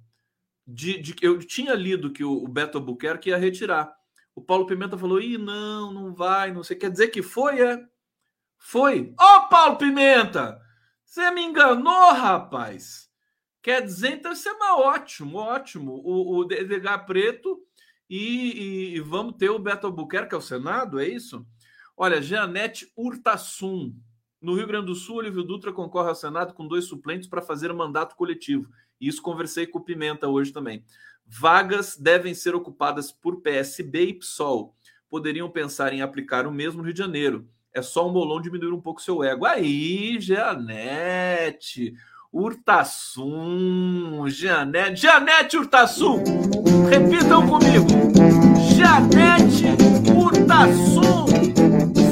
de, 0.66 1.00
de 1.00 1.16
eu 1.22 1.38
tinha 1.38 1.76
lido 1.76 2.12
que 2.12 2.24
o, 2.24 2.44
o 2.44 2.48
Beto 2.48 2.80
Albuquerque 2.80 3.30
ia 3.30 3.38
retirar. 3.38 3.94
O 4.34 4.42
Paulo 4.42 4.66
Pimenta 4.66 4.98
falou: 4.98 5.22
Ih, 5.22 5.38
não, 5.38 5.94
não 5.94 6.16
vai, 6.16 6.52
não 6.52 6.64
sei. 6.64 6.76
Quer 6.76 6.90
dizer 6.90 7.10
que 7.10 7.22
foi, 7.22 7.62
é? 7.62 7.80
Foi. 8.58 9.14
Ó, 9.20 9.38
oh, 9.38 9.50
Paulo 9.50 9.78
Pimenta! 9.78 10.63
Você 11.14 11.30
me 11.30 11.44
enganou, 11.44 12.12
rapaz. 12.12 13.08
Quer 13.62 13.84
dizer, 13.84 14.14
então 14.14 14.32
isso 14.32 14.50
é 14.50 14.52
uma 14.52 14.80
ótimo, 14.80 15.38
ótimo. 15.38 16.02
O, 16.04 16.40
o 16.40 16.52
Edgar 16.52 17.06
Preto 17.06 17.62
e, 18.10 18.18
e, 18.18 18.96
e, 18.96 19.00
vamos 19.00 19.36
ter 19.36 19.52
o 19.52 19.60
Beto 19.60 19.86
Albuquerque 19.86 20.34
ao 20.34 20.42
Senado, 20.42 21.00
é 21.00 21.08
isso? 21.08 21.46
Olha, 21.96 22.20
Jeanette 22.20 22.92
Urtasun. 22.98 23.96
No 24.42 24.56
Rio 24.56 24.66
Grande 24.66 24.88
do 24.88 24.96
Sul, 24.96 25.18
Olívio 25.18 25.44
Dutra 25.44 25.72
concorre 25.72 26.10
ao 26.10 26.16
Senado 26.16 26.56
com 26.56 26.68
dois 26.68 26.86
suplentes 26.86 27.28
para 27.28 27.44
fazer 27.44 27.72
mandato 27.74 28.16
coletivo. 28.16 28.68
Isso 29.00 29.22
conversei 29.22 29.68
com 29.68 29.78
o 29.78 29.84
Pimenta 29.84 30.28
hoje 30.28 30.52
também. 30.52 30.84
Vagas 31.28 31.96
devem 31.96 32.34
ser 32.34 32.56
ocupadas 32.56 33.12
por 33.12 33.40
PSB 33.40 34.04
e 34.04 34.14
PSOL. 34.16 34.76
Poderiam 35.08 35.48
pensar 35.48 35.94
em 35.94 36.02
aplicar 36.02 36.48
o 36.48 36.52
mesmo 36.52 36.80
no 36.80 36.86
Rio 36.86 36.94
de 36.94 37.00
Janeiro. 37.00 37.48
É 37.74 37.82
só 37.82 38.08
o 38.08 38.12
Molon 38.12 38.40
diminuir 38.40 38.72
um 38.72 38.82
pouco 38.82 39.02
seu 39.02 39.24
ego. 39.24 39.46
Aí, 39.46 40.20
Janete, 40.20 41.94
Urtasun, 42.32 43.50
Janete, 44.30 45.02
Janete 45.02 45.58
Urtasun. 45.58 46.24
Repitam 46.90 47.48
comigo. 47.48 47.88
Janete 48.76 49.66
Urtasun. 50.16 51.26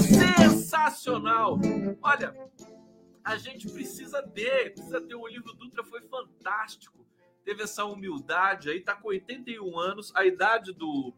Sensacional. 0.02 1.60
Olha, 2.02 2.34
a 3.24 3.38
gente 3.38 3.70
precisa 3.70 4.24
ter, 4.24 4.74
precisa 4.74 5.00
ter. 5.00 5.16
O 5.16 5.28
livro 5.28 5.54
Dutra 5.54 5.84
foi 5.84 6.02
fantástico 6.02 7.02
teve 7.44 7.64
essa 7.64 7.86
humildade 7.86 8.70
aí, 8.70 8.80
tá 8.80 8.96
com 8.96 9.10
81 9.10 9.80
anos, 9.80 10.12
a 10.16 10.26
idade 10.26 10.74
do, 10.74 11.14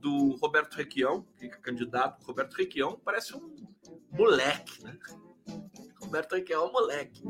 do 0.00 0.36
Roberto 0.36 0.74
Requião, 0.74 1.26
que 1.38 1.46
é 1.46 1.48
candidato, 1.48 2.24
Roberto 2.24 2.54
Requião 2.54 3.00
parece 3.04 3.36
um 3.36 3.54
moleque, 4.10 4.82
né? 4.82 4.96
Roberto 6.00 6.34
Requião 6.34 6.64
é 6.64 6.68
um 6.68 6.72
moleque. 6.72 7.22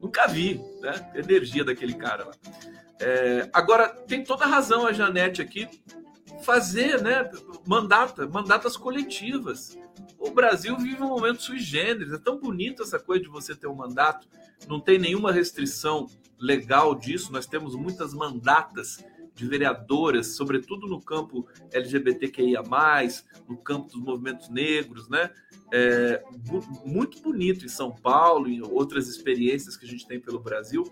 Nunca 0.00 0.26
vi, 0.26 0.60
né? 0.80 1.12
Energia 1.14 1.64
daquele 1.64 1.94
cara 1.94 2.26
lá. 2.26 2.32
É, 3.00 3.50
agora, 3.52 3.88
tem 3.88 4.24
toda 4.24 4.44
a 4.44 4.48
razão 4.48 4.86
a 4.86 4.92
Janete 4.92 5.42
aqui, 5.42 5.68
fazer, 6.42 7.02
né? 7.02 7.30
Mandata, 7.66 8.26
mandatas 8.26 8.76
coletivas. 8.76 9.76
O 10.18 10.30
Brasil 10.30 10.76
vive 10.78 11.02
um 11.02 11.08
momento 11.08 11.42
sui 11.42 11.58
generis. 11.58 12.12
É 12.12 12.18
tão 12.18 12.38
bonito 12.38 12.82
essa 12.82 12.98
coisa 12.98 13.24
de 13.24 13.28
você 13.28 13.54
ter 13.54 13.66
um 13.66 13.74
mandato. 13.74 14.26
Não 14.66 14.80
tem 14.80 14.98
nenhuma 14.98 15.32
restrição 15.32 16.08
legal 16.38 16.94
disso. 16.94 17.32
Nós 17.32 17.46
temos 17.46 17.74
muitas 17.74 18.14
mandatas 18.14 19.04
de 19.36 19.46
vereadoras, 19.46 20.28
sobretudo 20.28 20.86
no 20.86 21.00
campo 21.00 21.46
LGBTQIA, 21.70 22.62
no 23.46 23.56
campo 23.58 23.92
dos 23.92 24.00
movimentos 24.00 24.48
negros, 24.48 25.08
né? 25.08 25.30
É, 25.72 26.24
muito 26.84 27.20
bonito 27.20 27.64
em 27.64 27.68
São 27.68 27.92
Paulo 27.92 28.48
e 28.48 28.62
outras 28.62 29.08
experiências 29.08 29.76
que 29.76 29.84
a 29.84 29.88
gente 29.88 30.06
tem 30.06 30.18
pelo 30.18 30.40
Brasil. 30.40 30.84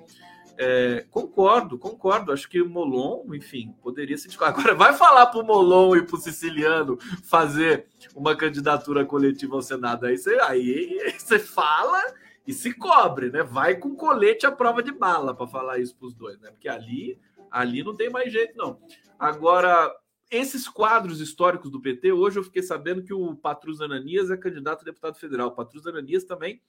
É, 0.56 1.04
concordo, 1.10 1.78
concordo. 1.78 2.32
Acho 2.32 2.48
que 2.48 2.60
o 2.60 2.68
Molon, 2.68 3.24
enfim, 3.34 3.74
poderia 3.82 4.16
se. 4.16 4.28
Agora, 4.40 4.74
vai 4.74 4.92
falar 4.92 5.26
para 5.26 5.40
o 5.40 5.46
Molon 5.46 5.96
e 5.96 6.02
para 6.02 6.16
o 6.16 6.20
Siciliano 6.20 6.98
fazer 7.24 7.86
uma 8.14 8.36
candidatura 8.36 9.04
coletiva 9.04 9.56
ao 9.56 9.62
Senado. 9.62 10.06
Aí 10.06 10.18
você, 10.18 10.38
aí 10.42 11.12
você 11.18 11.38
fala 11.38 12.00
e 12.46 12.52
se 12.52 12.72
cobre, 12.74 13.30
né? 13.30 13.42
Vai 13.42 13.76
com 13.76 13.96
colete 13.96 14.46
à 14.46 14.52
prova 14.52 14.82
de 14.82 14.92
bala 14.92 15.34
para 15.34 15.46
falar 15.46 15.78
isso 15.78 15.96
para 15.96 16.06
os 16.06 16.14
dois, 16.14 16.38
né? 16.40 16.50
Porque 16.50 16.68
ali, 16.68 17.18
ali 17.54 17.84
não 17.84 17.94
tem 17.96 18.10
mais 18.10 18.32
jeito, 18.32 18.56
não. 18.56 18.80
Agora, 19.18 19.94
esses 20.30 20.68
quadros 20.68 21.20
históricos 21.20 21.70
do 21.70 21.80
PT, 21.80 22.12
hoje 22.12 22.38
eu 22.38 22.44
fiquei 22.44 22.62
sabendo 22.62 23.02
que 23.02 23.14
o 23.14 23.36
Patrus 23.36 23.80
Ananias 23.80 24.30
é 24.30 24.36
candidato 24.36 24.82
a 24.82 24.84
deputado 24.84 25.16
federal. 25.16 25.48
O 25.48 25.54
Patrus 25.54 25.86
Ananias 25.86 26.24
também 26.24 26.60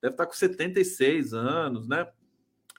deve 0.00 0.14
estar 0.14 0.26
com 0.26 0.32
76 0.32 1.34
anos, 1.34 1.88
né? 1.88 2.06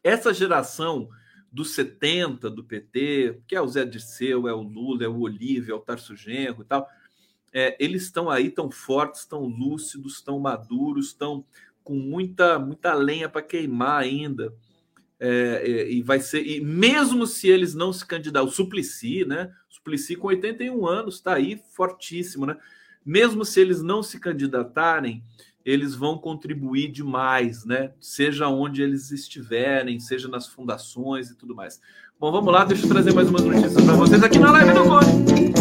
Essa 0.01 0.33
geração 0.33 1.09
dos 1.51 1.71
70 1.71 2.49
do 2.49 2.63
PT, 2.63 3.41
que 3.45 3.55
é 3.55 3.61
o 3.61 3.67
Zé 3.67 3.83
Dirceu, 3.83 4.47
é 4.47 4.53
o 4.53 4.61
Lula, 4.61 5.03
é 5.03 5.07
o 5.07 5.19
Olívio, 5.19 5.73
é 5.73 5.75
o 5.75 5.81
Tarso 5.81 6.15
Genro 6.15 6.61
e 6.61 6.65
tal, 6.65 6.87
é, 7.51 7.75
eles 7.83 8.03
estão 8.03 8.29
aí 8.29 8.49
tão 8.49 8.71
fortes, 8.71 9.25
tão 9.25 9.41
lúcidos, 9.41 10.21
tão 10.21 10.39
maduros, 10.39 11.13
tão 11.13 11.43
com 11.83 11.95
muita 11.95 12.59
muita 12.59 12.93
lenha 12.93 13.27
para 13.27 13.41
queimar 13.41 14.01
ainda. 14.01 14.53
É, 15.21 15.61
é, 15.65 15.91
e 15.91 16.01
vai 16.01 16.21
ser 16.21 16.41
e 16.45 16.61
mesmo 16.61 17.27
se 17.27 17.49
eles 17.49 17.75
não 17.75 17.91
se 17.91 18.05
candidatam, 18.05 18.47
o 18.47 18.51
Suplicy, 18.51 19.25
né? 19.25 19.51
Suplicy 19.67 20.15
com 20.15 20.27
81 20.27 20.87
anos 20.87 21.15
está 21.15 21.33
aí 21.33 21.61
fortíssimo, 21.75 22.45
né? 22.45 22.55
Mesmo 23.05 23.43
se 23.43 23.59
eles 23.59 23.81
não 23.81 24.01
se 24.01 24.17
candidatarem, 24.17 25.21
eles 25.65 25.93
vão 25.93 26.17
contribuir 26.17 26.89
demais, 26.89 27.65
né? 27.65 27.91
Seja 27.99 28.47
onde 28.47 28.81
eles 28.81 29.11
estiverem, 29.11 29.99
seja 29.99 30.29
nas 30.29 30.47
fundações 30.47 31.29
e 31.29 31.35
tudo 31.35 31.53
mais. 31.53 31.81
Bom, 32.17 32.31
vamos 32.31 32.53
lá, 32.53 32.63
deixa 32.63 32.85
eu 32.85 32.89
trazer 32.89 33.13
mais 33.13 33.29
umas 33.29 33.43
notícias 33.43 33.73
para 33.73 33.95
vocês 33.95 34.23
aqui 34.23 34.39
na 34.39 34.51
live 34.51 34.73
do 34.73 34.83
Cone. 34.83 35.51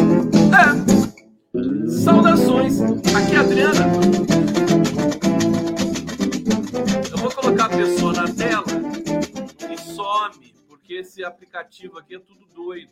É. 0.55 1.89
Saudações. 1.89 2.81
Aqui 2.81 3.35
é 3.35 3.37
a 3.37 3.41
Adriana. 3.41 3.87
Eu 7.11 7.19
vou 7.19 7.31
colocar 7.33 7.65
a 7.65 7.69
pessoa 7.69 8.13
na 8.13 8.29
tela 8.33 8.68
porque 10.89 10.95
esse 10.95 11.23
aplicativo 11.23 11.99
aqui 11.99 12.15
é 12.15 12.19
tudo 12.19 12.47
doido. 12.47 12.91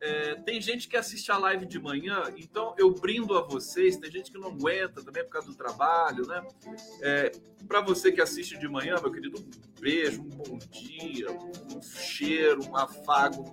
É, 0.00 0.34
tem 0.36 0.60
gente 0.60 0.88
que 0.88 0.96
assiste 0.96 1.30
a 1.30 1.38
live 1.38 1.64
de 1.64 1.78
manhã, 1.78 2.24
então 2.36 2.74
eu 2.76 2.92
brindo 2.92 3.38
a 3.38 3.42
vocês. 3.42 3.96
Tem 3.96 4.10
gente 4.10 4.32
que 4.32 4.38
não 4.38 4.48
aguenta 4.48 5.02
também 5.04 5.22
por 5.22 5.30
causa 5.30 5.46
do 5.46 5.54
trabalho, 5.54 6.26
né? 6.26 6.44
É, 7.02 7.30
Para 7.68 7.80
você 7.82 8.10
que 8.10 8.20
assiste 8.20 8.58
de 8.58 8.66
manhã, 8.66 8.96
meu 9.00 9.12
querido, 9.12 9.38
um 9.38 9.80
beijo, 9.80 10.22
um 10.22 10.28
bom 10.28 10.58
dia, 10.72 11.30
um 11.30 11.80
cheiro, 11.80 12.68
um 12.68 12.76
afago, 12.76 13.44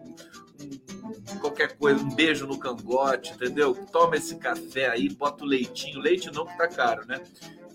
um, 0.59 1.39
qualquer 1.39 1.77
coisa, 1.77 2.03
um 2.03 2.15
beijo 2.15 2.47
no 2.47 2.57
cangote, 2.57 3.33
entendeu? 3.33 3.75
Toma 3.91 4.15
esse 4.15 4.37
café 4.37 4.89
aí, 4.89 5.07
bota 5.09 5.43
o 5.43 5.47
leitinho. 5.47 5.99
Leite 5.99 6.31
não, 6.31 6.47
que 6.47 6.57
tá 6.57 6.67
caro, 6.67 7.05
né? 7.05 7.21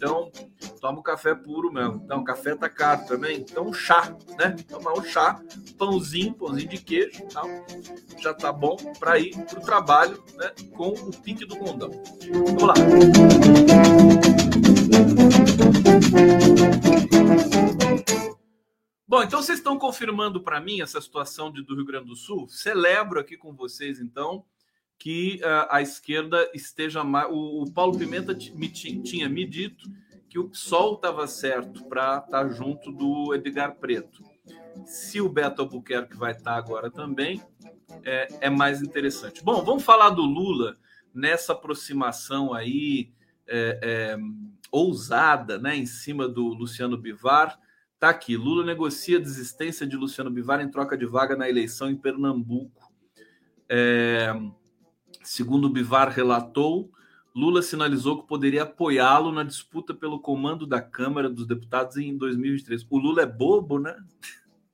Então, 0.01 0.33
toma 0.81 0.99
o 0.99 1.03
café 1.03 1.35
puro 1.35 1.71
mesmo. 1.71 2.01
Então, 2.03 2.25
café 2.25 2.57
tá 2.57 2.71
caro 2.71 3.05
também. 3.07 3.41
Então, 3.41 3.71
chá, 3.71 4.17
né? 4.39 4.57
Tomar 4.67 4.95
um 4.95 5.05
chá, 5.05 5.39
pãozinho, 5.77 6.33
pãozinho 6.33 6.71
de 6.71 6.79
queijo 6.79 7.23
tal. 7.31 7.47
Já 8.19 8.33
tá 8.33 8.51
bom 8.51 8.79
para 8.99 9.19
ir 9.19 9.37
pro 9.45 9.61
trabalho, 9.61 10.25
né? 10.39 10.53
Com 10.75 10.89
o 10.89 11.11
pique 11.11 11.45
do 11.45 11.55
condão. 11.55 11.91
Vamos 12.33 12.63
lá. 12.63 12.73
Bom, 19.07 19.23
então 19.23 19.43
vocês 19.43 19.59
estão 19.59 19.79
confirmando 19.79 20.43
para 20.43 20.63
mim 20.63 20.81
essa 20.81 20.99
situação 20.99 21.53
de, 21.53 21.63
do 21.63 21.75
Rio 21.75 21.85
Grande 21.85 22.07
do 22.07 22.17
Sul? 22.17 22.49
Celebro 22.49 23.21
aqui 23.21 23.37
com 23.37 23.55
vocês, 23.55 24.01
então, 24.01 24.47
que 25.01 25.41
uh, 25.43 25.67
a 25.71 25.81
esquerda 25.81 26.49
esteja 26.53 27.03
mais. 27.03 27.27
O, 27.31 27.63
o 27.63 27.73
Paulo 27.73 27.99
Pimenta 27.99 28.37
me 28.55 28.69
tinha 28.69 29.29
me 29.31 29.47
dito 29.47 29.91
que 30.29 30.39
o 30.39 30.49
PSOL 30.49 30.95
estava 30.95 31.27
certo 31.27 31.85
para 31.87 32.19
estar 32.19 32.45
tá 32.45 32.49
junto 32.51 32.93
do 32.93 33.35
Edgar 33.35 33.77
Preto. 33.77 34.23
Se 34.85 35.19
o 35.21 35.29
Beto 35.29 35.63
Albuquerque 35.63 36.17
vai 36.17 36.33
estar 36.33 36.53
tá 36.53 36.57
agora 36.57 36.91
também, 36.91 37.43
é, 38.05 38.29
é, 38.43 38.51
mais 38.51 38.83
interessante. 38.83 39.43
Bom, 39.43 39.65
vamos 39.65 39.83
falar 39.83 40.11
do 40.11 40.23
Lula 40.23 40.77
nessa 41.15 41.55
aproximação 41.55 42.53
aí 42.53 43.11
é, 43.49 43.81
é, 43.83 44.19
ousada, 44.71 45.59
né, 45.59 45.75
em 45.77 45.87
cima 45.87 46.29
do 46.29 46.49
Luciano 46.49 46.99
Bivar. 46.99 47.59
Tá 47.99 48.11
aqui. 48.11 48.37
Lula 48.37 48.65
negocia 48.65 49.17
a 49.17 49.21
desistência 49.21 49.87
de 49.87 49.97
Luciano 49.97 50.31
Bivar 50.31 50.61
em 50.61 50.71
troca 50.71 50.97
de 50.97 51.07
vaga 51.07 51.35
na 51.35 51.49
eleição 51.49 51.91
em 51.91 51.97
Pernambuco. 51.97 52.93
É, 53.69 54.33
segundo 55.23 55.69
Bivar 55.69 56.11
relatou, 56.11 56.91
Lula 57.35 57.63
sinalizou 57.63 58.21
que 58.21 58.29
poderia 58.29 58.65
apoiá-lo 58.65 59.31
na 59.31 59.45
disputa 59.45 59.95
pelo 59.95 60.21
comando 60.21 60.67
da 60.67 60.81
Câmara 60.81 61.31
dos 61.31 61.47
Deputados 61.47 61.97
em 61.97 62.17
2023. 62.17 62.87
O 62.91 62.99
Lula 62.99 63.23
é 63.23 63.27
bobo, 63.27 63.79
né? 63.79 63.97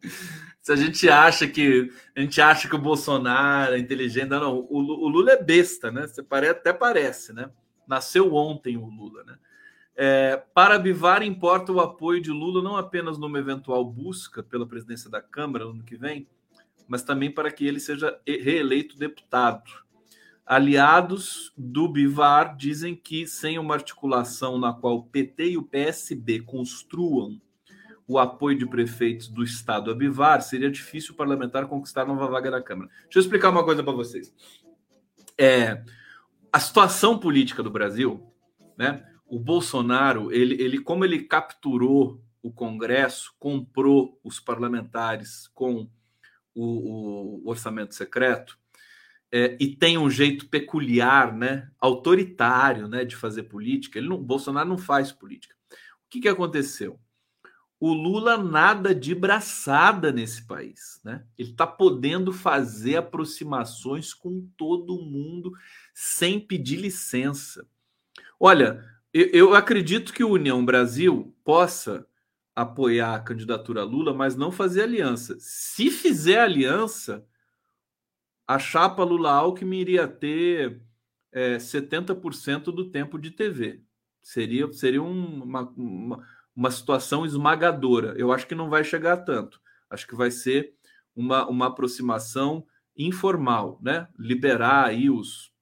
Se 0.61 0.73
a 0.73 0.77
gente 0.77 1.09
acha 1.09 1.47
que 1.47 1.93
a 2.17 2.21
gente 2.21 2.41
acha 2.41 2.69
que 2.69 2.75
o 2.75 2.81
Bolsonaro 2.81 3.75
é 3.75 3.79
inteligente, 3.79 4.31
não, 4.31 4.59
o, 4.59 4.79
o 4.79 5.09
Lula 5.09 5.33
é 5.33 5.43
besta, 5.43 5.93
né? 5.93 6.07
Você 6.07 6.25
até 6.51 6.73
parece, 6.73 7.33
né? 7.33 7.51
Nasceu 7.87 8.35
ontem 8.35 8.77
o 8.77 8.87
Lula, 8.87 9.23
né? 9.23 9.37
É, 9.95 10.43
para 10.53 10.79
Bivar, 10.79 11.23
importa 11.23 11.73
o 11.73 11.81
apoio 11.81 12.21
de 12.21 12.31
Lula 12.31 12.63
não 12.63 12.77
apenas 12.77 13.17
numa 13.17 13.39
eventual 13.39 13.85
busca 13.85 14.43
pela 14.43 14.67
presidência 14.67 15.09
da 15.09 15.23
Câmara 15.23 15.65
no 15.65 15.71
ano 15.71 15.85
que 15.85 15.97
vem, 15.97 16.29
mas 16.87 17.03
também 17.03 17.31
para 17.31 17.51
que 17.51 17.67
ele 17.67 17.81
seja 17.81 18.19
reeleito 18.27 18.99
deputado. 18.99 19.86
Aliados 20.47 21.53
do 21.59 21.89
Bivar 21.89 22.57
dizem 22.57 22.95
que, 22.95 23.27
sem 23.27 23.59
uma 23.59 23.75
articulação 23.75 24.59
na 24.59 24.73
qual 24.73 24.99
o 24.99 25.03
PT 25.03 25.51
e 25.51 25.59
o 25.59 25.65
PSB 25.65 26.41
construam 26.43 27.41
o 28.07 28.17
apoio 28.17 28.57
de 28.57 28.65
prefeitos 28.65 29.27
do 29.27 29.43
Estado 29.43 29.91
a 29.91 29.95
Bivar, 29.95 30.41
seria 30.41 30.71
difícil 30.71 31.15
o 31.15 31.17
parlamentar 31.17 31.67
conquistar 31.67 32.05
nova 32.05 32.29
vaga 32.29 32.49
na 32.53 32.63
Câmara. 32.63 32.89
Deixa 33.03 33.19
eu 33.19 33.23
explicar 33.23 33.51
uma 33.51 33.65
coisa 33.65 33.83
para 33.83 33.93
vocês. 33.93 34.33
É, 35.37 35.83
a 36.53 36.61
situação 36.61 37.19
política 37.19 37.61
do 37.61 37.71
Brasil, 37.71 38.33
né? 38.79 39.05
o 39.27 39.41
Bolsonaro, 39.41 40.33
ele, 40.33 40.63
ele, 40.63 40.79
como 40.79 41.05
ele 41.05 41.25
capturou 41.25 42.23
o 42.41 42.53
Congresso, 42.53 43.35
comprou 43.41 44.21
os 44.23 44.39
parlamentares 44.39 45.49
com 45.49 45.91
o, 46.55 47.43
o 47.45 47.51
orçamento 47.51 47.97
secreto, 47.97 48.57
é, 49.33 49.57
e 49.59 49.75
tem 49.75 49.99
um 49.99 50.09
jeito 50.09 50.49
peculiar, 50.49 51.33
né, 51.33 51.71
autoritário, 51.79 52.89
né, 52.89 53.05
de 53.05 53.17
fazer 53.17 53.45
política. 53.45 53.99
Ele 53.99 54.09
não, 54.09 54.23
Bolsonaro 54.23 54.69
não 54.69 54.79
faz 54.79 55.13
política. 55.13 55.55
O 55.71 56.09
que, 56.09 56.21
que 56.21 56.29
aconteceu? 56.29 56.99
O 57.79 57.93
Lula 57.93 58.39
nada 58.39 58.95
de 58.95 59.15
braçada 59.15 60.11
nesse 60.11 60.47
país, 60.47 60.99
né? 61.05 61.27
Ele 61.37 61.51
está 61.51 61.67
podendo 61.67 62.33
fazer 62.33 62.97
aproximações 62.97 64.15
com 64.15 64.49
todo 64.57 65.03
mundo 65.03 65.53
sem 65.93 66.41
pedir 66.41 66.77
licença. 66.77 67.69
Olha, 68.41 68.83
eu, 69.13 69.55
acredito 69.55 70.13
que 70.13 70.25
o 70.25 70.31
União 70.31 70.65
Brasil 70.65 71.35
possa 71.45 72.07
apoiar 72.55 73.15
a 73.15 73.21
candidatura 73.21 73.83
Lula, 73.83 74.15
mas 74.15 74.37
não 74.37 74.51
fazer 74.51 74.83
aliança. 74.83 75.37
Se 75.39 75.91
fizer 75.91 76.41
aliança, 76.41 77.27
a 78.47 78.59
chapa 78.59 79.03
Lula-Alckmin 79.03 79.79
iria 79.79 80.07
ter 80.07 80.81
é, 81.33 81.57
70% 81.57 82.65
do 82.65 82.91
tempo 82.91 83.19
de 83.19 83.31
TV. 83.31 83.83
Seria, 84.23 84.73
seria 84.73 85.03
uma, 85.03 85.63
uma, 85.77 86.27
uma 86.55 86.71
situação 86.71 87.27
esmagadora. 87.27 88.15
Eu 88.17 88.33
acho 88.33 88.47
que 88.47 88.55
não 88.55 88.71
vai 88.71 88.85
chegar 88.85 89.15
a 89.15 89.17
tanto. 89.17 89.61
Acho 89.91 90.07
que 90.07 90.15
vai 90.15 90.31
ser 90.31 90.75
uma, 91.15 91.47
uma 91.49 91.67
aproximação 91.67 92.67
informal, 92.97 93.79
né? 93.83 94.09
Liberar 94.19 94.87
aí 94.87 95.11
os 95.11 95.55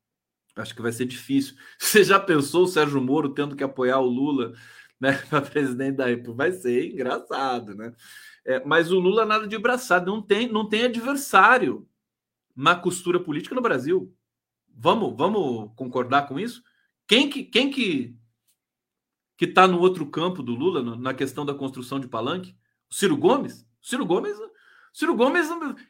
Acho 0.57 0.75
que 0.75 0.83
vai 0.83 0.93
ser 0.93 1.07
difícil. 1.07 1.57
Você 1.79 2.05
já 2.05 2.21
pensou 2.21 2.65
o 2.65 2.69
Sérgio 2.69 3.01
Moro 3.01 3.31
tendo 3.31 3.57
que 3.57 3.65
apoiar 3.65 3.99
o 3.99 4.07
Lula 4.07 4.53
né, 5.01 5.13
para 5.29 5.43
presidente 5.43 5.97
da 5.97 6.07
República? 6.07 6.37
Vai 6.37 6.53
ser 6.53 6.93
engraçado, 6.93 7.75
né? 7.75 7.93
É, 8.47 8.65
mas 8.65 8.93
o 8.93 9.01
Lula 9.01 9.25
nada 9.25 9.49
de 9.49 9.59
braçado, 9.59 10.11
não 10.11 10.23
tem, 10.23 10.51
não 10.53 10.69
tem 10.69 10.85
adversário 10.85 11.89
na 12.55 12.77
costura 12.77 13.21
política 13.21 13.55
no 13.55 13.63
Brasil. 13.63 14.15
Vamos, 14.69 15.17
vamos 15.17 15.73
concordar 15.77 16.27
com 16.29 16.39
isso? 16.39 16.63
Quem 17.07 17.29
que 17.29 17.45
quem 17.45 17.71
que 17.71 18.17
que 19.37 19.47
está 19.47 19.67
no 19.67 19.81
outro 19.81 20.09
campo 20.09 20.43
do 20.43 20.55
Lula 20.55 20.97
na 20.97 21.13
questão 21.13 21.45
da 21.45 21.55
construção 21.55 21.99
de 21.99 22.09
palanque? 22.09 22.57
Ciro 22.91 23.17
Gomes? 23.17 23.67
Ciro 23.83 24.07
Gomes, 24.07 24.37
Ciro 24.93 25.15
Gomes, 25.15 25.49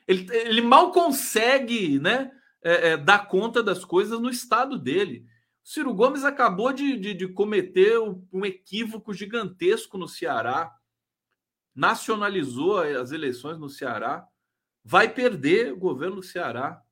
ele, 0.08 0.26
ele 0.32 0.60
mal 0.62 0.90
consegue, 0.90 1.98
né? 2.00 2.30
é, 2.64 2.92
é, 2.92 2.96
dar 2.96 3.28
conta 3.28 3.62
das 3.62 3.84
coisas 3.84 4.18
no 4.18 4.30
estado 4.30 4.78
dele. 4.78 5.26
Ciro 5.62 5.92
Gomes 5.94 6.24
acabou 6.24 6.72
de, 6.72 6.96
de, 6.96 7.14
de 7.14 7.28
cometer 7.28 7.98
um 8.32 8.44
equívoco 8.44 9.12
gigantesco 9.12 9.98
no 9.98 10.08
Ceará, 10.08 10.74
nacionalizou 11.74 12.78
as 12.78 13.12
eleições 13.12 13.58
no 13.58 13.68
Ceará, 13.68 14.26
vai 14.84 15.12
perder 15.12 15.72
o 15.72 15.76
governo 15.76 16.16
do 16.16 16.22
Ceará. 16.22 16.82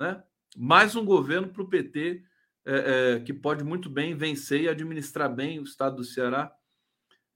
Né? 0.00 0.22
Mais 0.56 0.96
um 0.96 1.04
governo 1.04 1.48
para 1.48 1.62
o 1.62 1.68
PT 1.68 2.22
é, 2.66 3.14
é, 3.16 3.20
que 3.20 3.32
pode 3.32 3.62
muito 3.62 3.88
bem 3.88 4.14
vencer 4.14 4.62
e 4.62 4.68
administrar 4.68 5.32
bem 5.32 5.58
o 5.60 5.64
estado 5.64 5.96
do 5.96 6.04
Ceará. 6.04 6.52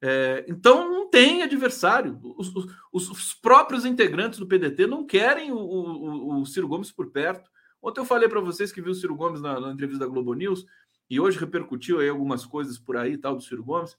É, 0.05 0.45
então 0.49 0.91
não 0.91 1.09
tem 1.09 1.43
adversário. 1.43 2.19
Os, 2.37 2.55
os, 2.93 3.11
os, 3.11 3.35
próprios 3.35 3.85
integrantes 3.85 4.41
do 4.41 4.47
PDT 4.49 4.87
não 4.87 5.07
querem 5.07 5.53
o, 5.53 5.57
o, 5.57 6.41
o 6.41 6.47
Ciro 6.47 6.67
Gomes 6.67 6.91
por 6.91 7.11
perto. 7.13 7.49
Ontem 7.81 8.01
eu 8.01 8.05
falei 8.05 8.29
para 8.29 8.41
vocês 8.41 8.73
que 8.73 8.83
viu 8.83 8.93
o 8.93 8.95
Ciro 8.95 9.15
Gomes 9.15 9.41
na, 9.41 9.61
na, 9.61 9.73
entrevista 9.73 10.05
da 10.05 10.11
Globo 10.11 10.35
News 10.35 10.67
e 11.09 11.21
hoje 11.21 11.39
repercutiu 11.39 12.01
aí 12.01 12.09
algumas 12.09 12.45
coisas 12.45 12.79
por 12.79 12.97
aí 12.97 13.17
tal 13.17 13.37
do 13.37 13.43
Ciro 13.43 13.65
Gomes. 13.65 13.97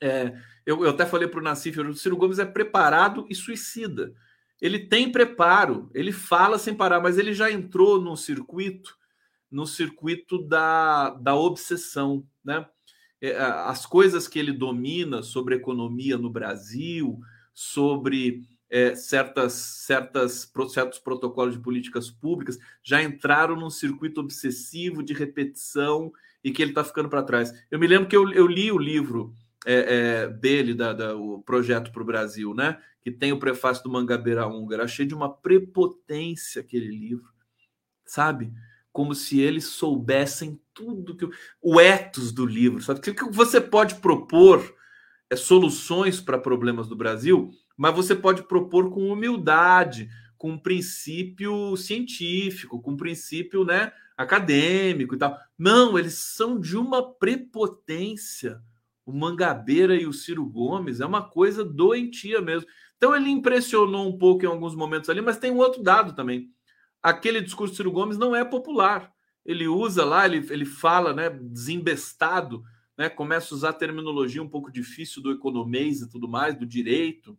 É, 0.00 0.34
eu, 0.64 0.82
eu, 0.84 0.90
até 0.90 1.04
falei 1.04 1.28
para 1.28 1.40
o 1.40 1.42
Nassif, 1.42 1.78
o 1.78 1.94
Ciro 1.94 2.16
Gomes 2.16 2.38
é 2.38 2.44
preparado 2.46 3.26
e 3.28 3.34
suicida. 3.34 4.14
Ele 4.60 4.78
tem 4.78 5.10
preparo, 5.12 5.90
ele 5.94 6.12
fala 6.12 6.58
sem 6.58 6.74
parar, 6.74 7.00
mas 7.00 7.18
ele 7.18 7.32
já 7.32 7.50
entrou 7.50 8.00
no 8.00 8.16
circuito, 8.16 8.96
no 9.50 9.66
circuito 9.66 10.42
da, 10.46 11.10
da 11.10 11.34
obsessão, 11.34 12.26
né? 12.44 12.66
É, 13.20 13.36
as 13.36 13.84
coisas 13.84 14.28
que 14.28 14.38
ele 14.38 14.52
domina 14.52 15.22
sobre 15.22 15.56
economia 15.56 16.16
no 16.16 16.30
Brasil, 16.30 17.18
sobre 17.52 18.42
é, 18.70 18.94
certas, 18.94 19.54
certas, 19.54 20.52
certos 20.68 20.98
protocolos 20.98 21.54
de 21.54 21.60
políticas 21.60 22.10
públicas 22.10 22.58
já 22.82 23.02
entraram 23.02 23.56
num 23.56 23.70
circuito 23.70 24.20
obsessivo 24.20 25.02
de 25.02 25.12
repetição 25.12 26.12
e 26.44 26.52
que 26.52 26.62
ele 26.62 26.70
está 26.70 26.84
ficando 26.84 27.08
para 27.08 27.22
trás. 27.22 27.52
Eu 27.70 27.78
me 27.78 27.86
lembro 27.86 28.08
que 28.08 28.16
eu, 28.16 28.30
eu 28.30 28.46
li 28.46 28.70
o 28.70 28.78
livro 28.78 29.34
é, 29.72 30.22
é, 30.24 30.28
dele, 30.28 30.74
da, 30.74 30.92
da, 30.92 31.16
o 31.16 31.42
Projeto 31.42 31.92
para 31.92 32.02
o 32.02 32.06
Brasil, 32.06 32.54
né? 32.54 32.80
que 33.02 33.10
tem 33.10 33.32
o 33.32 33.38
prefácio 33.38 33.84
do 33.84 33.90
Mangabeira 33.90 34.46
Húngara. 34.46 34.84
Achei 34.84 35.06
de 35.06 35.14
uma 35.14 35.32
prepotência 35.32 36.60
aquele 36.60 36.88
livro, 36.88 37.28
sabe? 38.04 38.52
Como 38.92 39.14
se 39.14 39.40
eles 39.40 39.64
soubessem 39.64 40.60
tudo 40.74 41.16
que. 41.16 41.28
O 41.62 41.80
ethos 41.80 42.32
do 42.32 42.44
livro, 42.44 42.82
sabe? 42.82 42.98
O 42.98 43.02
que 43.02 43.30
você 43.30 43.60
pode 43.60 43.96
propor 43.96 44.74
é, 45.30 45.36
soluções 45.36 46.20
para 46.20 46.38
problemas 46.38 46.88
do 46.88 46.96
Brasil 46.96 47.52
mas 47.78 47.94
você 47.94 48.12
pode 48.12 48.42
propor 48.42 48.90
com 48.90 49.08
humildade, 49.08 50.10
com 50.36 50.50
um 50.50 50.58
princípio 50.58 51.76
científico, 51.76 52.82
com 52.82 52.90
um 52.90 52.96
princípio 52.96 53.64
né, 53.64 53.92
acadêmico 54.16 55.14
e 55.14 55.18
tal. 55.18 55.38
Não, 55.56 55.96
eles 55.96 56.14
são 56.14 56.58
de 56.58 56.76
uma 56.76 57.14
prepotência. 57.14 58.60
O 59.08 59.12
Mangabeira 59.12 59.94
e 59.94 60.06
o 60.06 60.12
Ciro 60.12 60.44
Gomes 60.44 61.00
é 61.00 61.06
uma 61.06 61.22
coisa 61.22 61.64
doentia 61.64 62.42
mesmo. 62.42 62.68
Então 62.98 63.16
ele 63.16 63.30
impressionou 63.30 64.06
um 64.06 64.18
pouco 64.18 64.44
em 64.44 64.48
alguns 64.48 64.74
momentos 64.74 65.08
ali, 65.08 65.22
mas 65.22 65.38
tem 65.38 65.50
um 65.50 65.56
outro 65.56 65.82
dado 65.82 66.14
também. 66.14 66.50
Aquele 67.02 67.40
discurso 67.40 67.72
do 67.72 67.76
Ciro 67.76 67.90
Gomes 67.90 68.18
não 68.18 68.36
é 68.36 68.44
popular. 68.44 69.10
Ele 69.46 69.66
usa 69.66 70.04
lá, 70.04 70.26
ele, 70.26 70.46
ele 70.50 70.66
fala, 70.66 71.14
né, 71.14 71.30
desembestado, 71.30 72.62
né, 72.98 73.08
começa 73.08 73.54
a 73.54 73.56
usar 73.56 73.72
terminologia 73.72 74.42
um 74.42 74.48
pouco 74.48 74.70
difícil 74.70 75.22
do 75.22 75.32
economês 75.32 76.02
e 76.02 76.10
tudo 76.10 76.28
mais, 76.28 76.54
do 76.54 76.66
direito 76.66 77.38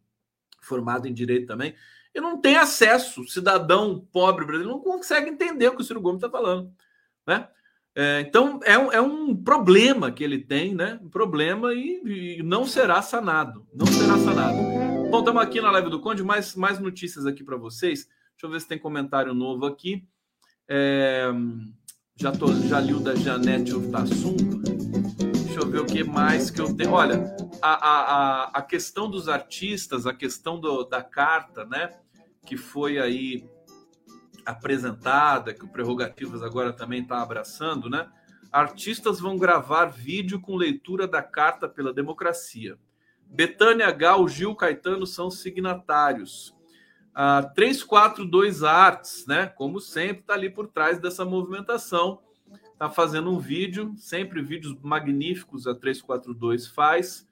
formado 0.62 1.08
em 1.08 1.14
direito 1.14 1.48
também, 1.48 1.76
e 2.14 2.20
não 2.20 2.42
tem 2.42 2.56
acesso, 2.56 3.28
cidadão 3.28 4.08
pobre 4.12 4.46
brasileiro 4.46 4.76
não 4.76 4.84
consegue 4.84 5.30
entender 5.30 5.68
o 5.68 5.76
que 5.76 5.82
o 5.82 5.86
Ciro 5.86 6.02
Gomes 6.02 6.18
está 6.18 6.30
falando, 6.30 6.74
né? 7.26 7.48
É, 8.02 8.22
então 8.22 8.62
é 8.64 8.80
um, 8.80 8.91
é 8.93 9.02
um 9.02 9.36
problema 9.36 10.10
que 10.10 10.24
ele 10.24 10.39
tem, 10.39 10.74
né? 10.74 10.97
Um 11.04 11.10
problema 11.10 11.74
e, 11.74 12.38
e 12.39 12.43
não 12.43 12.66
será 12.66 13.02
sanado, 13.02 13.68
não 13.74 13.86
será 13.86 14.18
sanado. 14.18 14.58
Bom, 15.12 15.20
estamos 15.20 15.43
aqui 15.43 15.60
na 15.60 15.70
live 15.70 15.89
do 15.89 16.00
Conde, 16.00 16.24
mais, 16.24 16.56
mais 16.56 16.80
notícias 16.80 17.26
aqui 17.26 17.43
para 17.43 17.58
vocês. 17.58 18.08
Deixa 18.32 18.45
eu 18.45 18.50
ver 18.52 18.62
se 18.62 18.70
tem 18.70 18.80
comentário 18.80 19.34
novo 19.34 19.66
aqui. 19.66 20.08
É, 20.66 21.30
já, 22.16 22.32
tô, 22.32 22.54
já 22.54 22.80
li 22.80 22.93
o 22.93 23.02
da 23.02 23.16
Janete 23.16 23.74
Urtasun. 23.74 24.38
Deixa 24.38 25.60
eu 25.60 25.68
ver 25.68 25.82
o 25.82 25.86
que 25.86 26.02
mais 26.02 26.50
que 26.50 26.62
eu 26.62 26.74
tenho. 26.74 26.91
Olha, 26.91 27.36
a, 27.62 27.74
a, 27.74 28.43
a 28.60 28.62
questão 28.62 29.10
dos 29.10 29.28
artistas, 29.28 30.08
a 30.08 30.14
questão 30.14 30.58
do, 30.58 30.86
da 30.86 31.04
carta, 31.04 31.66
né? 31.66 31.91
Que 32.45 32.56
foi 32.56 32.97
aí 32.97 33.43
apresentada, 34.50 35.54
que 35.54 35.66
o 35.66 35.70
Prerrogativas 35.70 36.41
agora 36.41 36.74
também 36.74 37.02
está 37.02 37.22
abraçando, 37.22 37.89
né? 37.89 38.08
Artistas 38.52 39.20
vão 39.20 39.38
gravar 39.38 39.86
vídeo 39.86 40.39
com 40.39 40.56
leitura 40.56 41.08
da 41.08 41.22
Carta 41.22 41.70
pela 41.70 41.93
Democracia. 41.93 42.78
Betânia 43.26 43.91
Gal, 43.91 44.28
Gil 44.28 44.56
Caetano 44.56 45.06
são 45.06 45.30
signatários. 45.30 46.56
A 47.14 47.43
342 47.43 48.64
Arts, 48.64 49.26
né? 49.28 49.45
Como 49.45 49.80
sempre, 49.80 50.22
está 50.22 50.34
ali 50.34 50.50
por 50.50 50.68
trás 50.68 51.00
dessa 51.00 51.24
movimentação. 51.24 52.22
Está 52.74 52.89
fazendo 52.89 53.30
um 53.30 53.38
vídeo, 53.38 53.93
sempre 53.97 54.41
vídeos 54.41 54.76
magníficos 54.82 55.68
a 55.68 55.76
342 55.76 56.66
faz, 56.66 57.28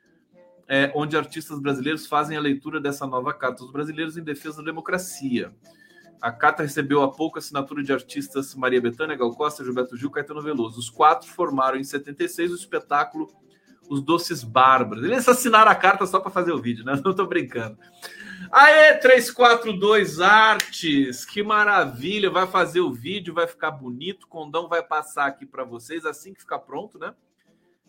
é, 0.68 0.92
onde 0.94 1.18
artistas 1.18 1.60
brasileiros 1.60 2.06
fazem 2.06 2.38
a 2.38 2.42
leitura 2.42 2.80
dessa 2.80 3.08
nova 3.08 3.34
Carta 3.34 3.64
dos 3.64 3.72
Brasileiros 3.72 4.18
em 4.18 4.24
Defesa 4.24 4.58
da 4.58 4.66
Democracia. 4.66 5.56
A 6.22 6.32
carta 6.32 6.64
recebeu 6.64 7.04
há 7.04 7.12
pouco 7.12 7.38
a 7.38 7.40
assinatura 7.40 7.84
de 7.84 7.94
artistas 7.94 8.56
Maria 8.56 8.82
Bethânia, 8.82 9.16
Gal 9.16 9.32
Costa, 9.36 9.64
Gilberto 9.64 9.96
Gil, 9.96 10.10
Caetano 10.10 10.42
Veloso. 10.42 10.80
Os 10.80 10.90
quatro 10.90 11.30
formaram 11.30 11.78
em 11.78 11.84
76 11.84 12.52
o 12.52 12.56
espetáculo 12.56 13.30
Os 13.88 14.02
Doces 14.02 14.44
Bárbaros. 14.44 15.04
Eles 15.04 15.28
assinaram 15.28 15.72
a 15.72 15.76
carta 15.76 16.06
só 16.08 16.20
para 16.20 16.32
fazer 16.32 16.52
o 16.52 16.62
vídeo, 16.62 16.84
né? 16.84 17.00
Não 17.06 17.12
estou 17.12 17.28
brincando. 17.28 17.78
Aê, 18.52 18.94
342 18.98 20.20
Artes, 20.20 21.26
que 21.26 21.44
maravilha! 21.44 22.30
Vai 22.30 22.48
fazer 22.48 22.80
o 22.80 22.92
vídeo, 22.92 23.34
vai 23.34 23.46
ficar 23.46 23.72
bonito. 23.72 24.24
O 24.24 24.28
Condão 24.28 24.68
vai 24.68 24.82
passar 24.82 25.28
aqui 25.28 25.46
para 25.46 25.64
vocês 25.64 26.06
assim 26.06 26.34
que 26.34 26.42
ficar 26.42 26.60
pronto, 26.60 26.98
né? 26.98 27.14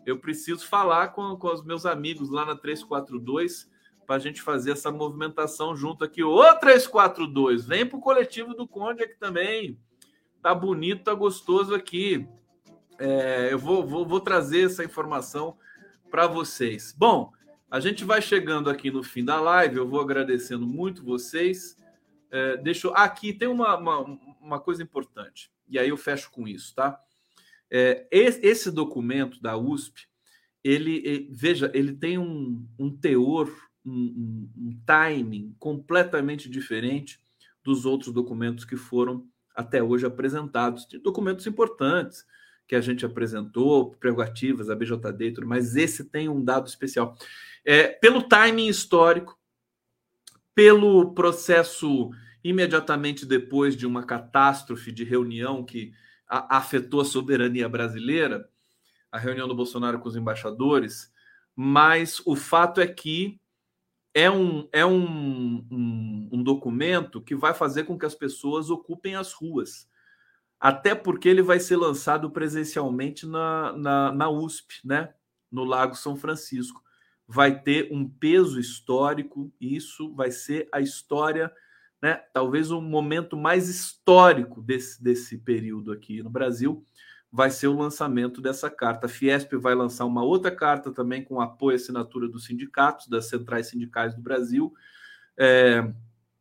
Eu 0.05 0.19
preciso 0.19 0.67
falar 0.67 1.09
com, 1.09 1.37
com 1.37 1.49
os 1.49 1.65
meus 1.65 1.87
amigos 1.87 2.31
lá 2.31 2.45
na 2.45 2.57
342 2.57 3.69
para 4.09 4.17
a 4.17 4.19
gente 4.19 4.41
fazer 4.41 4.71
essa 4.71 4.91
movimentação 4.91 5.77
junto 5.77 6.03
aqui. 6.03 6.25
Ô 6.25 6.43
342, 6.55 7.67
vem 7.67 7.85
para 7.85 7.99
o 7.99 8.01
coletivo 8.01 8.55
do 8.55 8.67
Conde 8.67 9.03
aqui 9.05 9.15
também. 9.19 9.79
Tá 10.41 10.55
bonito, 10.55 11.05
tá 11.05 11.13
gostoso 11.13 11.75
aqui. 11.75 12.27
É, 12.99 13.53
eu 13.53 13.59
vou, 13.59 13.87
vou, 13.87 14.07
vou 14.07 14.19
trazer 14.19 14.65
essa 14.65 14.83
informação 14.83 15.59
para 16.11 16.27
vocês. 16.27 16.95
Bom, 16.97 17.35
a 17.71 17.81
gente 17.81 18.03
vai 18.03 18.23
chegando 18.23 18.71
aqui 18.71 18.91
no 18.91 19.03
fim 19.03 19.23
da 19.23 19.39
live. 19.43 19.77
Eu 19.77 19.87
vou 19.87 20.01
agradecendo 20.01 20.67
muito 20.67 21.05
vocês. 21.05 21.77
É, 22.31 22.57
deixa 22.57 22.87
eu... 22.87 22.97
Aqui 22.97 23.35
tem 23.35 23.47
uma, 23.47 23.77
uma, 23.77 24.19
uma, 24.41 24.59
coisa 24.59 24.83
importante, 24.83 25.53
e 25.69 25.79
aí 25.79 25.91
eu 25.91 25.99
fecho 25.99 26.31
com 26.31 26.49
isso, 26.49 26.75
tá? 26.75 26.99
É, 27.71 28.09
esse 28.11 28.71
documento 28.71 29.39
da 29.43 29.55
USP, 29.59 30.09
ele, 30.65 31.03
ele 31.05 31.29
veja, 31.31 31.71
ele 31.75 31.93
tem 31.93 32.17
um, 32.17 32.67
um 32.79 32.91
teor 32.91 33.68
um, 33.89 34.51
um, 34.57 34.81
timing 34.85 35.55
completamente 35.59 36.49
diferente 36.49 37.21
dos 37.63 37.85
outros 37.85 38.13
documentos 38.13 38.65
que 38.65 38.77
foram 38.77 39.27
até 39.55 39.83
hoje 39.83 40.07
apresentados. 40.07 40.87
De 40.87 40.99
documentos 40.99 41.47
importantes 41.47 42.25
que 42.67 42.77
a 42.77 42.81
gente 42.81 43.05
apresentou, 43.05 43.93
prerrogativas, 43.93 44.69
a 44.69 44.75
BJD 44.75 45.33
tudo, 45.33 45.47
mas 45.47 45.75
esse 45.75 46.05
tem 46.05 46.29
um 46.29 46.45
dado 46.45 46.67
especial. 46.67 47.17
É, 47.65 47.89
pelo 47.89 48.23
timing 48.23 48.69
histórico, 48.69 49.39
pelo 50.55 51.15
processo 51.15 52.11
imediatamente 52.43 53.27
depois 53.27 53.77
de 53.77 53.87
uma 53.87 54.05
catástrofe 54.05 54.93
de 54.93 55.05
reunião 55.05 55.65
que 55.65 55.93
a, 56.29 56.59
afetou 56.59 57.01
a 57.01 57.05
soberania 57.05 57.69
brasileira, 57.69 58.49
a 59.11 59.19
reunião 59.19 59.49
do 59.49 59.55
Bolsonaro 59.55 59.99
com 59.99 60.09
os 60.09 60.17
embaixadores, 60.17 61.13
mas 61.57 62.21
o 62.25 62.37
fato 62.37 62.81
é 62.81 62.87
que 62.87 63.41
é 64.15 64.31
um, 64.31 64.69
é 64.73 64.85
um, 64.85 65.67
um, 65.71 66.29
um, 66.33 66.43
documento 66.43 67.21
que 67.21 67.35
vai 67.35 67.55
fazer 67.55 67.85
com 67.85 67.99
que 67.99 68.07
as 68.07 68.15
pessoas 68.15 68.71
ocupem 68.71 69.15
as 69.15 69.33
ruas. 69.33 69.89
Até 70.59 70.95
porque 70.95 71.29
ele 71.29 71.43
vai 71.43 71.61
ser 71.61 71.77
lançado 71.77 72.31
presencialmente 72.31 73.27
na, 73.27 73.73
na, 73.77 74.13
na 74.13 74.29
USP, 74.29 74.81
né? 74.85 75.13
no 75.51 75.65
Lago 75.65 75.95
São 75.95 76.17
Francisco. 76.17 76.83
Vai 77.27 77.61
ter 77.61 77.89
um 77.93 78.09
peso 78.09 78.59
histórico, 78.59 79.53
e 79.61 79.77
isso 79.77 80.15
vai 80.15 80.31
ser 80.31 80.69
a 80.73 80.81
história, 80.81 81.53
né? 82.03 82.15
talvez 82.33 82.71
o 82.71 82.81
momento 82.81 83.37
mais 83.37 83.69
histórico 83.69 84.61
desse, 84.63 85.03
desse 85.03 85.39
período 85.39 85.93
aqui 85.93 86.23
no 86.23 86.31
Brasil 86.31 86.85
vai 87.31 87.51
ser 87.51 87.69
o 87.69 87.77
lançamento 87.77 88.41
dessa 88.41 88.71
carta. 88.71 89.07
A 89.07 89.09
Fiesp 89.09 89.53
vai 89.55 89.75
lançar 89.75 90.05
uma 90.05 90.23
outra 90.23 90.51
carta 90.51 90.93
também 90.93 91.23
com 91.23 91.41
apoio 91.41 91.75
e 91.75 91.77
assinatura 91.77 92.29
dos 92.29 92.45
sindicatos, 92.45 93.07
das 93.07 93.27
centrais 93.27 93.69
sindicais 93.69 94.15
do 94.15 94.23
Brasil. 94.23 94.73
É, 95.39 95.93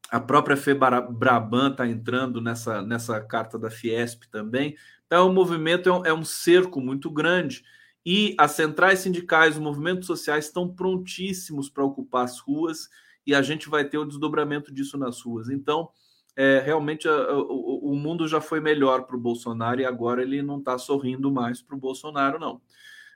a 0.09 0.19
própria 0.19 0.55
FEBRABAN 0.55 1.71
está 1.71 1.87
entrando 1.87 2.41
nessa, 2.41 2.81
nessa 2.81 3.19
carta 3.19 3.59
da 3.59 3.69
Fiesp 3.69 4.23
também. 4.31 4.75
Então, 5.05 5.29
o 5.29 5.33
movimento 5.33 5.89
é 5.89 5.91
um, 5.91 6.05
é 6.05 6.13
um 6.13 6.23
cerco 6.23 6.79
muito 6.79 7.09
grande 7.09 7.63
e 8.05 8.33
as 8.37 8.51
centrais 8.51 8.99
sindicais, 8.99 9.55
os 9.55 9.61
movimentos 9.61 10.07
sociais 10.07 10.45
estão 10.45 10.73
prontíssimos 10.73 11.69
para 11.69 11.83
ocupar 11.83 12.23
as 12.23 12.39
ruas 12.39 12.87
e 13.25 13.35
a 13.35 13.41
gente 13.41 13.67
vai 13.67 13.83
ter 13.83 13.97
o 13.97 14.05
desdobramento 14.05 14.73
disso 14.73 14.97
nas 14.97 15.21
ruas. 15.21 15.49
Então, 15.49 15.89
é, 16.33 16.59
realmente 16.59 17.05
a, 17.05 17.33
o, 17.33 17.76
o, 17.91 17.95
mundo 17.95 18.27
já 18.27 18.41
foi 18.41 18.59
melhor 18.59 19.03
para 19.03 19.15
o 19.15 19.19
Bolsonaro 19.19 19.81
e 19.81 19.85
agora 19.85 20.21
ele 20.21 20.41
não 20.41 20.59
está 20.59 20.77
sorrindo 20.77 21.31
mais 21.31 21.61
para 21.61 21.75
o 21.75 21.79
Bolsonaro, 21.79 22.39
não. 22.39 22.61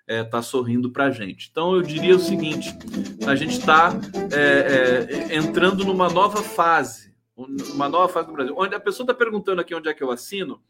Está 0.08 0.14
é, 0.14 0.24
tá 0.24 0.42
sorrindo 0.42 0.92
para 0.92 1.06
a 1.06 1.12
gente. 1.12 1.48
Então 1.52 1.76
eu 1.76 1.82
diria 1.82 2.16
o 2.16 2.20
seguinte: 2.20 2.70
a 3.28 3.36
gente 3.36 3.60
está 3.60 3.92
é, 4.34 5.30
é, 5.32 5.36
entrando 5.36 5.86
numa 5.86 6.10
nova 6.10 6.42
fase, 6.42 7.14
uma 7.36 7.88
nova 7.88 8.12
fase 8.12 8.28
do 8.28 8.34
Brasil. 8.34 8.56
Onde 8.58 8.76
a 8.76 8.80
pessoa 8.80 9.04
está 9.04 9.14
perguntando 9.14 9.62
aqui 9.62 9.76
onde 9.76 9.90
é 9.90 9.94
que 9.94 10.04
eu 10.04 10.12
assino, 10.12 10.62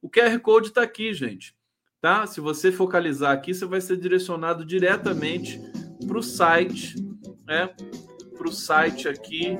o 0.00 0.08
QR 0.08 0.38
Code 0.40 0.68
está 0.68 0.82
aqui, 0.82 1.12
gente. 1.12 1.54
Tá? 2.00 2.26
Se 2.26 2.40
você 2.40 2.70
focalizar 2.70 3.32
aqui, 3.32 3.52
você 3.52 3.66
vai 3.66 3.80
ser 3.80 3.96
direcionado 3.96 4.64
diretamente 4.64 5.60
para 6.06 6.18
o 6.18 6.22
site, 6.22 6.94
né? 7.46 7.74
Para 8.36 8.48
o 8.48 8.52
site 8.52 9.08
aqui 9.08 9.58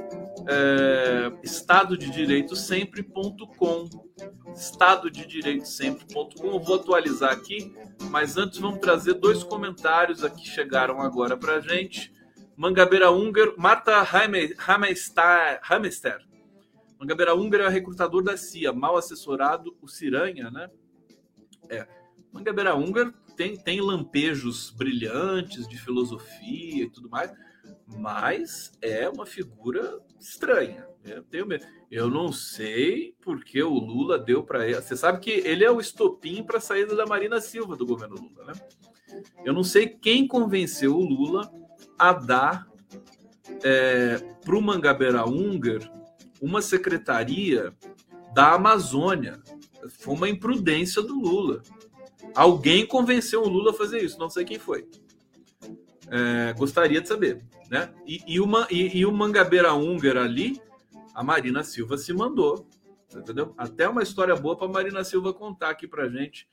é, 0.51 1.30
estado 1.42 1.96
de 1.96 2.11
direito 2.11 2.57
sempre.com 2.57 3.86
estado 4.55 5.11
de 5.11 5.26
direito 5.26 5.68
sempre.com 5.68 6.46
eu 6.46 6.59
vou 6.59 6.76
atualizar 6.76 7.30
aqui 7.30 7.74
mas 8.11 8.38
antes 8.38 8.59
vamos 8.59 8.80
trazer 8.80 9.14
dois 9.14 9.44
comentários 9.44 10.24
aqui 10.24 10.49
chegaram 10.49 11.03
agora 11.03 11.36
para 11.36 11.61
gente. 11.61 12.14
Mangabeira 12.57 13.11
Húngaro 13.11 13.55
Marta 13.59 14.03
Hamester 15.68 16.26
Mangabeira 16.99 17.34
Húngaro 17.34 17.64
é 17.64 17.68
recrutador 17.68 18.22
da 18.22 18.38
CIA 18.38 18.72
mal 18.72 18.96
assessorado 18.96 19.76
o 19.82 19.86
Ciranha 19.86 20.51
né? 20.51 20.70
É. 21.68 21.86
Mangabeira 22.32 22.74
Húngaro 22.74 23.12
tem, 23.36 23.55
tem 23.55 23.82
lampejos 23.82 24.70
brilhantes 24.70 25.68
de 25.68 25.78
filosofia 25.78 26.84
e 26.84 26.90
tudo 26.90 27.11
mais 27.11 27.30
mas 27.86 28.72
é 28.80 29.09
uma 29.09 29.26
figura 29.26 29.99
estranha. 30.21 30.87
Eu, 31.05 31.23
tenho 31.23 31.47
medo. 31.47 31.64
eu 31.91 32.11
não 32.11 32.33
sei 32.33 33.14
porque 33.23 33.62
o 33.62 33.75
Lula 33.75 34.19
deu 34.19 34.43
para 34.43 34.66
ele. 34.66 34.75
Você 34.75 34.97
sabe 34.97 35.21
que 35.21 35.31
ele 35.31 35.64
é 35.64 35.71
o 35.71 35.81
estopim 35.81 36.43
para 36.43 36.59
a 36.59 36.61
saída 36.61 36.95
da 36.95 37.07
Marina 37.07 37.41
Silva 37.41 37.77
do 37.77 37.87
governo 37.87 38.16
Lula, 38.16 38.45
né? 38.47 38.53
Eu 39.45 39.53
não 39.53 39.64
sei 39.64 39.89
quem 39.89 40.27
convenceu 40.27 40.95
o 40.95 41.05
Lula 41.05 41.51
a 41.99 42.12
dar 42.12 42.69
é, 43.64 44.19
para 44.45 44.57
o 44.57 44.62
Mangabeira 44.62 45.27
Unger 45.27 45.91
uma 46.41 46.62
secretaria 46.62 47.75
da 48.35 48.53
Amazônia. 48.55 49.43
Foi 49.99 50.14
uma 50.14 50.29
imprudência 50.29 51.03
do 51.03 51.19
Lula. 51.19 51.62
Alguém 52.35 52.87
convenceu 52.87 53.43
o 53.43 53.49
Lula 53.49 53.71
a 53.71 53.75
fazer 53.75 54.03
isso, 54.03 54.19
não 54.19 54.29
sei 54.29 54.45
quem 54.45 54.59
foi. 54.59 54.87
É, 56.11 56.52
gostaria 56.54 57.00
de 57.00 57.09
saber. 57.09 57.44
Né? 57.70 57.92
E, 58.06 58.22
e, 58.26 58.40
uma, 58.40 58.66
e, 58.70 58.98
e 58.98 59.06
o 59.06 59.12
Mangabeira 59.12 59.72
Húngara 59.74 60.24
ali, 60.24 60.61
a 61.14 61.22
Marina 61.22 61.62
Silva 61.62 61.96
se 61.98 62.12
mandou. 62.12 62.66
Entendeu? 63.14 63.54
Até 63.56 63.88
uma 63.88 64.02
história 64.02 64.36
boa 64.36 64.56
para 64.56 64.68
Marina 64.68 65.02
Silva 65.02 65.32
contar 65.32 65.70
aqui 65.70 65.86
para 65.86 66.09
gente 66.09 66.48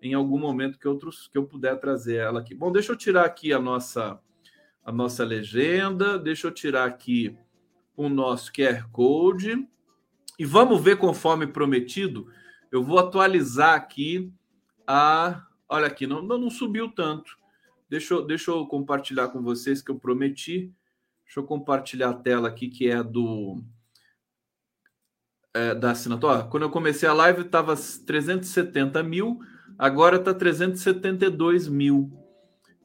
em 0.00 0.14
algum 0.14 0.38
momento 0.38 0.78
que, 0.78 0.88
outros, 0.88 1.28
que 1.28 1.36
eu 1.36 1.44
puder 1.44 1.78
trazer 1.78 2.16
ela 2.16 2.40
aqui. 2.40 2.54
Bom, 2.54 2.70
deixa 2.70 2.92
eu 2.92 2.96
tirar 2.96 3.24
aqui 3.24 3.52
a 3.52 3.58
nossa, 3.58 4.18
a 4.84 4.92
nossa 4.92 5.24
legenda, 5.24 6.18
deixa 6.18 6.46
eu 6.46 6.50
tirar 6.50 6.84
aqui 6.84 7.36
o 7.96 8.08
nosso 8.08 8.52
QR 8.52 8.88
Code 8.90 9.68
e 10.38 10.44
vamos 10.44 10.80
ver 10.80 10.96
conforme 10.96 11.46
prometido. 11.46 12.30
Eu 12.70 12.82
vou 12.82 12.98
atualizar 12.98 13.74
aqui 13.74 14.32
a. 14.86 15.44
Olha 15.68 15.86
aqui, 15.86 16.06
não, 16.06 16.22
não 16.22 16.48
subiu 16.48 16.90
tanto. 16.90 17.37
Deixa 17.88 18.14
eu, 18.14 18.26
deixa 18.26 18.50
eu 18.50 18.66
compartilhar 18.66 19.28
com 19.28 19.42
vocês 19.42 19.80
que 19.80 19.90
eu 19.90 19.98
prometi. 19.98 20.72
Deixa 21.24 21.40
eu 21.40 21.44
compartilhar 21.44 22.10
a 22.10 22.14
tela 22.14 22.48
aqui, 22.48 22.68
que 22.68 22.88
é 22.88 23.02
do 23.02 23.62
é, 25.54 25.74
da 25.74 25.90
assinatura. 25.90 26.44
Quando 26.44 26.62
eu 26.64 26.70
comecei 26.70 27.08
a 27.08 27.12
live, 27.12 27.42
estava 27.42 27.74
370 27.74 29.02
mil, 29.02 29.40
agora 29.78 30.16
está 30.16 30.32
372 30.32 31.68
mil. 31.68 32.12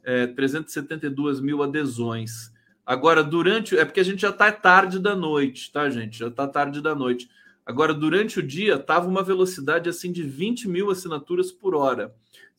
É, 0.04 0.28
372 0.28 1.40
mil 1.40 1.64
adesões. 1.64 2.52
Agora, 2.86 3.24
durante. 3.24 3.78
É 3.78 3.86
porque 3.86 4.00
a 4.00 4.04
gente 4.04 4.22
já 4.22 4.30
está 4.30 4.52
tarde 4.52 5.00
da 5.00 5.16
noite, 5.16 5.72
tá, 5.72 5.90
gente? 5.90 6.20
Já 6.20 6.28
está 6.28 6.48
tarde 6.48 6.82
da 6.82 6.94
noite. 6.94 7.30
Agora, 7.66 7.94
durante 7.94 8.40
o 8.40 8.44
dia, 8.44 8.76
estava 8.76 9.08
uma 9.08 9.24
velocidade 9.24 9.88
assim 9.88 10.12
de 10.12 10.24
20 10.24 10.68
mil 10.68 10.92
assinaturas 10.92 11.52
por 11.52 11.74
hora. 11.76 12.14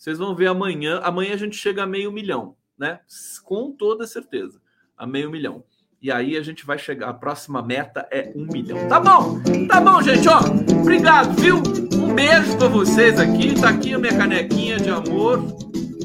Vocês 0.05 0.19
vão 0.19 0.35
ver 0.35 0.49
amanhã. 0.49 1.01
Amanhã 1.03 1.33
a 1.33 1.39
gente 1.39 1.57
chega 1.57 1.83
a 1.83 1.87
meio 1.87 2.13
milhão, 2.13 2.55
né? 2.77 3.01
Com 3.43 3.73
toda 3.73 4.07
certeza. 4.07 4.61
a 4.99 5.07
meio 5.07 5.31
milhão. 5.31 5.65
E 5.99 6.13
aí 6.13 6.37
a 6.37 6.43
gente 6.43 6.67
vai 6.67 6.79
chegar, 6.79 7.09
a 7.09 7.15
próxima 7.15 7.63
meta 7.63 8.07
é 8.11 8.31
um 8.37 8.45
milhão. 8.45 8.87
Tá 8.87 9.01
bom? 9.01 9.41
Tá 9.67 9.81
bom, 9.81 10.03
gente, 10.03 10.29
ó. 10.29 10.41
Obrigado, 10.79 11.33
viu? 11.41 11.57
Um 11.57 12.15
beijo 12.15 12.55
para 12.59 12.69
vocês 12.69 13.19
aqui. 13.19 13.59
Tá 13.59 13.71
aqui 13.71 13.95
a 13.95 13.99
minha 13.99 14.15
canequinha 14.15 14.77
de 14.77 14.91
amor 14.91 15.43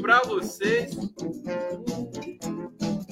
para 0.01 0.21
vocês. 0.21 0.95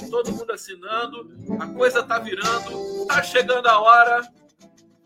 Todo 0.09 0.31
mundo 0.31 0.51
assinando. 0.53 1.35
A 1.59 1.67
coisa 1.67 2.01
tá 2.01 2.17
virando. 2.17 3.05
Tá 3.07 3.21
chegando 3.21 3.67
a 3.67 3.77
hora. 3.77 4.21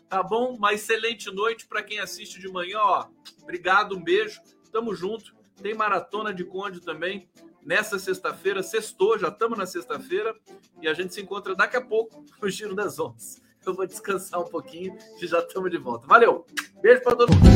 Tá 0.08 0.22
bom? 0.22 0.54
Uma 0.54 0.74
excelente 0.74 1.28
noite 1.34 1.66
para 1.66 1.82
quem 1.82 1.98
assiste 1.98 2.38
de 2.38 2.48
manhã, 2.48 2.78
ó. 2.78 3.06
Obrigado, 3.42 3.96
um 3.96 4.00
beijo. 4.00 4.40
Tamo 4.70 4.94
junto. 4.94 5.41
Tem 5.60 5.74
Maratona 5.74 6.32
de 6.32 6.44
Conde 6.44 6.80
também 6.80 7.28
nessa 7.64 7.98
sexta-feira. 7.98 8.62
Sextou, 8.62 9.18
já 9.18 9.28
estamos 9.28 9.58
na 9.58 9.66
sexta-feira. 9.66 10.34
E 10.80 10.88
a 10.88 10.94
gente 10.94 11.14
se 11.14 11.20
encontra 11.20 11.54
daqui 11.54 11.76
a 11.76 11.80
pouco 11.80 12.24
no 12.40 12.48
Giro 12.48 12.74
das 12.74 12.98
Ondas. 12.98 13.40
Eu 13.64 13.74
vou 13.74 13.86
descansar 13.86 14.40
um 14.40 14.48
pouquinho 14.48 14.96
e 15.20 15.26
já 15.26 15.38
estamos 15.38 15.70
de 15.70 15.78
volta. 15.78 16.06
Valeu! 16.06 16.46
Beijo 16.80 17.02
para 17.02 17.16
todo 17.16 17.32
mundo! 17.32 17.52